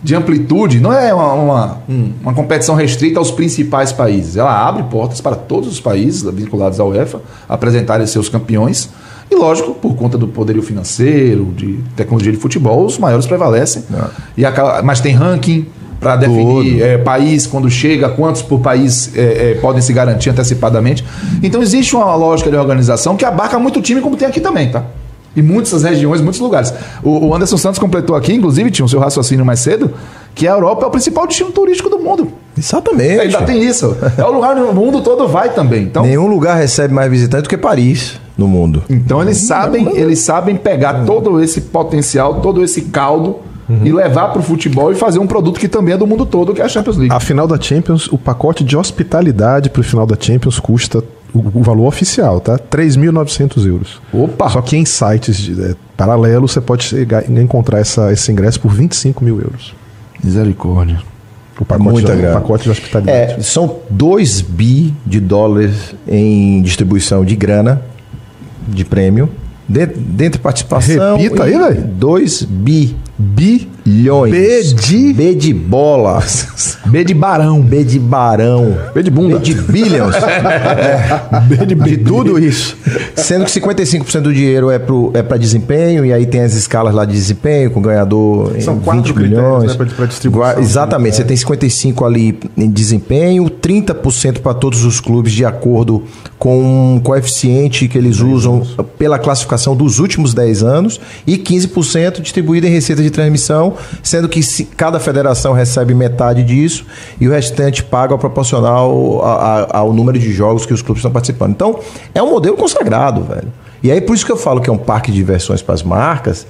de 0.03 0.15
amplitude, 0.15 0.81
não 0.81 0.93
é 0.93 1.13
uma, 1.13 1.33
uma, 1.33 1.79
uma, 2.23 2.35
competição 2.35 2.75
restrita 2.75 3.19
aos 3.19 3.31
principais 3.31 3.93
países. 3.93 4.37
Ela 4.37 4.67
abre 4.67 4.85
portas 4.85 5.21
para 5.21 5.35
todos 5.35 5.69
os 5.69 5.81
países 5.81 6.23
vinculados 6.23 6.79
à 6.79 6.85
UEFA 6.85 7.21
apresentarem 7.49 8.07
seus 8.07 8.29
campeões. 8.29 8.91
E 9.31 9.35
lógico, 9.35 9.75
por 9.75 9.95
conta 9.95 10.17
do 10.17 10.29
poderio 10.29 10.63
financeiro, 10.63 11.47
de 11.55 11.81
tecnologia 11.97 12.33
de 12.33 12.39
futebol, 12.39 12.87
os 12.87 12.97
maiores 12.97 13.27
prevalecem. 13.27 13.85
É. 13.93 14.05
E 14.39 14.45
a, 14.45 14.83
mas 14.83 15.01
tem 15.01 15.15
ranking 15.15 15.67
para 16.01 16.17
definir 16.17 16.81
é, 16.81 16.97
país 16.97 17.47
quando 17.47 17.69
chega, 17.69 18.09
quantos 18.09 18.41
por 18.41 18.61
país 18.61 19.15
é, 19.17 19.51
é, 19.51 19.55
podem 19.57 19.83
se 19.83 19.93
garantir 19.93 20.31
antecipadamente. 20.31 21.05
Então 21.43 21.61
existe 21.61 21.97
uma 21.97 22.15
lógica 22.15 22.51
de 22.51 22.57
organização 22.57 23.17
que 23.17 23.25
abarca 23.25 23.59
muito 23.59 23.83
time, 23.83 24.01
como 24.01 24.17
tem 24.17 24.29
aqui 24.29 24.41
também, 24.41 24.71
tá? 24.71 24.85
Em 25.39 25.43
muitas 25.43 25.83
regiões, 25.83 26.21
muitos 26.21 26.41
lugares. 26.41 26.73
O, 27.03 27.35
Anderson 27.35 27.57
Santos 27.57 27.79
completou 27.79 28.17
aqui, 28.17 28.35
inclusive, 28.35 28.71
tinha 28.71 28.85
o 28.85 28.89
seu 28.89 28.99
raciocínio 28.99 29.45
mais 29.45 29.61
cedo, 29.61 29.93
que 30.35 30.47
a 30.49 30.53
Europa 30.53 30.85
é 30.85 30.89
o 30.89 30.91
principal 30.91 31.27
destino 31.27 31.51
turístico 31.51 31.89
do 31.89 31.99
mundo. 31.99 32.29
Exatamente. 32.57 33.21
Ainda 33.21 33.43
tem 33.43 33.63
isso. 33.63 33.97
É 34.17 34.25
o 34.25 34.33
lugar 34.33 34.57
no 34.57 34.73
mundo 34.73 35.01
todo 35.01 35.29
vai 35.29 35.51
também. 35.51 35.85
Então, 35.85 36.03
Nenhum 36.03 36.27
lugar 36.27 36.57
recebe 36.57 36.93
mais 36.93 37.11
visitantes 37.11 37.45
do 37.45 37.49
que 37.49 37.57
Paris 37.57 38.19
no 38.37 38.49
mundo. 38.49 38.83
Então 38.89 39.21
eles 39.23 39.39
sabem, 39.39 39.97
eles 39.97 40.21
sabem 40.21 40.57
pegar 40.57 41.05
todo 41.05 41.43
esse 41.43 41.61
potencial, 41.61 42.41
todo 42.41 42.63
esse 42.63 42.83
caldo 42.83 43.37
Uhum. 43.69 43.81
e 43.85 43.93
levar 43.93 44.29
para 44.29 44.41
o 44.41 44.43
futebol 44.43 44.91
e 44.91 44.95
fazer 44.95 45.19
um 45.19 45.27
produto 45.27 45.61
que 45.61 45.69
também 45.69 45.93
é 45.93 45.97
do 45.99 46.07
mundo 46.07 46.25
todo, 46.25 46.55
que 46.55 46.63
é 46.63 46.65
a 46.65 46.69
Champions 46.71 46.97
League. 46.97 47.15
A 47.15 47.21
final 47.21 47.47
da 47.47 47.61
Champions, 47.61 48.07
o 48.11 48.17
pacote 48.17 48.65
de 48.65 48.75
hospitalidade 48.75 49.69
para 49.69 49.81
o 49.81 49.85
final 49.85 50.07
da 50.07 50.17
Champions 50.19 50.59
custa 50.59 51.05
o, 51.35 51.63
valor 51.63 51.87
oficial, 51.87 52.41
tá? 52.41 52.59
3.900 52.59 53.67
euros. 53.67 54.01
Opa! 54.13 54.49
Só 54.49 54.63
que 54.63 54.77
em 54.77 54.85
sites 54.85 55.37
de, 55.37 55.61
é, 55.63 55.75
paralelos 55.97 56.53
você 56.53 56.61
pode 56.61 56.85
chegar, 56.85 57.29
encontrar 57.31 57.81
essa, 57.81 58.13
esse 58.13 58.31
ingresso 58.33 58.61
por 58.61 58.73
25 58.73 59.25
mil 59.25 59.41
euros. 59.41 59.75
Misericórdia. 60.23 61.01
O 61.61 61.65
pacote, 61.65 61.91
Muita 61.91 62.17
de, 62.17 62.23
pacote 62.23 62.65
de 62.65 62.71
hospitalidade. 62.71 63.33
É, 63.33 63.43
são 63.43 63.79
2 63.91 64.43
bi 64.43 64.95
de 65.05 65.19
dólares 65.21 65.95
em 66.07 66.63
distribuição 66.63 67.25
de 67.25 67.35
grana, 67.35 67.83
de 68.67 68.85
prêmio. 68.85 69.29
Dentro, 69.69 70.01
dentro 70.01 70.39
de 70.39 70.43
participação. 70.43 71.17
Repita 71.19 71.45
aí, 71.45 71.59
velho. 71.59 71.85
2 71.85 72.43
bi 72.45 72.97
bilhões. 73.89 74.33
B 74.33 74.63
de... 74.75 75.13
B 75.13 75.35
de 75.35 75.55
bola. 75.55 76.23
B 76.87 77.05
de 77.05 77.15
barão. 77.15 77.61
B 77.61 77.83
de 77.83 77.99
barão. 77.99 78.77
B 78.95 79.03
de 79.03 79.11
bunda. 79.11 79.39
B 79.39 79.45
de 79.45 79.55
bilhões. 79.55 80.15
é. 80.23 81.41
B 81.49 81.67
de, 81.67 81.75
de 81.75 81.97
tudo 81.99 82.39
isso. 82.39 82.77
Sendo 83.17 83.45
que 83.45 83.51
55% 83.51 84.21
do 84.21 84.33
dinheiro 84.33 84.71
é 84.71 84.79
para 84.79 84.95
é 85.15 85.23
pra 85.23 85.37
desempenho, 85.37 86.05
e 86.05 86.13
aí 86.13 86.27
tem 86.27 86.41
as 86.41 86.55
escalas 86.55 86.95
lá 86.95 87.05
de 87.05 87.13
desempenho, 87.13 87.71
com 87.71 87.81
ganhador 87.81 88.53
São 88.61 88.79
20 88.79 89.15
milhões. 89.15 89.77
Né, 89.77 89.87
para 89.95 90.07
distribuição. 90.07 90.61
Exatamente. 90.61 91.17
Você 91.17 91.25
tem 91.25 91.37
55% 91.37 92.07
ali 92.07 92.39
em 92.57 92.71
desempenho, 92.71 93.45
30% 93.45 94.41
para 94.41 94.55
todos 94.55 94.85
os 94.85 95.01
clubes, 95.01 95.33
de 95.33 95.45
acordo 95.45 96.03
com 96.39 96.95
um 96.95 97.01
coeficiente 97.01 97.89
que 97.89 97.99
eles 97.99 98.21
usam 98.21 98.65
pela 98.97 99.19
classificação 99.19 99.75
dos 99.75 99.99
últimos 99.99 100.33
10 100.33 100.63
anos, 100.63 101.01
e 101.27 101.37
15% 101.37 102.21
distribuído 102.21 102.67
em 102.67 102.71
receita 102.71 103.03
de 103.03 103.11
transmissão, 103.11 103.75
sendo 104.03 104.29
que 104.29 104.41
cada 104.77 105.01
federação 105.01 105.53
recebe 105.53 105.95
metade 105.95 106.45
disso 106.45 106.87
e 107.21 107.27
o 107.27 107.31
restante 107.33 107.83
paga 107.83 108.17
proporcional 108.17 109.21
ao 109.71 109.93
número 109.93 110.19
de 110.19 110.33
jogos 110.33 110.65
que 110.65 110.73
os 110.73 110.81
clubes 110.81 111.01
estão 111.01 111.11
participando. 111.11 111.51
Então, 111.51 111.81
é 112.15 112.23
um 112.23 112.31
modelo 112.31 112.57
consagrado, 112.57 113.25
velho. 113.25 113.53
E 113.83 113.91
aí, 113.91 114.01
por 114.01 114.15
isso 114.15 114.25
que 114.25 114.33
eu 114.33 114.37
falo 114.37 114.61
que 114.61 114.71
é 114.71 114.73
um 114.73 114.79
parque 114.79 115.11
de 115.11 115.17
diversões 115.17 115.63
para 115.63 115.75
as 115.75 115.83
marcas. 115.83 116.47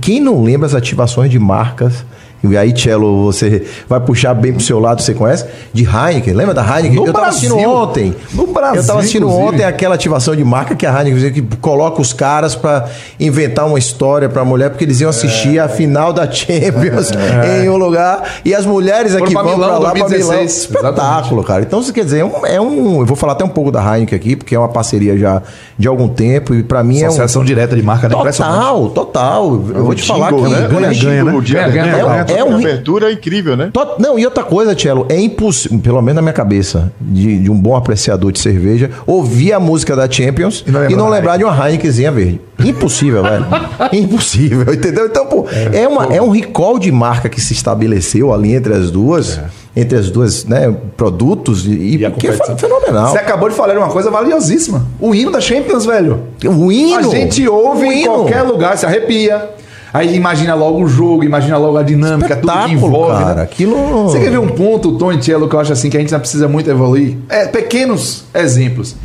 Quem 0.00 0.20
não 0.20 0.42
lembra 0.42 0.66
as 0.66 0.74
ativações 0.74 1.30
de 1.30 1.38
marcas 1.38 2.04
e 2.52 2.56
aí, 2.56 2.76
Cello, 2.76 3.24
você 3.24 3.64
vai 3.88 4.00
puxar 4.00 4.34
bem 4.34 4.52
pro 4.52 4.62
seu 4.62 4.78
lado, 4.78 5.02
você 5.02 5.14
conhece? 5.14 5.44
De 5.72 5.84
Heineken. 5.84 6.34
Lembra 6.34 6.54
da 6.54 6.62
Heineken? 6.62 6.96
No 6.96 7.06
eu 7.06 7.12
tava 7.12 7.26
Brasil. 7.26 7.48
assistindo 7.48 7.70
ontem. 7.70 8.16
No 8.32 8.46
Brasil. 8.46 8.80
Eu 8.80 8.86
tava 8.86 8.98
assistindo 9.00 9.26
inclusive. 9.26 9.48
ontem 9.48 9.64
aquela 9.64 9.94
ativação 9.94 10.36
de 10.36 10.44
marca 10.44 10.74
que 10.74 10.86
a 10.86 11.00
Heineken 11.00 11.32
que 11.32 11.56
coloca 11.56 12.00
os 12.00 12.12
caras 12.12 12.54
para 12.54 12.88
inventar 13.18 13.66
uma 13.66 13.78
história 13.78 14.28
pra 14.28 14.44
mulher, 14.44 14.70
porque 14.70 14.84
eles 14.84 15.00
iam 15.00 15.10
assistir 15.10 15.58
é. 15.58 15.60
a 15.60 15.68
final 15.68 16.12
da 16.12 16.30
Champions 16.30 17.10
é. 17.12 17.64
em 17.64 17.68
um 17.68 17.76
lugar. 17.76 18.22
E 18.44 18.54
as 18.54 18.66
mulheres 18.66 19.14
aqui 19.14 19.32
vão 19.32 19.44
Milão, 19.44 19.68
pra 19.68 19.78
lá 19.78 19.92
2016. 19.92 20.26
pra 20.26 20.34
Milão. 20.34 20.44
Espetáculo, 20.44 21.40
Exatamente. 21.40 21.46
cara. 21.46 21.62
Então, 21.62 21.82
você 21.82 21.92
quer 21.92 22.04
dizer, 22.04 22.20
é 22.20 22.24
um, 22.24 22.46
é 22.46 22.60
um, 22.60 23.00
Eu 23.00 23.06
vou 23.06 23.16
falar 23.16 23.32
até 23.32 23.44
um 23.44 23.48
pouco 23.48 23.70
da 23.70 23.80
Heineken 23.80 24.16
aqui, 24.16 24.36
porque 24.36 24.54
é 24.54 24.58
uma 24.58 24.68
parceria 24.68 25.16
já 25.16 25.42
de 25.78 25.88
algum 25.88 26.08
tempo. 26.08 26.54
E 26.54 26.62
pra 26.62 26.82
mim 26.82 27.02
Associação 27.02 27.42
é 27.42 27.44
um. 27.44 27.46
direta 27.46 27.76
de 27.76 27.82
marca, 27.82 28.08
né? 28.08 28.14
Total, 28.14 28.90
total. 28.90 29.44
Eu 29.74 29.84
vou 29.84 29.94
te 29.94 30.06
falar 30.06 30.32
que. 30.32 30.40
Né? 30.42 30.68
Ganha, 30.68 30.94
ganha, 30.94 31.24
né? 31.24 31.32
Ganha, 31.44 31.68
ganha, 31.68 32.24
é, 32.34 32.40
é 32.40 32.44
um 32.44 32.56
abertura 32.56 33.12
incrível, 33.12 33.56
né? 33.56 33.70
Não, 33.98 34.18
e 34.18 34.24
outra 34.24 34.44
coisa, 34.44 34.74
Tchelo, 34.74 35.06
é 35.08 35.18
impossível, 35.20 35.78
pelo 35.78 36.00
menos 36.02 36.16
na 36.16 36.22
minha 36.22 36.32
cabeça, 36.32 36.92
de, 37.00 37.38
de, 37.38 37.50
um 37.50 37.58
bom 37.58 37.76
apreciador 37.76 38.32
de 38.32 38.38
cerveja, 38.38 38.90
ouvir 39.06 39.52
a 39.52 39.60
música 39.60 39.94
da 39.96 40.10
Champions 40.10 40.64
e 40.66 40.70
não, 40.70 40.90
e 40.90 40.96
não 40.96 41.08
lembrar 41.08 41.36
de 41.36 41.44
uma 41.44 41.66
Heinekenzinha 41.66 42.10
verde. 42.12 42.40
Impossível, 42.58 43.22
velho. 43.22 43.46
Impossível, 43.92 44.72
entendeu? 44.72 45.06
Então, 45.06 45.26
pô, 45.26 45.46
é, 45.50 45.82
é, 45.82 45.88
uma, 45.88 46.14
é 46.14 46.22
um 46.22 46.30
recall 46.30 46.78
de 46.78 46.90
marca 46.90 47.28
que 47.28 47.40
se 47.40 47.52
estabeleceu 47.52 48.32
ali 48.32 48.54
entre 48.54 48.72
as 48.74 48.90
duas. 48.90 49.38
É 49.38 49.64
entre 49.76 49.98
as 49.98 50.08
duas, 50.08 50.44
né, 50.44 50.72
produtos 50.96 51.66
e, 51.66 51.70
e 51.70 52.10
que 52.12 52.28
é 52.28 52.32
fenomenal. 52.56 53.10
Você 53.10 53.18
acabou 53.18 53.48
de 53.48 53.56
falar 53.56 53.76
uma 53.76 53.88
coisa 53.88 54.10
valiosíssima. 54.10 54.86
O 55.00 55.14
hino 55.14 55.32
da 55.32 55.40
Champions, 55.40 55.84
velho. 55.84 56.22
O 56.44 56.70
hino. 56.70 56.96
A 56.96 57.02
gente 57.02 57.46
ouve 57.48 57.86
em 57.86 58.06
qualquer 58.06 58.42
lugar, 58.42 58.78
se 58.78 58.86
arrepia. 58.86 59.50
Aí 59.94 60.16
imagina 60.16 60.56
logo 60.56 60.82
o 60.82 60.88
jogo, 60.88 61.22
imagina 61.22 61.56
logo 61.56 61.78
a 61.78 61.82
dinâmica, 61.84 62.34
tudo 62.34 62.52
que 62.64 62.72
envolve. 62.72 63.22
Cara, 63.22 63.34
né? 63.36 63.42
aquilo... 63.42 64.08
Você 64.08 64.18
quer 64.18 64.28
ver 64.32 64.40
um 64.40 64.48
ponto, 64.48 64.98
Tom 64.98 65.12
e 65.12 65.18
Tielo, 65.18 65.48
que 65.48 65.54
eu 65.54 65.60
acho 65.60 65.72
assim 65.72 65.88
que 65.88 65.96
a 65.96 66.00
gente 66.00 66.10
não 66.10 66.18
precisa 66.18 66.48
muito 66.48 66.68
evoluir? 66.68 67.16
É, 67.28 67.46
pequenos 67.46 68.24
exemplos. 68.34 68.96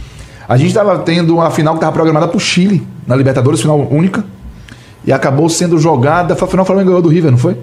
A 0.47 0.57
gente 0.57 0.69
estava 0.69 0.97
tendo 0.97 1.35
uma 1.35 1.51
final 1.51 1.75
que 1.75 1.77
estava 1.77 1.91
programada 1.93 2.27
para 2.27 2.35
o 2.35 2.39
Chile, 2.39 2.87
na 3.05 3.15
Libertadores, 3.15 3.61
final 3.61 3.87
única, 3.91 4.25
e 5.05 5.13
acabou 5.13 5.47
sendo 5.47 5.77
jogada. 5.77 6.35
Foi 6.35 6.47
a 6.47 6.49
final, 6.49 6.63
o 6.63 6.65
Flamengo 6.65 6.87
ganhou 6.87 7.03
do 7.03 7.09
River, 7.09 7.29
não 7.29 7.37
foi? 7.37 7.55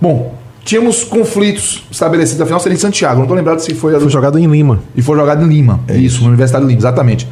Bom, 0.00 0.34
tínhamos 0.64 1.04
conflitos 1.04 1.86
estabelecidos. 1.88 2.40
A 2.40 2.44
final 2.44 2.58
seria 2.58 2.74
em 2.74 2.80
Santiago, 2.80 3.18
não 3.18 3.22
estou 3.22 3.36
lembrado 3.36 3.60
se 3.60 3.72
foi. 3.72 3.94
A... 3.94 4.00
Foi 4.00 4.10
jogado 4.10 4.36
em 4.36 4.48
Lima. 4.48 4.80
E 4.96 5.00
foi 5.00 5.16
jogado 5.16 5.44
em 5.44 5.48
Lima. 5.48 5.78
É 5.86 5.92
isso, 5.92 6.16
isso, 6.16 6.22
na 6.22 6.30
Universidade 6.30 6.64
de 6.64 6.70
Lima, 6.70 6.80
exatamente. 6.80 7.28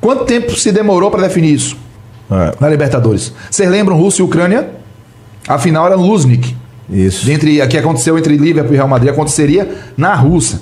Quanto 0.00 0.24
tempo 0.24 0.56
se 0.56 0.72
demorou 0.72 1.10
para 1.10 1.20
definir 1.20 1.52
isso? 1.52 1.76
É. 2.30 2.54
Na 2.58 2.70
Libertadores. 2.70 3.34
Vocês 3.50 3.68
lembram 3.68 3.94
Rússia 3.94 4.22
e 4.22 4.24
Ucrânia? 4.24 4.75
A 5.46 5.58
final 5.58 5.86
era 5.86 5.96
Luznik. 5.96 6.56
Isso. 6.88 7.30
Entre, 7.30 7.60
a 7.60 7.66
que 7.66 7.76
aconteceu 7.76 8.16
entre 8.18 8.36
Liverpool 8.36 8.72
e 8.74 8.76
Real 8.76 8.88
Madrid 8.88 9.10
aconteceria 9.10 9.68
na 9.96 10.14
Rússia. 10.14 10.60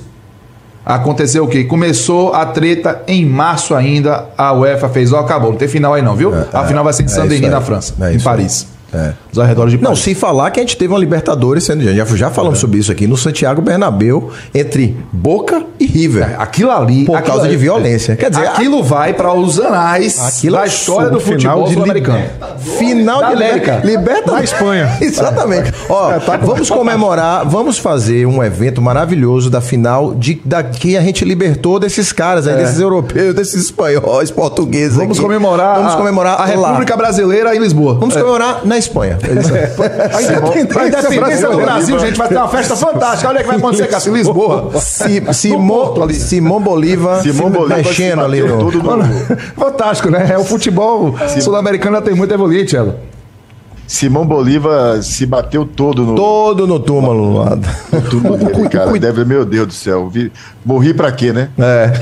Aconteceu 0.84 1.44
o 1.44 1.48
quê? 1.48 1.64
Começou 1.64 2.34
a 2.34 2.44
treta 2.44 3.02
em 3.06 3.24
março 3.24 3.74
ainda. 3.74 4.26
A 4.36 4.52
UEFA 4.52 4.88
fez, 4.88 5.12
ó, 5.12 5.20
acabou, 5.20 5.50
não 5.50 5.58
tem 5.58 5.68
final 5.68 5.94
aí 5.94 6.02
não, 6.02 6.14
viu? 6.14 6.34
É, 6.34 6.46
a 6.52 6.64
final 6.64 6.84
vai 6.84 6.92
ser 6.92 7.02
em 7.02 7.06
é 7.06 7.08
Saint-Denis, 7.08 7.50
na 7.50 7.60
França, 7.60 7.94
é 8.00 8.14
em 8.14 8.20
Paris. 8.20 8.73
É. 8.94 9.12
Os 9.32 9.38
arredores 9.38 9.72
de 9.72 9.78
Paris. 9.78 9.88
Não, 9.88 9.96
sem 9.96 10.14
falar 10.14 10.50
que 10.52 10.60
a 10.60 10.62
gente 10.62 10.76
teve 10.76 10.92
uma 10.92 10.98
Libertadores, 10.98 11.66
já, 11.66 12.04
já 12.04 12.30
falamos 12.30 12.58
é. 12.58 12.60
sobre 12.60 12.78
isso 12.78 12.92
aqui, 12.92 13.06
no 13.06 13.16
Santiago 13.16 13.60
Bernabéu, 13.60 14.30
entre 14.54 14.96
Boca 15.12 15.64
e 15.78 15.86
River. 15.86 16.30
É, 16.30 16.36
aquilo 16.38 16.70
ali. 16.70 17.04
Por 17.04 17.20
causa 17.22 17.48
de 17.48 17.56
violência. 17.56 18.16
Quer 18.16 18.30
dizer, 18.30 18.46
aquilo 18.46 18.82
vai 18.82 19.12
para 19.12 19.32
os 19.34 19.58
anais 19.58 20.22
aquilo 20.24 20.56
da 20.56 20.66
história 20.66 21.10
do 21.10 21.20
futebol 21.20 21.66
sul-americano. 21.66 22.24
Final 22.78 23.18
de 23.18 23.32
América. 23.34 23.80
Liberta 23.84 24.32
na 24.32 24.42
Espanha. 24.42 24.96
Exatamente. 25.00 25.72
Ó, 25.88 26.12
é, 26.12 26.20
tá 26.20 26.36
vamos 26.36 26.70
comemorar, 26.70 27.44
vamos 27.48 27.78
fazer 27.78 28.26
um 28.26 28.42
evento 28.42 28.80
maravilhoso 28.80 29.50
da 29.50 29.60
final 29.60 30.14
de 30.14 30.40
da, 30.44 30.62
que 30.62 30.96
a 30.96 31.00
gente 31.00 31.24
libertou 31.24 31.78
desses 31.78 32.12
caras 32.12 32.46
aí, 32.46 32.54
é. 32.54 32.56
desses 32.58 32.80
europeus, 32.80 33.34
desses 33.34 33.64
espanhóis, 33.64 34.30
portugueses. 34.30 34.96
Vamos 34.96 35.18
aqui. 35.18 35.26
comemorar. 35.26 35.76
Vamos 35.76 35.94
comemorar 35.94 36.40
a, 36.40 36.44
a 36.44 36.46
República 36.46 36.96
Brasileira 36.96 37.54
em 37.54 37.58
Lisboa. 37.58 37.94
Vamos 37.94 38.14
comemorar 38.14 38.64
na 38.64 38.78
Espanha. 38.86 39.18
A 39.24 40.58
independência 40.58 41.48
do 41.48 41.56
Brasil, 41.58 41.98
gente, 41.98 42.16
vai 42.16 42.28
ter 42.28 42.36
uma 42.36 42.48
festa 42.48 42.76
fantástica. 42.76 43.28
Olha 43.28 43.40
o 43.40 43.42
que 43.42 43.48
vai 43.48 43.56
acontecer, 43.56 43.86
Cássio, 43.86 44.12
em 44.12 44.18
Lisboa. 44.18 44.70
Simão, 44.80 46.08
Simão 46.10 46.60
Bolívar 46.60 47.22
Simão 47.22 47.50
Bolívar 47.50 47.78
mexendo 47.78 48.22
ali. 48.22 48.40
No... 48.42 48.70
Fantástico, 49.56 50.10
né? 50.10 50.28
É 50.32 50.38
o 50.38 50.44
futebol 50.44 51.14
sul-americano 51.40 52.00
tem 52.02 52.14
muito 52.14 52.32
evoluído, 52.32 52.76
ela. 52.76 53.13
Simão 53.86 54.26
Bolívar 54.26 55.02
se 55.02 55.26
bateu 55.26 55.66
todo 55.66 56.04
no. 56.04 56.14
Todo 56.14 56.66
no 56.66 56.80
túmulo 56.80 57.38
lá. 57.38 57.56
No 57.92 58.02
túmulo 58.02 58.36
dele, 58.36 58.68
cara. 58.68 58.98
Deve, 58.98 59.24
meu 59.24 59.44
Deus 59.44 59.66
do 59.66 59.72
céu. 59.72 60.08
Vi, 60.08 60.32
morri 60.64 60.94
pra 60.94 61.12
quê, 61.12 61.32
né? 61.32 61.50
É. 61.58 61.92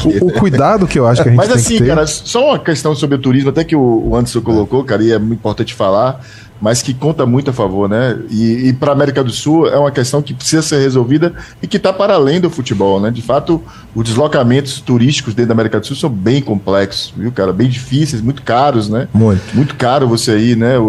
Quê? 0.00 0.18
O, 0.20 0.28
o, 0.28 0.32
cuidado 0.32 0.86
que 0.86 0.98
eu 0.98 1.06
acho 1.06 1.22
que 1.22 1.28
a 1.28 1.32
gente 1.32 1.38
Mas 1.38 1.48
tem 1.48 1.56
assim, 1.56 1.86
cara, 1.86 2.06
só 2.06 2.50
uma 2.50 2.58
questão 2.58 2.94
sobre 2.94 3.16
o 3.16 3.18
turismo, 3.18 3.50
até 3.50 3.64
que 3.64 3.74
o, 3.74 4.08
o 4.08 4.16
Anderson 4.16 4.40
colocou, 4.40 4.84
cara, 4.84 5.02
e 5.02 5.12
é 5.12 5.18
muito 5.18 5.38
importante 5.38 5.74
falar 5.74 6.20
mas 6.64 6.80
que 6.80 6.94
conta 6.94 7.26
muito 7.26 7.50
a 7.50 7.52
favor, 7.52 7.90
né? 7.90 8.18
E, 8.30 8.68
e 8.68 8.72
para 8.72 8.90
a 8.90 8.94
América 8.94 9.22
do 9.22 9.30
Sul 9.30 9.68
é 9.68 9.78
uma 9.78 9.90
questão 9.90 10.22
que 10.22 10.32
precisa 10.32 10.62
ser 10.62 10.78
resolvida 10.78 11.34
e 11.62 11.66
que 11.66 11.76
está 11.76 11.92
para 11.92 12.14
além 12.14 12.40
do 12.40 12.48
futebol, 12.48 12.98
né? 12.98 13.10
De 13.10 13.20
fato, 13.20 13.62
os 13.94 14.02
deslocamentos 14.02 14.80
turísticos 14.80 15.34
dentro 15.34 15.50
da 15.50 15.52
América 15.52 15.78
do 15.78 15.86
Sul 15.86 15.94
são 15.94 16.08
bem 16.08 16.40
complexos, 16.40 17.12
viu, 17.14 17.30
cara? 17.30 17.52
Bem 17.52 17.68
difíceis, 17.68 18.22
muito 18.22 18.40
caros, 18.40 18.88
né? 18.88 19.08
Muito. 19.12 19.42
Muito 19.54 19.74
caro 19.74 20.08
você 20.08 20.38
ir, 20.38 20.56
né? 20.56 20.78
O, 20.78 20.84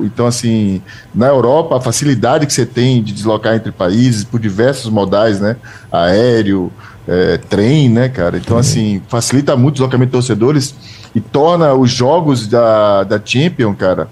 o, 0.00 0.02
então, 0.06 0.26
assim, 0.26 0.80
na 1.14 1.26
Europa, 1.26 1.76
a 1.76 1.80
facilidade 1.82 2.46
que 2.46 2.52
você 2.54 2.64
tem 2.64 3.02
de 3.02 3.12
deslocar 3.12 3.54
entre 3.54 3.70
países 3.70 4.24
por 4.24 4.40
diversos 4.40 4.90
modais, 4.90 5.40
né? 5.40 5.56
Aéreo, 5.92 6.72
é, 7.06 7.36
trem, 7.36 7.90
né, 7.90 8.08
cara? 8.08 8.38
Então, 8.38 8.56
assim, 8.56 9.02
facilita 9.08 9.54
muito 9.58 9.74
o 9.74 9.76
deslocamento 9.76 10.08
de 10.08 10.12
torcedores 10.12 10.74
e 11.14 11.20
torna 11.20 11.74
os 11.74 11.90
jogos 11.90 12.46
da, 12.46 13.04
da 13.04 13.20
Champions, 13.22 13.76
cara 13.76 14.08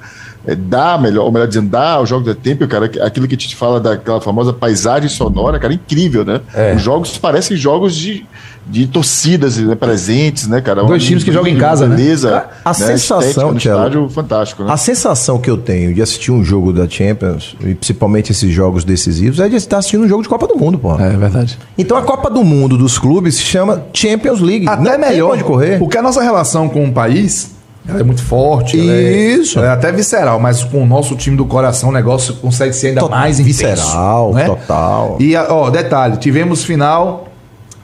dá, 0.54 0.96
melhor, 0.96 1.24
ou 1.24 1.32
melhor 1.32 1.48
dizendo, 1.48 1.68
dá 1.68 1.92
ao 1.92 2.06
jogo 2.06 2.24
da 2.24 2.34
Temple, 2.34 2.68
cara, 2.68 2.86
aquilo 3.04 3.26
que 3.26 3.34
a 3.34 3.38
gente 3.38 3.56
fala 3.56 3.80
daquela 3.80 4.20
famosa 4.20 4.52
paisagem 4.52 5.08
sonora, 5.08 5.58
cara, 5.58 5.74
incrível, 5.74 6.24
né? 6.24 6.40
É. 6.54 6.74
Os 6.74 6.82
jogos 6.82 7.18
parecem 7.18 7.56
jogos 7.56 7.96
de, 7.96 8.24
de 8.64 8.86
torcidas 8.86 9.56
né, 9.56 9.74
presentes, 9.74 10.46
né, 10.46 10.60
cara? 10.60 10.84
Dois 10.84 11.02
times 11.02 11.24
que 11.24 11.32
jogam 11.32 11.50
em 11.50 11.58
casa, 11.58 11.88
né? 11.88 11.96
beleza, 11.96 12.30
né? 12.30 12.44
A, 12.64 12.70
a 12.70 12.72
né, 12.72 12.86
sensação, 12.86 13.50
no 13.50 13.58
estádio, 13.58 14.08
fantástico, 14.08 14.62
né? 14.62 14.72
A 14.72 14.76
sensação 14.76 15.38
que 15.38 15.50
eu 15.50 15.56
tenho 15.56 15.92
de 15.92 16.00
assistir 16.00 16.30
um 16.30 16.44
jogo 16.44 16.72
da 16.72 16.88
Champions, 16.88 17.56
e 17.60 17.74
principalmente 17.74 18.30
esses 18.30 18.52
jogos 18.52 18.84
decisivos, 18.84 19.40
é 19.40 19.48
de 19.48 19.56
estar 19.56 19.78
assistindo 19.78 20.04
um 20.04 20.08
jogo 20.08 20.22
de 20.22 20.28
Copa 20.28 20.46
do 20.46 20.56
Mundo, 20.56 20.78
pô. 20.78 20.94
É 20.94 21.16
verdade. 21.16 21.58
Então 21.76 21.96
a 21.96 22.02
Copa 22.02 22.30
do 22.30 22.44
Mundo 22.44 22.78
dos 22.78 22.98
clubes 22.98 23.34
se 23.34 23.42
chama 23.42 23.84
Champions 23.92 24.40
League. 24.40 24.68
Até 24.68 24.82
Não 24.82 24.98
melhor 24.98 25.36
de 25.36 25.42
correr. 25.42 25.78
Porque 25.78 25.98
a 25.98 26.02
nossa 26.02 26.22
relação 26.22 26.68
com 26.68 26.84
o 26.84 26.92
país 26.92 27.55
ela 27.88 28.00
é 28.00 28.02
muito 28.02 28.22
forte. 28.22 28.76
Isso. 28.76 29.60
É, 29.60 29.66
é, 29.66 29.68
até 29.70 29.92
visceral, 29.92 30.40
mas 30.40 30.64
com 30.64 30.82
o 30.82 30.86
nosso 30.86 31.14
time 31.14 31.36
do 31.36 31.44
coração 31.44 31.90
o 31.90 31.92
negócio 31.92 32.34
consegue 32.34 32.72
ser 32.72 32.88
ainda 32.88 33.06
mais 33.08 33.38
intenso. 33.38 33.82
Visceral, 33.82 34.34
né? 34.34 34.46
total. 34.46 35.16
E, 35.20 35.36
ó, 35.36 35.70
detalhe, 35.70 36.16
tivemos 36.16 36.64
final 36.64 37.28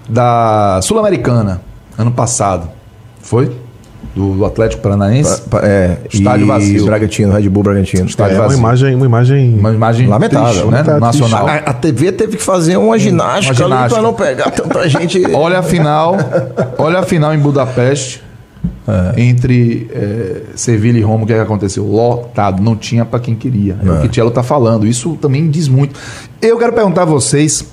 da 0.08 0.80
Sul-Americana 0.82 1.60
ano 1.96 2.10
passado. 2.10 2.68
Foi? 3.20 3.56
Do, 4.16 4.44
Atlético 4.44 4.82
Paranaense. 4.82 5.42
é, 5.62 5.96
estádio 6.12 6.46
vazio. 6.46 6.84
Bragantino, 6.84 7.32
Red 7.32 7.48
Bull 7.48 7.62
Bragantino. 7.62 8.06
Estádio 8.06 8.36
é, 8.36 8.38
vazio. 8.40 8.58
Uma 8.58 8.68
imagem, 8.68 8.94
uma 8.94 9.06
imagem, 9.06 9.58
uma 9.58 9.72
imagem 9.72 10.06
lamentável, 10.08 10.68
triste, 10.68 10.90
né? 10.90 10.98
Nacional. 10.98 11.46
A, 11.46 11.54
a, 11.54 11.72
TV 11.72 12.12
teve 12.12 12.36
que 12.36 12.42
fazer 12.42 12.76
uma 12.76 12.98
ginástica, 12.98 13.54
uma 13.54 13.68
ginástica. 13.68 13.94
para 13.94 14.02
não 14.02 14.12
pegar 14.12 14.50
tanta 14.50 14.86
gente. 14.88 15.22
olha 15.32 15.60
a 15.60 15.62
final, 15.62 16.16
olha 16.76 16.98
a 16.98 17.02
final 17.04 17.32
em 17.32 17.38
Budapeste 17.38 18.22
é. 18.86 19.22
Entre 19.22 19.88
é, 19.92 20.42
Sevilha 20.56 20.98
e 20.98 21.02
Roma, 21.02 21.24
o 21.24 21.26
que, 21.26 21.32
é 21.32 21.36
que 21.36 21.42
aconteceu? 21.42 21.86
Lotado, 21.86 22.62
não 22.62 22.74
tinha 22.74 23.04
para 23.04 23.20
quem 23.20 23.34
queria. 23.34 23.76
É, 23.82 23.86
é 23.86 23.90
o 23.90 24.00
que 24.00 24.06
o 24.06 24.08
Tielo 24.08 24.28
está 24.28 24.42
falando. 24.42 24.86
Isso 24.86 25.16
também 25.20 25.48
diz 25.48 25.68
muito. 25.68 25.98
Eu 26.40 26.58
quero 26.58 26.72
perguntar 26.72 27.02
a 27.02 27.06
vocês 27.06 27.64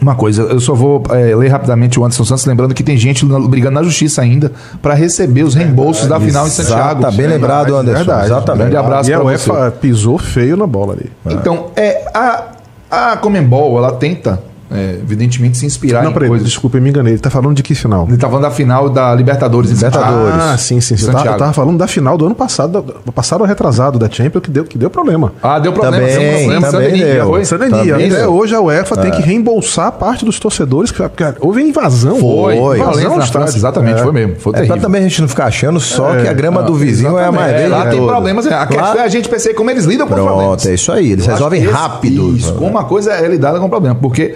uma 0.00 0.14
coisa, 0.14 0.42
eu 0.42 0.60
só 0.60 0.74
vou 0.74 1.02
é, 1.10 1.34
ler 1.34 1.48
rapidamente 1.48 1.98
o 1.98 2.04
Anderson 2.04 2.24
Santos, 2.24 2.44
lembrando 2.44 2.74
que 2.74 2.82
tem 2.82 2.96
gente 2.96 3.24
brigando 3.48 3.76
na 3.76 3.82
justiça 3.82 4.22
ainda 4.22 4.52
para 4.82 4.92
receber 4.92 5.44
os 5.44 5.54
reembolsos 5.54 6.08
da 6.08 6.20
final 6.20 6.46
em 6.46 6.50
Santiago. 6.50 7.00
Tá 7.00 7.10
bem 7.10 7.26
lembrado, 7.26 7.74
Anderson. 7.74 8.04
Verdade, 8.04 8.26
exatamente. 8.26 8.54
Um 8.54 8.70
grande 8.70 8.76
abraço 8.76 9.10
para 9.10 9.18
você. 9.20 9.50
a 9.50 9.54
UEFA 9.54 9.70
pisou 9.72 10.18
feio 10.18 10.56
na 10.56 10.66
bola 10.66 10.94
ali. 10.94 11.10
Então, 11.26 11.70
é, 11.76 12.04
a, 12.12 12.44
a 12.90 13.16
Comembol, 13.16 13.78
ela 13.78 13.92
tenta 13.92 14.42
é, 14.74 14.98
evidentemente 15.00 15.56
se 15.56 15.64
inspirar 15.64 16.02
não, 16.02 16.10
em 16.10 16.12
peraí, 16.12 16.28
coisas. 16.28 16.48
Desculpa, 16.48 16.78
eu 16.78 16.82
me 16.82 16.90
enganei. 16.90 17.12
Ele 17.12 17.20
tá 17.20 17.30
falando 17.30 17.54
de 17.54 17.62
que 17.62 17.74
final? 17.74 18.06
Ele 18.08 18.16
tá 18.16 18.26
falando 18.26 18.42
da 18.42 18.50
final 18.50 18.90
da 18.90 19.14
Libertadores. 19.14 19.70
Libertadores. 19.70 20.34
Ah, 20.34 20.58
sim, 20.58 20.80
sim. 20.80 20.96
sim. 20.96 21.06
Eu, 21.06 21.12
tava, 21.12 21.28
eu 21.28 21.36
tava 21.36 21.52
falando 21.52 21.78
da 21.78 21.86
final 21.86 22.18
do 22.18 22.26
ano 22.26 22.34
passado, 22.34 22.84
do 23.04 23.12
passado 23.12 23.44
retrasado 23.44 23.98
da 23.98 24.10
Champions, 24.10 24.42
que 24.42 24.50
deu, 24.50 24.64
que 24.64 24.76
deu 24.76 24.90
problema. 24.90 25.32
Ah, 25.40 25.60
deu 25.60 25.72
problema. 25.72 25.98
Também, 25.98 26.18
deu 26.18 26.40
problema. 26.40 26.70
Também 26.70 26.98
deu. 26.98 27.94
Até 27.94 28.26
hoje 28.26 28.54
a 28.54 28.60
UEFA 28.60 28.94
é. 28.96 29.02
tem 29.02 29.10
que 29.12 29.22
reembolsar 29.22 29.92
parte 29.92 30.24
dos 30.24 30.40
torcedores, 30.40 30.90
porque 30.90 31.24
houve 31.40 31.62
invasão. 31.62 32.18
Foi. 32.18 32.56
Foi. 32.56 32.78
Invasão 32.80 33.16
na 33.16 33.26
França, 33.26 33.56
exatamente, 33.56 34.00
é. 34.00 34.02
foi 34.02 34.12
mesmo. 34.12 34.36
Foi 34.40 34.52
é, 34.56 34.66
pra 34.66 34.76
também 34.76 35.02
a 35.02 35.08
gente 35.08 35.20
não 35.20 35.28
ficar 35.28 35.46
achando 35.46 35.78
só 35.78 36.16
é. 36.16 36.22
que 36.22 36.28
a 36.28 36.32
grama 36.32 36.62
do 36.62 36.74
vizinho 36.74 37.16
é 37.16 37.26
a 37.26 37.32
mais 37.32 37.52
é, 37.52 37.68
Lá 37.68 37.86
tem 37.86 38.04
problemas. 38.04 38.46
A 38.46 38.66
questão 38.66 38.94
é 38.94 39.02
a 39.02 39.08
gente 39.08 39.28
pensar 39.28 39.54
como 39.54 39.70
eles 39.70 39.84
lidam 39.84 40.06
com 40.06 40.14
os 40.14 40.20
problemas. 40.20 40.46
Pronto, 40.46 40.68
é 40.68 40.74
isso 40.74 40.90
aí. 40.90 41.12
Eles 41.12 41.26
resolvem 41.26 41.62
rápido. 41.62 42.36
Isso, 42.36 42.52
como 42.54 42.70
uma 42.70 42.84
coisa 42.84 43.12
é 43.12 43.28
lidada 43.28 43.58
com 43.60 43.66
o 43.66 43.70
problema. 43.70 43.94
Porque 43.94 44.34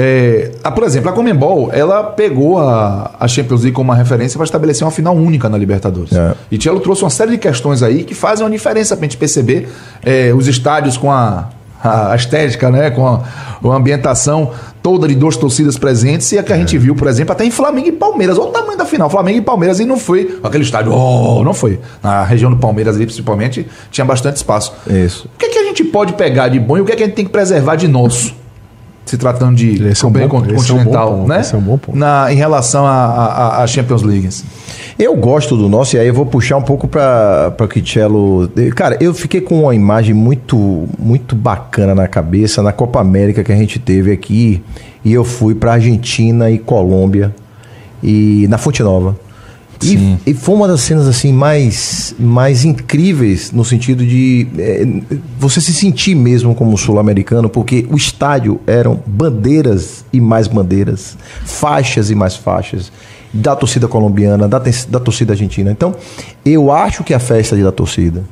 é, 0.00 0.52
a, 0.62 0.70
por 0.70 0.84
exemplo, 0.84 1.10
a 1.10 1.12
Comembol, 1.12 1.70
ela 1.72 2.04
pegou 2.04 2.56
a, 2.56 3.10
a 3.18 3.26
Champions 3.26 3.62
League 3.62 3.74
como 3.74 3.90
uma 3.90 3.96
referência 3.96 4.38
para 4.38 4.44
estabelecer 4.44 4.84
uma 4.84 4.92
final 4.92 5.16
única 5.16 5.48
na 5.48 5.58
Libertadores. 5.58 6.12
É. 6.12 6.34
E 6.52 6.56
Tielo 6.56 6.78
trouxe 6.78 7.02
uma 7.02 7.10
série 7.10 7.32
de 7.32 7.38
questões 7.38 7.82
aí 7.82 8.04
que 8.04 8.14
fazem 8.14 8.44
uma 8.46 8.50
diferença 8.50 8.96
para 8.96 9.04
a 9.04 9.08
gente 9.08 9.16
perceber 9.16 9.68
é, 10.04 10.32
os 10.32 10.46
estádios 10.46 10.96
com 10.96 11.10
a, 11.10 11.48
a 11.82 12.14
estética, 12.14 12.70
né, 12.70 12.92
com 12.92 13.08
a, 13.08 13.24
a, 13.64 13.74
ambientação 13.74 14.52
toda 14.80 15.08
de 15.08 15.16
duas 15.16 15.36
torcidas 15.36 15.76
presentes 15.76 16.30
e 16.30 16.38
a 16.38 16.44
que 16.44 16.52
a 16.52 16.56
gente 16.56 16.76
é. 16.76 16.78
viu, 16.78 16.94
por 16.94 17.08
exemplo, 17.08 17.32
até 17.32 17.44
em 17.44 17.50
Flamengo 17.50 17.88
e 17.88 17.92
Palmeiras. 17.92 18.38
Olha 18.38 18.50
o 18.50 18.52
tamanho 18.52 18.78
da 18.78 18.84
final, 18.84 19.10
Flamengo 19.10 19.38
e 19.38 19.42
Palmeiras, 19.42 19.80
e 19.80 19.84
não 19.84 19.98
foi 19.98 20.38
aquele 20.44 20.62
estádio, 20.62 20.92
oh, 20.92 21.42
não 21.42 21.52
foi. 21.52 21.80
Na 22.00 22.22
região 22.22 22.52
do 22.52 22.56
Palmeiras 22.56 22.94
ali, 22.94 23.04
principalmente, 23.04 23.66
tinha 23.90 24.04
bastante 24.04 24.36
espaço. 24.36 24.72
Isso. 24.88 25.28
O 25.34 25.38
que, 25.38 25.46
é 25.46 25.48
que 25.48 25.58
a 25.58 25.64
gente 25.64 25.82
pode 25.82 26.12
pegar 26.12 26.46
de 26.46 26.60
bom 26.60 26.78
e 26.78 26.82
o 26.82 26.84
que, 26.84 26.92
é 26.92 26.94
que 26.96 27.02
a 27.02 27.06
gente 27.06 27.16
tem 27.16 27.24
que 27.24 27.32
preservar 27.32 27.74
de 27.74 27.88
nosso? 27.88 28.37
Se 29.08 29.16
tratando 29.16 29.56
de 29.56 29.82
esse 29.88 30.04
é 30.04 30.08
um 30.08 30.12
bom, 30.12 30.28
continental, 30.28 31.12
é 31.12 31.14
um 31.14 31.26
né? 31.26 31.40
Esse 31.40 31.54
é 31.54 31.58
um 31.58 31.62
bom 31.62 31.78
ponto. 31.78 31.96
Na, 31.96 32.30
em 32.30 32.36
relação 32.36 32.84
à 32.86 33.64
Champions 33.66 34.02
League. 34.02 34.26
Assim. 34.26 34.44
Eu 34.98 35.16
gosto 35.16 35.56
do 35.56 35.66
nosso, 35.66 35.96
e 35.96 35.98
aí 35.98 36.08
eu 36.08 36.12
vou 36.12 36.26
puxar 36.26 36.58
um 36.58 36.62
pouco 36.62 36.86
para 36.86 37.54
o 37.58 37.68
Kichello. 37.68 38.50
Cara, 38.76 38.98
eu 39.00 39.14
fiquei 39.14 39.40
com 39.40 39.62
uma 39.62 39.74
imagem 39.74 40.14
muito, 40.14 40.86
muito 40.98 41.34
bacana 41.34 41.94
na 41.94 42.06
cabeça 42.06 42.62
na 42.62 42.72
Copa 42.72 43.00
América 43.00 43.42
que 43.42 43.50
a 43.50 43.56
gente 43.56 43.78
teve 43.78 44.12
aqui. 44.12 44.62
E 45.02 45.12
eu 45.12 45.24
fui 45.24 45.54
para 45.54 45.72
Argentina 45.72 46.50
e 46.50 46.58
Colômbia, 46.58 47.34
e 48.02 48.46
na 48.50 48.58
Fonte 48.58 48.82
Nova. 48.82 49.16
E, 49.82 50.30
e, 50.30 50.34
foi 50.34 50.54
uma 50.54 50.66
das 50.66 50.80
cenas 50.80 51.06
assim 51.06 51.32
mais, 51.32 52.14
mais 52.18 52.64
incríveis 52.64 53.52
no 53.52 53.64
sentido 53.64 54.04
de 54.04 54.48
é, 54.58 54.86
você 55.38 55.60
se 55.60 55.72
sentir 55.72 56.14
mesmo 56.14 56.54
como 56.54 56.76
sul-americano, 56.76 57.48
porque 57.48 57.86
o 57.90 57.96
estádio 57.96 58.60
eram 58.66 59.00
bandeiras 59.06 60.04
e 60.12 60.20
mais 60.20 60.48
bandeiras, 60.48 61.16
faixas 61.44 62.10
e 62.10 62.14
mais 62.14 62.34
faixas 62.34 62.90
da 63.32 63.54
torcida 63.54 63.86
colombiana, 63.86 64.48
da, 64.48 64.58
da 64.58 65.00
torcida 65.00 65.34
argentina. 65.34 65.70
Então, 65.70 65.94
eu 66.44 66.72
acho 66.72 67.04
que 67.04 67.14
a 67.14 67.20
festa 67.20 67.56
é 67.56 67.62
da 67.62 67.72
torcida 67.72 68.24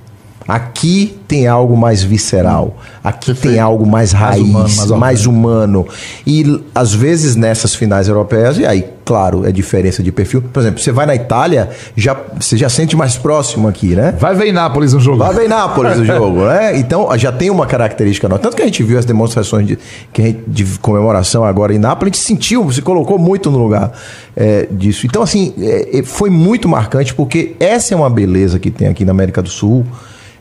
Aqui 0.46 1.18
tem 1.26 1.48
algo 1.48 1.76
mais 1.76 2.04
visceral, 2.04 2.76
aqui 3.02 3.26
Perfeito. 3.26 3.54
tem 3.54 3.60
algo 3.60 3.84
mais 3.84 4.12
raiz, 4.12 4.46
mais 4.46 4.48
humano, 4.48 4.68
mais, 4.68 4.90
mais 5.00 5.26
humano. 5.26 5.88
E 6.24 6.62
às 6.72 6.94
vezes 6.94 7.34
nessas 7.34 7.74
finais 7.74 8.06
europeias, 8.06 8.56
e 8.56 8.64
aí, 8.64 8.84
claro, 9.04 9.44
é 9.44 9.50
diferença 9.50 10.04
de 10.04 10.12
perfil. 10.12 10.40
Por 10.40 10.60
exemplo, 10.60 10.80
você 10.80 10.92
vai 10.92 11.04
na 11.04 11.16
Itália, 11.16 11.70
já, 11.96 12.16
você 12.38 12.56
já 12.56 12.68
sente 12.68 12.94
mais 12.96 13.16
próximo 13.16 13.66
aqui, 13.66 13.96
né? 13.96 14.14
Vai 14.20 14.36
ver 14.36 14.52
Nápoles 14.52 14.92
no 14.92 15.00
jogo. 15.00 15.18
Vai 15.18 15.34
ver 15.34 15.48
Nápoles 15.48 15.98
no 15.98 16.04
jogo, 16.06 16.44
né? 16.44 16.78
Então 16.78 17.08
já 17.18 17.32
tem 17.32 17.50
uma 17.50 17.66
característica 17.66 18.28
nova. 18.28 18.40
Tanto 18.40 18.54
que 18.54 18.62
a 18.62 18.66
gente 18.66 18.84
viu 18.84 19.00
as 19.00 19.04
demonstrações 19.04 19.66
de, 19.66 19.76
gente, 20.16 20.38
de 20.46 20.64
comemoração 20.78 21.44
agora 21.44 21.74
em 21.74 21.78
Nápoles, 21.78 22.12
a 22.12 22.14
gente 22.14 22.24
sentiu, 22.24 22.70
se 22.70 22.82
colocou 22.82 23.18
muito 23.18 23.50
no 23.50 23.58
lugar 23.58 23.90
é, 24.36 24.68
disso. 24.70 25.06
Então, 25.06 25.22
assim, 25.22 25.52
é, 25.58 26.04
foi 26.04 26.30
muito 26.30 26.68
marcante, 26.68 27.12
porque 27.12 27.56
essa 27.58 27.94
é 27.94 27.96
uma 27.96 28.10
beleza 28.10 28.60
que 28.60 28.70
tem 28.70 28.86
aqui 28.86 29.04
na 29.04 29.10
América 29.10 29.42
do 29.42 29.48
Sul 29.48 29.84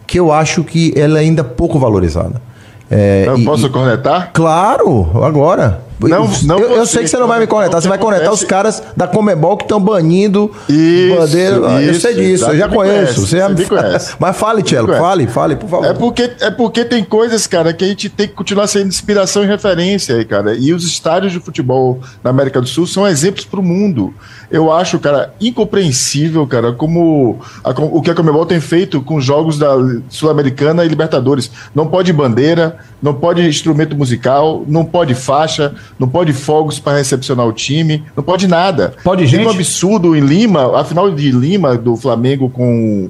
que 0.06 0.20
eu 0.20 0.32
acho 0.32 0.64
que 0.64 0.94
ela 0.96 1.20
é 1.20 1.22
ainda 1.22 1.44
pouco 1.44 1.80
valorizada. 1.80 2.42
É, 2.90 3.26
eu 3.28 3.38
e, 3.38 3.44
posso 3.44 3.70
cornetar? 3.70 4.32
Claro, 4.34 5.24
agora. 5.24 5.85
Não, 6.00 6.30
não 6.44 6.60
eu, 6.60 6.78
eu 6.78 6.86
sei 6.86 7.04
que 7.04 7.10
você 7.10 7.18
não 7.18 7.28
vai 7.28 7.40
me 7.40 7.48
conectar, 7.48 7.80
você 7.80 7.88
vai 7.88 7.98
conectar 7.98 8.32
os 8.32 8.44
caras 8.44 8.84
da 8.96 9.08
Comebol 9.08 9.58
que 9.58 9.64
estão 9.64 9.80
banindo 9.80 10.52
isso, 10.68 11.16
bandeira. 11.16 11.82
Isso, 11.82 11.92
eu 11.92 11.94
sei 11.96 12.14
disso, 12.14 12.46
eu 12.46 12.58
já 12.58 12.68
conheço. 12.68 13.26
Você, 13.26 13.38
já 13.38 13.50
me 13.50 13.66
conhece. 13.66 14.16
Mas 14.20 14.38
fale, 14.38 14.62
Tchelo, 14.62 14.88
fale, 14.88 15.28
fale, 15.28 15.56
por 15.56 15.70
favor. 15.70 15.86
É 15.86 15.94
porque, 15.94 16.32
é 16.42 16.52
porque 16.52 16.84
tem 16.84 17.04
coisas, 17.04 17.48
cara, 17.48 17.74
que 17.74 17.84
a 17.84 17.88
gente 17.88 18.10
tem 18.10 18.28
que 18.28 18.34
continuar 18.34 18.68
sendo 18.68 18.88
inspiração 18.88 19.44
e 19.44 19.48
referência 19.48 20.16
aí, 20.16 20.26
cara. 20.26 20.56
E 20.56 20.74
os 20.74 20.86
estádios 20.86 21.32
de 21.32 21.40
futebol 21.40 22.00
na 22.24 22.30
América 22.30 22.60
do 22.60 22.68
Sul 22.68 22.86
são 22.86 23.08
exemplos 23.08 23.46
para 23.46 23.60
o 23.60 23.64
mundo. 23.64 24.14
Eu 24.52 24.72
acho, 24.72 25.00
cara, 25.00 25.34
incompreensível, 25.40 26.46
cara, 26.46 26.74
como 26.74 27.40
a, 27.64 27.70
o 27.72 28.02
que 28.02 28.12
a 28.12 28.16
Comebol 28.16 28.46
tem 28.46 28.60
feito 28.60 29.02
com 29.02 29.20
jogos 29.20 29.58
da 29.58 29.76
Sul-Americana 30.10 30.84
e 30.86 30.88
Libertadores. 30.88 31.52
Não 31.74 31.88
pode 31.88 32.12
bandeira, 32.14 32.78
não 33.02 33.14
pode 33.14 33.42
instrumento 33.48 33.96
musical, 33.96 34.64
não 34.68 34.86
pode 34.86 35.14
faixa 35.14 35.76
não 36.00 36.08
pode 36.08 36.34
fogos 36.34 36.80
para 36.80 36.98
recepcionar 36.98 37.46
o 37.46 37.54
time, 37.54 38.04
não 38.16 38.24
pode 38.24 38.48
nada. 38.48 38.94
Pode 39.04 39.26
gente. 39.26 39.40
Tem 39.40 39.48
um 39.48 39.52
absurdo 39.52 40.16
em 40.16 40.22
Lima, 40.22 40.80
a 40.80 40.84
final 40.84 41.12
de 41.12 41.32
Lima 41.32 41.78
do 41.78 41.96
Flamengo 41.96 42.50
com 42.50 43.10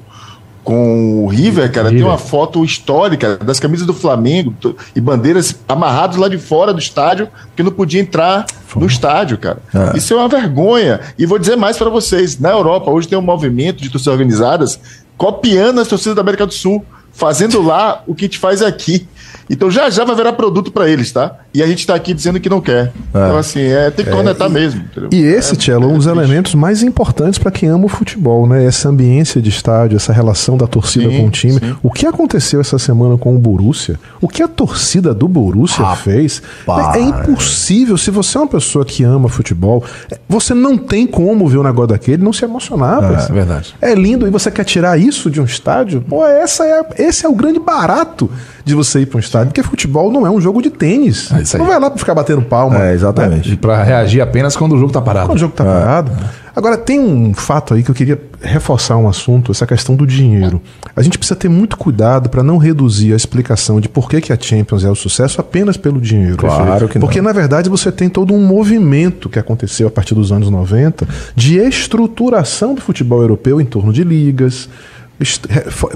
com 0.66 1.22
o 1.22 1.28
River, 1.28 1.70
cara, 1.70 1.90
River. 1.90 2.02
tem 2.02 2.10
uma 2.10 2.18
foto 2.18 2.64
histórica 2.64 3.36
das 3.36 3.60
camisas 3.60 3.86
do 3.86 3.94
Flamengo 3.94 4.52
e 4.96 5.00
bandeiras 5.00 5.54
amarradas 5.68 6.16
lá 6.16 6.28
de 6.28 6.38
fora 6.38 6.72
do 6.72 6.80
estádio, 6.80 7.28
que 7.54 7.62
não 7.62 7.70
podia 7.70 8.00
entrar 8.00 8.44
Foi. 8.66 8.82
no 8.82 8.88
estádio, 8.88 9.38
cara. 9.38 9.58
É. 9.72 9.96
Isso 9.96 10.12
é 10.12 10.16
uma 10.16 10.28
vergonha. 10.28 10.98
E 11.16 11.24
vou 11.24 11.38
dizer 11.38 11.54
mais 11.54 11.78
para 11.78 11.88
vocês: 11.88 12.40
na 12.40 12.50
Europa, 12.50 12.90
hoje 12.90 13.06
tem 13.06 13.16
um 13.16 13.22
movimento 13.22 13.80
de 13.80 13.88
torcidas 13.88 14.12
organizadas 14.12 14.80
copiando 15.16 15.80
as 15.80 15.86
torcidas 15.86 16.16
da 16.16 16.20
América 16.20 16.44
do 16.44 16.52
Sul, 16.52 16.84
fazendo 17.12 17.62
lá 17.62 18.02
o 18.04 18.12
que 18.12 18.24
a 18.24 18.26
gente 18.26 18.38
faz 18.38 18.60
aqui. 18.60 19.06
Então 19.48 19.70
já 19.70 19.88
já 19.90 20.04
vai 20.04 20.16
virar 20.16 20.32
produto 20.32 20.72
para 20.72 20.88
eles, 20.88 21.12
tá? 21.12 21.36
E 21.54 21.62
a 21.62 21.66
gente 21.66 21.80
está 21.80 21.94
aqui 21.94 22.12
dizendo 22.12 22.40
que 22.40 22.48
não 22.48 22.60
quer. 22.60 22.86
É. 22.86 22.90
Então, 23.10 23.38
assim, 23.38 23.60
é, 23.60 23.90
tem 23.90 24.04
que 24.04 24.10
conectar 24.10 24.46
é, 24.46 24.48
mesmo. 24.48 24.82
Entendeu? 24.82 25.10
E 25.12 25.22
esse, 25.22 25.54
é, 25.54 25.56
Tchelo, 25.56 25.84
é 25.84 25.86
um 25.86 25.96
dos 25.96 26.06
elementos 26.06 26.54
mais 26.54 26.82
importantes 26.82 27.38
para 27.38 27.50
quem 27.50 27.68
ama 27.68 27.86
o 27.86 27.88
futebol, 27.88 28.46
né? 28.46 28.64
Essa 28.64 28.88
ambiência 28.88 29.40
de 29.40 29.48
estádio, 29.48 29.96
essa 29.96 30.12
relação 30.12 30.56
da 30.56 30.66
torcida 30.66 31.08
sim, 31.08 31.16
com 31.16 31.26
o 31.26 31.30
time. 31.30 31.60
Sim. 31.60 31.76
O 31.82 31.90
que 31.90 32.06
aconteceu 32.06 32.60
essa 32.60 32.78
semana 32.78 33.16
com 33.16 33.34
o 33.34 33.38
Borussia, 33.38 33.98
o 34.20 34.28
que 34.28 34.42
a 34.42 34.48
torcida 34.48 35.14
do 35.14 35.28
Borussia 35.28 35.84
Rapaz. 35.84 36.00
fez, 36.00 36.42
é, 36.68 36.98
é 36.98 37.02
impossível. 37.02 37.96
Se 37.96 38.10
você 38.10 38.36
é 38.36 38.40
uma 38.40 38.48
pessoa 38.48 38.84
que 38.84 39.04
ama 39.04 39.28
futebol, 39.28 39.84
você 40.28 40.54
não 40.54 40.76
tem 40.76 41.06
como 41.06 41.46
ver 41.48 41.58
um 41.58 41.62
negócio 41.62 41.88
daquele 41.88 42.22
não 42.22 42.32
se 42.32 42.44
emocionar. 42.44 43.02
É, 43.04 43.30
é 43.30 43.32
verdade. 43.32 43.74
É 43.80 43.94
lindo 43.94 44.26
e 44.26 44.30
você 44.30 44.50
quer 44.50 44.64
tirar 44.64 44.98
isso 44.98 45.30
de 45.30 45.40
um 45.40 45.44
estádio? 45.44 46.02
Pô, 46.02 46.26
essa 46.26 46.66
é, 46.66 46.84
esse 46.98 47.24
é 47.24 47.28
o 47.28 47.34
grande 47.34 47.58
barato 47.58 48.30
de 48.66 48.74
você 48.74 48.98
ir 48.98 49.06
para 49.06 49.18
um 49.18 49.20
estádio, 49.20 49.46
porque 49.46 49.62
futebol 49.62 50.10
não 50.10 50.26
é 50.26 50.30
um 50.30 50.40
jogo 50.40 50.60
de 50.60 50.70
tênis. 50.70 51.30
É 51.30 51.40
isso 51.40 51.56
aí. 51.56 51.62
Não 51.62 51.68
vai 51.68 51.78
lá 51.78 51.88
para 51.88 52.00
ficar 52.00 52.16
batendo 52.16 52.42
palma. 52.42 52.86
É, 52.86 52.94
exatamente. 52.94 53.50
Né? 53.50 53.58
Para 53.60 53.80
reagir 53.80 54.20
apenas 54.20 54.56
quando 54.56 54.74
o 54.74 54.78
jogo 54.78 54.92
tá 54.92 55.00
parado. 55.00 55.28
Quando 55.28 55.36
o 55.36 55.40
jogo 55.40 55.54
tá 55.54 55.62
é. 55.62 55.66
parado. 55.66 56.10
Agora, 56.54 56.76
tem 56.76 56.98
um 56.98 57.32
fato 57.32 57.74
aí 57.74 57.84
que 57.84 57.90
eu 57.90 57.94
queria 57.94 58.20
reforçar 58.42 58.96
um 58.96 59.08
assunto, 59.08 59.52
essa 59.52 59.66
questão 59.66 59.94
do 59.94 60.04
dinheiro. 60.04 60.60
A 60.96 61.02
gente 61.02 61.16
precisa 61.16 61.38
ter 61.38 61.48
muito 61.48 61.76
cuidado 61.76 62.28
para 62.28 62.42
não 62.42 62.56
reduzir 62.58 63.12
a 63.12 63.16
explicação 63.16 63.80
de 63.80 63.88
por 63.88 64.08
que, 64.08 64.20
que 64.20 64.32
a 64.32 64.38
Champions 64.40 64.82
é 64.82 64.90
o 64.90 64.96
sucesso 64.96 65.40
apenas 65.40 65.76
pelo 65.76 66.00
dinheiro. 66.00 66.38
Claro 66.38 66.88
que 66.88 66.98
não. 66.98 67.06
Porque, 67.06 67.22
na 67.22 67.32
verdade, 67.32 67.70
você 67.70 67.92
tem 67.92 68.08
todo 68.08 68.34
um 68.34 68.44
movimento 68.44 69.28
que 69.28 69.38
aconteceu 69.38 69.86
a 69.86 69.90
partir 69.92 70.14
dos 70.14 70.32
anos 70.32 70.50
90 70.50 71.06
de 71.36 71.58
estruturação 71.58 72.74
do 72.74 72.80
futebol 72.80 73.20
europeu 73.20 73.60
em 73.60 73.64
torno 73.64 73.92
de 73.92 74.02
ligas, 74.02 74.68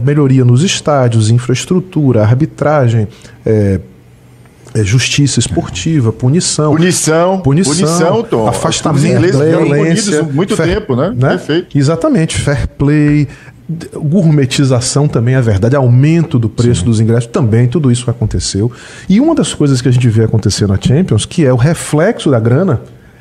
melhoria 0.02 0.44
nos 0.44 0.62
estádios, 0.62 1.30
infraestrutura, 1.30 2.22
arbitragem, 2.22 3.06
é, 3.44 3.80
é, 4.74 4.84
justiça 4.84 5.38
esportiva, 5.38 6.12
punição. 6.12 6.74
Punição. 6.74 7.40
Punição, 7.40 7.74
punição 7.74 8.22
Tom. 8.22 8.46
afastamento, 8.46 9.38
violência. 9.38 10.22
muito 10.22 10.56
fair, 10.56 10.76
tempo, 10.76 10.96
né? 10.96 11.12
né? 11.14 11.28
Perfeito. 11.30 11.76
Exatamente. 11.76 12.38
Fair 12.38 12.68
play, 12.68 13.28
gourmetização 13.94 15.06
também 15.06 15.34
é 15.34 15.40
verdade, 15.40 15.76
aumento 15.76 16.38
do 16.38 16.48
preço 16.48 16.80
Sim. 16.80 16.86
dos 16.86 17.00
ingressos 17.00 17.30
também, 17.30 17.68
tudo 17.68 17.90
isso 17.90 18.10
aconteceu. 18.10 18.70
E 19.08 19.20
uma 19.20 19.34
das 19.34 19.52
coisas 19.54 19.80
que 19.82 19.88
a 19.88 19.92
gente 19.92 20.08
vê 20.08 20.24
acontecer 20.24 20.66
na 20.66 20.78
Champions, 20.80 21.26
que 21.26 21.44
é 21.44 21.52
o 21.52 21.56
reflexo 21.56 22.30
da 22.30 22.40
grana, 22.40 22.80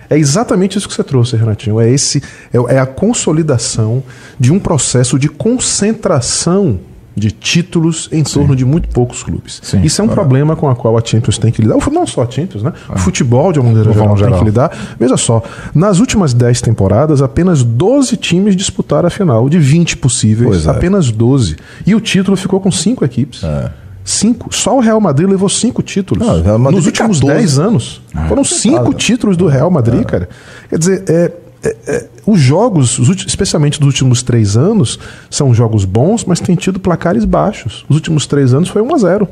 é 0.10 0.18
exatamente 0.18 0.78
isso 0.78 0.88
que 0.88 0.94
você 0.94 1.04
trouxe, 1.04 1.36
Renatinho. 1.36 1.80
É 1.80 1.90
esse 1.90 2.22
é, 2.54 2.76
é 2.76 2.80
a 2.80 2.86
consolidação 2.86 4.04
de 4.40 4.52
um 4.52 4.60
processo 4.60 5.20
de 5.20 5.30
concentração 5.30 6.80
de 7.16 7.32
títulos 7.32 8.08
em 8.12 8.24
Sim. 8.24 8.34
torno 8.40 8.56
de 8.56 8.64
muito 8.64 8.88
poucos 8.90 9.22
clubes. 9.22 9.60
Sim, 9.62 9.82
Isso 9.82 10.02
é 10.02 10.06
um 10.06 10.08
problema 10.08 10.56
com 10.56 10.70
o 10.70 10.76
qual 10.76 10.98
a 10.98 11.02
Champions 11.04 11.38
tem 11.38 11.52
que 11.52 11.62
lidar. 11.62 11.76
Não 11.92 12.08
só 12.08 12.24
a 12.24 12.32
Champions, 12.32 12.64
né? 12.64 12.72
O 12.90 12.98
futebol, 12.98 13.52
de 13.52 13.60
uma 13.60 13.70
maneira 13.70 13.92
geral, 13.92 14.16
geral, 14.16 14.32
tem 14.32 14.40
que 14.40 14.46
lidar. 14.46 14.96
Veja 14.98 15.18
só, 15.18 15.44
nas 15.76 16.00
últimas 16.00 16.34
10 16.34 16.62
temporadas, 16.62 17.22
apenas 17.22 17.62
12 17.62 18.16
times 18.16 18.56
disputaram 18.56 19.08
a 19.08 19.10
final. 19.10 19.50
De 19.50 19.60
20 19.60 19.98
possíveis, 19.98 20.66
é. 20.66 20.70
apenas 20.70 21.12
12. 21.12 21.58
E 21.86 21.94
o 21.94 22.00
título 22.00 22.38
ficou 22.38 22.60
com 22.60 22.72
5 22.72 23.04
equipes. 23.04 23.44
É. 23.44 23.72
Cinco. 24.10 24.54
Só 24.54 24.76
o 24.76 24.80
Real 24.80 25.00
Madrid 25.00 25.30
levou 25.30 25.48
cinco 25.48 25.84
títulos. 25.84 26.26
Não, 26.26 26.58
nos 26.58 26.88
últimos 26.88 27.20
10 27.20 27.60
anos. 27.60 28.02
Ah, 28.14 28.28
Foram 28.28 28.44
cinco 28.44 28.92
títulos 28.92 29.38
do 29.38 29.46
Real 29.46 29.70
Madrid, 29.70 30.02
é. 30.02 30.04
cara. 30.04 30.30
Quer 30.68 30.80
dizer, 30.80 31.04
é, 31.08 31.32
é, 31.64 31.76
é, 31.88 32.08
os 32.26 32.40
jogos, 32.40 32.98
os 32.98 33.08
especialmente 33.26 33.80
dos 33.80 33.86
últimos 33.86 34.24
três 34.24 34.58
anos, 34.58 34.98
são 35.30 35.54
jogos 35.54 35.86
bons, 35.86 36.26
mas 36.26 36.40
tem 36.40 36.56
tido 36.56 36.80
placares 36.80 37.24
baixos. 37.24 37.86
Os 37.88 37.98
últimos 37.98 38.26
três 38.26 38.52
anos 38.52 38.68
foi 38.70 38.82
1 38.82 38.96
a 38.96 38.98
0 38.98 39.28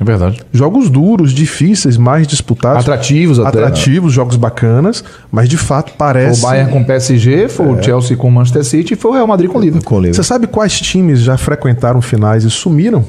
é 0.00 0.04
verdade. 0.04 0.40
Jogos 0.52 0.88
duros, 0.88 1.32
difíceis, 1.32 1.96
mais 1.96 2.26
disputados. 2.26 2.82
Atrativos 2.82 3.40
até. 3.40 3.48
Atrativos, 3.48 4.12
jogos 4.12 4.36
bacanas, 4.36 5.02
mas 5.32 5.48
de 5.48 5.56
fato 5.56 5.92
parece. 5.98 6.40
Foi 6.40 6.50
o 6.50 6.52
Bayern 6.52 6.72
com 6.72 6.80
o 6.80 6.84
PSG, 6.84 7.48
foi 7.48 7.66
é. 7.66 7.70
o 7.70 7.82
Chelsea 7.82 8.16
com 8.16 8.28
o 8.28 8.30
Manchester 8.30 8.64
City 8.64 8.94
e 8.94 8.96
foi 8.96 9.10
o 9.10 9.14
Real 9.14 9.26
Madrid 9.26 9.50
com 9.50 9.58
o 9.58 9.60
Liverpool. 9.60 10.02
Você 10.04 10.22
sabe 10.22 10.46
quais 10.46 10.78
times 10.78 11.20
já 11.20 11.36
frequentaram 11.36 12.00
finais 12.00 12.44
e 12.44 12.50
sumiram? 12.50 13.04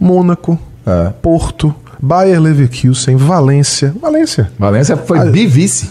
Mônaco, 0.00 0.58
é. 0.86 1.12
Porto, 1.22 1.74
Bayer 2.00 2.40
Leverkusen, 2.40 3.16
Valência. 3.16 3.94
Valência. 4.00 4.50
Valência 4.58 4.96
foi 4.96 5.18
a... 5.18 5.24
bivice. 5.26 5.90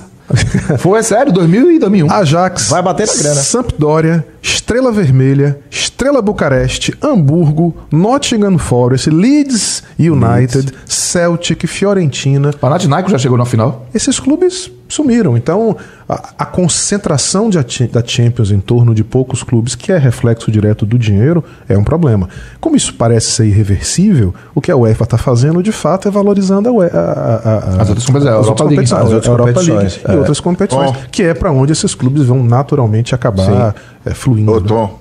foi, 0.77 0.99
é 0.99 1.03
sério, 1.03 1.31
2000 1.31 1.71
e 1.71 1.79
2001. 1.79 2.11
Ajax. 2.11 2.69
Vai 2.69 2.81
bater 2.81 3.07
na 3.07 3.13
grana. 3.13 3.35
Sampdoria, 3.35 4.27
Estrela 4.41 4.91
Vermelha, 4.91 5.59
Estrela 5.71 6.21
Bucareste, 6.21 6.95
Hamburgo, 7.01 7.75
Nottingham 7.91 8.57
Forest, 8.57 9.09
Leeds 9.09 9.83
United, 9.97 10.71
Leeds. 10.71 10.73
Celtic, 10.87 11.65
Fiorentina. 11.67 12.53
Panathinaikos 12.53 13.11
já 13.11 13.17
chegou 13.17 13.37
na 13.37 13.45
final? 13.45 13.87
Esses 13.93 14.19
clubes 14.19 14.71
sumiram. 14.89 15.37
Então, 15.37 15.77
a, 16.07 16.29
a 16.39 16.45
concentração 16.45 17.49
de, 17.49 17.59
da 17.87 18.03
Champions 18.05 18.51
em 18.51 18.59
torno 18.59 18.93
de 18.93 19.03
poucos 19.03 19.43
clubes, 19.43 19.75
que 19.75 19.91
é 19.91 19.97
reflexo 19.97 20.51
direto 20.51 20.85
do 20.85 20.97
dinheiro, 20.97 21.43
é 21.69 21.77
um 21.77 21.83
problema. 21.83 22.27
Como 22.59 22.75
isso 22.75 22.93
parece 22.95 23.27
ser 23.27 23.45
irreversível, 23.45 24.33
o 24.53 24.59
que 24.59 24.71
a 24.71 24.75
UEFA 24.75 25.03
está 25.03 25.17
fazendo, 25.17 25.61
de 25.61 25.71
fato, 25.71 26.07
é 26.07 26.11
valorizando 26.11 26.81
a, 26.81 26.85
a, 26.85 27.81
as 27.81 27.89
outras 27.89 28.05
competições, 28.05 28.25
a 28.25 28.29
Europa 28.31 28.63
League, 28.63 28.83
as 28.83 28.91
outras 28.91 29.25
Europa 29.25 29.61
League 29.61 30.01
é. 30.03 30.13
e 30.13 30.17
outras 30.17 30.39
competições, 30.39 30.97
que 31.11 31.23
é 31.23 31.33
para 31.33 31.51
onde 31.51 31.71
esses 31.71 31.93
clubes 31.93 32.23
vão 32.23 32.43
naturalmente 32.43 33.13
acabar 33.13 33.75
é, 34.03 34.13
fluindo. 34.13 34.51
Ô, 34.51 34.59
né? 34.59 34.67
Tom, 34.67 34.99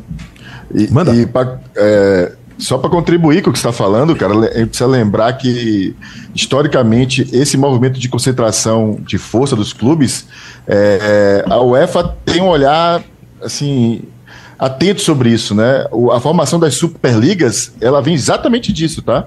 e, 0.75 0.93
Manda. 0.93 1.15
E 1.15 1.27
pra, 1.27 1.59
é, 1.75 2.33
só 2.59 2.77
para 2.77 2.91
contribuir 2.91 3.43
com 3.43 3.51
o 3.51 3.53
que 3.53 3.59
está 3.59 3.73
falando, 3.73 4.17
cara, 4.17 4.35
precisa 4.35 4.87
lembrar 4.87 5.33
que, 5.35 5.95
historicamente, 6.35 7.29
esse 7.33 7.57
movimento 7.57 8.01
de 8.01 8.09
concentração 8.09 8.99
de 9.07 9.17
força 9.17 9.55
dos 9.55 9.73
clubes, 9.73 10.27
é, 10.67 11.45
a 11.49 11.63
UEFA 11.63 12.17
tem 12.25 12.43
um 12.43 12.49
olhar, 12.49 13.03
assim, 13.41 14.03
atento 14.59 15.01
sobre 15.01 15.31
isso, 15.31 15.55
né? 15.55 15.87
a 16.13 16.21
formação 16.21 16.59
das 16.59 16.75
superligas, 16.75 17.73
ela 17.81 18.03
vem 18.03 18.15
exatamente 18.15 18.73
disso, 18.73 19.01
tá? 19.03 19.27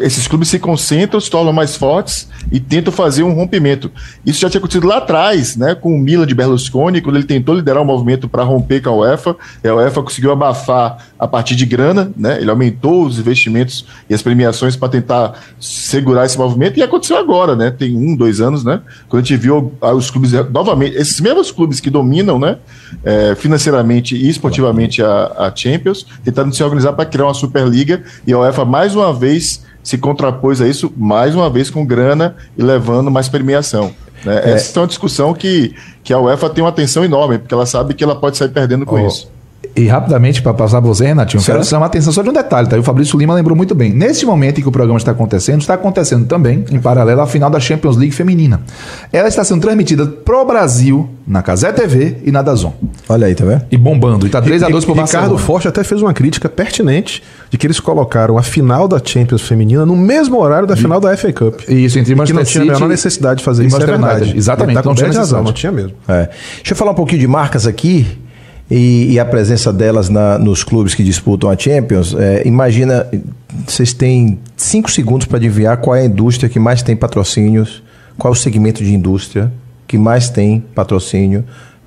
Esses 0.00 0.26
clubes 0.26 0.48
se 0.48 0.58
concentram, 0.58 1.20
se 1.20 1.30
tornam 1.30 1.52
mais 1.52 1.76
fortes 1.76 2.28
e 2.50 2.60
tentam 2.60 2.92
fazer 2.92 3.22
um 3.22 3.32
rompimento. 3.32 3.90
Isso 4.24 4.40
já 4.40 4.48
tinha 4.50 4.58
acontecido 4.58 4.86
lá 4.86 4.98
atrás, 4.98 5.56
né, 5.56 5.74
com 5.74 5.94
o 5.94 5.98
Mila 5.98 6.26
de 6.26 6.34
Berlusconi, 6.34 7.00
quando 7.00 7.16
ele 7.16 7.26
tentou 7.26 7.54
liderar 7.54 7.82
um 7.82 7.86
movimento 7.86 8.28
para 8.28 8.42
romper 8.42 8.82
com 8.82 8.90
a 8.90 8.96
UEFA, 8.96 9.36
e 9.62 9.68
a 9.68 9.74
UEFA 9.74 10.02
conseguiu 10.02 10.32
abafar 10.32 11.06
a 11.18 11.26
partir 11.26 11.56
de 11.56 11.66
grana, 11.66 12.12
né, 12.16 12.40
ele 12.40 12.50
aumentou 12.50 13.04
os 13.04 13.18
investimentos 13.18 13.84
e 14.08 14.14
as 14.14 14.22
premiações 14.22 14.76
para 14.76 14.88
tentar 14.88 15.34
segurar 15.60 16.24
esse 16.24 16.38
movimento, 16.38 16.78
e 16.78 16.82
aconteceu 16.82 17.16
agora, 17.16 17.54
né, 17.54 17.70
tem 17.70 17.96
um, 17.96 18.14
dois 18.16 18.40
anos, 18.40 18.64
né, 18.64 18.80
quando 19.08 19.22
a 19.22 19.26
gente 19.26 19.36
viu 19.36 19.72
os 19.80 20.10
clubes, 20.10 20.32
novamente, 20.50 20.96
esses 20.96 21.20
mesmos 21.20 21.50
clubes 21.50 21.80
que 21.80 21.90
dominam, 21.90 22.38
né, 22.38 22.58
é, 23.04 23.34
financeiramente 23.34 24.16
e 24.16 24.28
esportivamente 24.28 25.02
a, 25.02 25.32
a 25.38 25.52
Champions, 25.54 26.06
tentando 26.24 26.54
se 26.54 26.62
organizar 26.62 26.92
para 26.92 27.04
criar 27.04 27.26
uma 27.26 27.34
Superliga, 27.34 28.02
e 28.26 28.32
a 28.32 28.38
UEFA 28.38 28.64
mais 28.64 28.94
uma 28.94 29.12
vez 29.12 29.66
se 29.82 29.98
contrapôs 29.98 30.60
a 30.60 30.68
isso 30.68 30.92
mais 30.96 31.34
uma 31.34 31.48
vez 31.48 31.70
com 31.70 31.84
grana 31.84 32.36
e 32.56 32.62
levando 32.62 33.10
mais 33.10 33.28
premiação. 33.28 33.92
Né? 34.24 34.42
É. 34.44 34.50
Essa 34.52 34.78
é 34.78 34.82
uma 34.82 34.86
discussão 34.86 35.32
que, 35.32 35.74
que 36.02 36.12
a 36.12 36.18
UEFA 36.18 36.50
tem 36.50 36.62
uma 36.62 36.70
atenção 36.70 37.04
enorme, 37.04 37.38
porque 37.38 37.54
ela 37.54 37.66
sabe 37.66 37.94
que 37.94 38.02
ela 38.02 38.16
pode 38.16 38.36
sair 38.36 38.48
perdendo 38.48 38.84
com 38.84 38.96
oh. 38.96 39.06
isso. 39.06 39.30
E 39.78 39.86
rapidamente, 39.86 40.42
para 40.42 40.52
passar 40.52 40.80
para 40.80 40.88
você, 40.88 41.06
Renatinho, 41.06 41.40
certo. 41.40 41.58
quero 41.58 41.68
chamar 41.68 41.86
a 41.86 41.88
atenção 41.88 42.12
só 42.12 42.20
de 42.20 42.28
um 42.28 42.32
detalhe, 42.32 42.68
tá? 42.68 42.76
E 42.76 42.80
o 42.80 42.82
Fabrício 42.82 43.16
Lima 43.16 43.32
lembrou 43.32 43.56
muito 43.56 43.76
bem. 43.76 43.92
Nesse 43.92 44.26
momento 44.26 44.58
em 44.58 44.62
que 44.62 44.68
o 44.68 44.72
programa 44.72 44.98
está 44.98 45.12
acontecendo, 45.12 45.60
está 45.60 45.74
acontecendo 45.74 46.26
também, 46.26 46.64
em 46.70 46.80
paralelo, 46.80 47.20
a 47.20 47.26
final 47.28 47.48
da 47.48 47.60
Champions 47.60 47.96
League 47.96 48.12
feminina. 48.12 48.60
Ela 49.12 49.28
está 49.28 49.44
sendo 49.44 49.60
transmitida 49.60 50.04
pro 50.04 50.44
Brasil 50.44 51.08
na 51.24 51.42
Casé 51.42 51.70
TV 51.70 52.16
e 52.24 52.32
na 52.32 52.42
Dazon. 52.42 52.72
Olha 53.08 53.28
aí, 53.28 53.36
tá 53.36 53.44
vendo? 53.44 53.66
E 53.70 53.76
bombando. 53.76 54.26
E 54.26 54.30
tá 54.30 54.42
3 54.42 54.64
a 54.64 54.68
2 54.68 54.84
pro 54.84 54.96
Barcelona. 54.96 55.28
Ricardo 55.28 55.46
Forte 55.46 55.68
até 55.68 55.84
fez 55.84 56.02
uma 56.02 56.12
crítica 56.12 56.48
pertinente 56.48 57.22
de 57.48 57.56
que 57.56 57.64
eles 57.64 57.78
colocaram 57.78 58.36
a 58.36 58.42
final 58.42 58.88
da 58.88 59.00
Champions 59.02 59.42
feminina 59.42 59.86
no 59.86 59.94
mesmo 59.94 60.40
horário 60.40 60.66
da 60.66 60.74
final 60.74 60.98
da 60.98 61.16
FA 61.16 61.32
Cup. 61.32 61.60
Isso, 61.68 62.00
entre 62.00 62.16
Manchester 62.16 62.16
City. 62.16 62.24
Que 62.24 62.34
não 62.34 62.44
tinha 62.44 62.62
a 62.62 62.74
menor 62.74 62.88
necessidade 62.88 63.38
de 63.38 63.44
fazer 63.44 63.64
isso, 63.64 63.76
é 63.76 63.86
verdade. 63.86 64.36
Exatamente. 64.36 64.74
Tá 64.74 64.82
não 64.82 64.94
tinha 64.94 65.12
razão, 65.12 65.42
não 65.42 65.52
tinha 65.52 65.70
mesmo. 65.70 65.92
É. 66.08 66.28
Deixa 66.56 66.72
eu 66.72 66.76
falar 66.76 66.90
um 66.90 66.96
pouquinho 66.96 67.20
de 67.20 67.28
marcas 67.28 67.64
aqui 67.64 68.06
e, 68.70 69.12
e 69.12 69.18
a 69.18 69.24
presença 69.24 69.72
delas 69.72 70.08
na, 70.08 70.38
nos 70.38 70.62
clubes 70.62 70.94
que 70.94 71.02
disputam 71.02 71.50
a 71.50 71.56
Champions, 71.56 72.14
é, 72.14 72.46
imagina, 72.46 73.06
vocês 73.66 73.92
têm 73.92 74.38
cinco 74.56 74.90
segundos 74.90 75.26
para 75.26 75.38
adivinhar 75.38 75.78
qual 75.78 75.96
é 75.96 76.02
a 76.02 76.04
indústria 76.04 76.48
que 76.48 76.58
mais 76.58 76.82
tem 76.82 76.94
patrocínios, 76.94 77.82
qual 78.18 78.32
é 78.32 78.36
o 78.36 78.38
segmento 78.38 78.84
de 78.84 78.94
indústria 78.94 79.50
que 79.86 79.96
mais 79.96 80.28
tem 80.28 80.60
patrocínio 80.74 81.44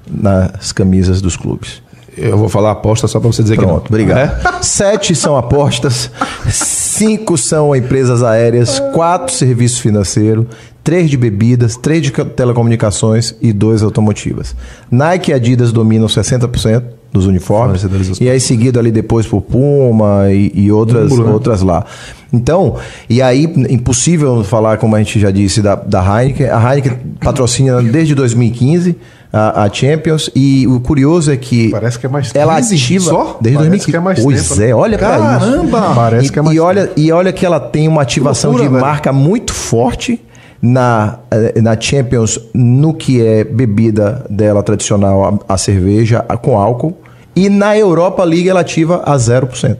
nas 0.09 0.71
camisas 0.71 1.21
dos 1.21 1.37
clubes. 1.37 1.83
Eu 2.17 2.37
vou 2.37 2.49
falar 2.49 2.71
aposta 2.71 3.07
só 3.07 3.19
para 3.19 3.31
você 3.31 3.41
dizer 3.41 3.55
Pronto, 3.55 3.83
que 3.83 3.91
não. 3.91 3.99
obrigado. 4.01 4.17
É? 4.19 4.61
Sete 4.61 5.15
são 5.15 5.37
apostas, 5.37 6.11
cinco 6.49 7.37
são 7.37 7.75
empresas 7.75 8.21
aéreas, 8.21 8.79
quatro 8.93 9.33
serviços 9.33 9.79
financeiros, 9.79 10.45
três 10.83 11.09
de 11.09 11.17
bebidas, 11.17 11.77
três 11.77 12.01
de 12.01 12.11
telecomunicações 12.11 13.35
e 13.41 13.53
dois 13.53 13.81
automotivas. 13.81 14.55
Nike 14.89 15.31
e 15.31 15.33
Adidas 15.33 15.71
dominam 15.71 16.07
60% 16.07 16.83
dos 17.11 17.27
uniformes. 17.27 17.85
E 18.19 18.29
aí 18.29 18.39
seguido 18.39 18.79
ali 18.79 18.91
depois 18.91 19.25
por 19.27 19.41
Puma 19.41 20.31
e, 20.31 20.51
e 20.53 20.71
outras, 20.71 21.11
né? 21.17 21.25
outras 21.25 21.61
lá. 21.61 21.85
Então, 22.31 22.77
e 23.09 23.21
aí, 23.21 23.43
impossível 23.69 24.43
falar, 24.43 24.77
como 24.77 24.95
a 24.95 24.99
gente 24.99 25.19
já 25.19 25.29
disse, 25.29 25.61
da, 25.61 25.75
da 25.75 26.01
Heineken. 26.01 26.47
A 26.47 26.73
Heineken 26.73 26.97
patrocina 27.19 27.81
desde 27.81 28.15
2015 28.15 28.95
a, 29.31 29.63
a, 29.63 29.73
Champions. 29.73 30.29
E 30.35 30.67
o 30.67 30.79
curioso 30.79 31.31
é 31.31 31.37
que. 31.37 31.69
Parece 31.69 31.99
que 31.99 32.05
é 32.05 32.09
mais 32.09 32.33
Ela 32.33 32.57
ativa. 32.57 33.05
Só? 33.05 33.37
Desde 33.41 33.57
Parece 33.57 33.85
2015. 33.87 33.91
Que 33.91 33.95
é 33.95 33.99
mais 33.99 34.19
pois 34.23 34.47
tempo, 34.47 34.59
né? 34.59 34.69
é, 34.69 34.75
olha 34.75 34.97
para 34.97 35.15
isso. 35.15 35.51
Caramba! 35.51 35.95
Parece 35.95 36.27
e, 36.27 36.31
que 36.31 36.39
é 36.39 36.41
mais 36.41 36.57
e 36.57 36.59
olha, 36.59 36.91
e 36.95 37.11
olha 37.11 37.31
que 37.31 37.45
ela 37.45 37.59
tem 37.59 37.87
uma 37.87 38.01
ativação 38.01 38.51
loucura, 38.51 38.69
de 38.69 38.75
velho. 38.75 38.85
marca 38.85 39.13
muito 39.13 39.53
forte 39.53 40.21
na, 40.61 41.19
eh, 41.31 41.61
na 41.61 41.79
Champions 41.79 42.39
no 42.53 42.93
que 42.93 43.25
é 43.25 43.43
bebida 43.43 44.25
dela 44.29 44.61
tradicional, 44.61 45.41
a, 45.47 45.53
a 45.53 45.57
cerveja 45.57 46.23
a, 46.29 46.37
com 46.37 46.57
álcool. 46.57 46.97
E 47.35 47.49
na 47.49 47.77
Europa 47.77 48.23
League 48.23 48.49
ela 48.49 48.59
ativa 48.59 49.01
a 49.05 49.15
0%. 49.15 49.77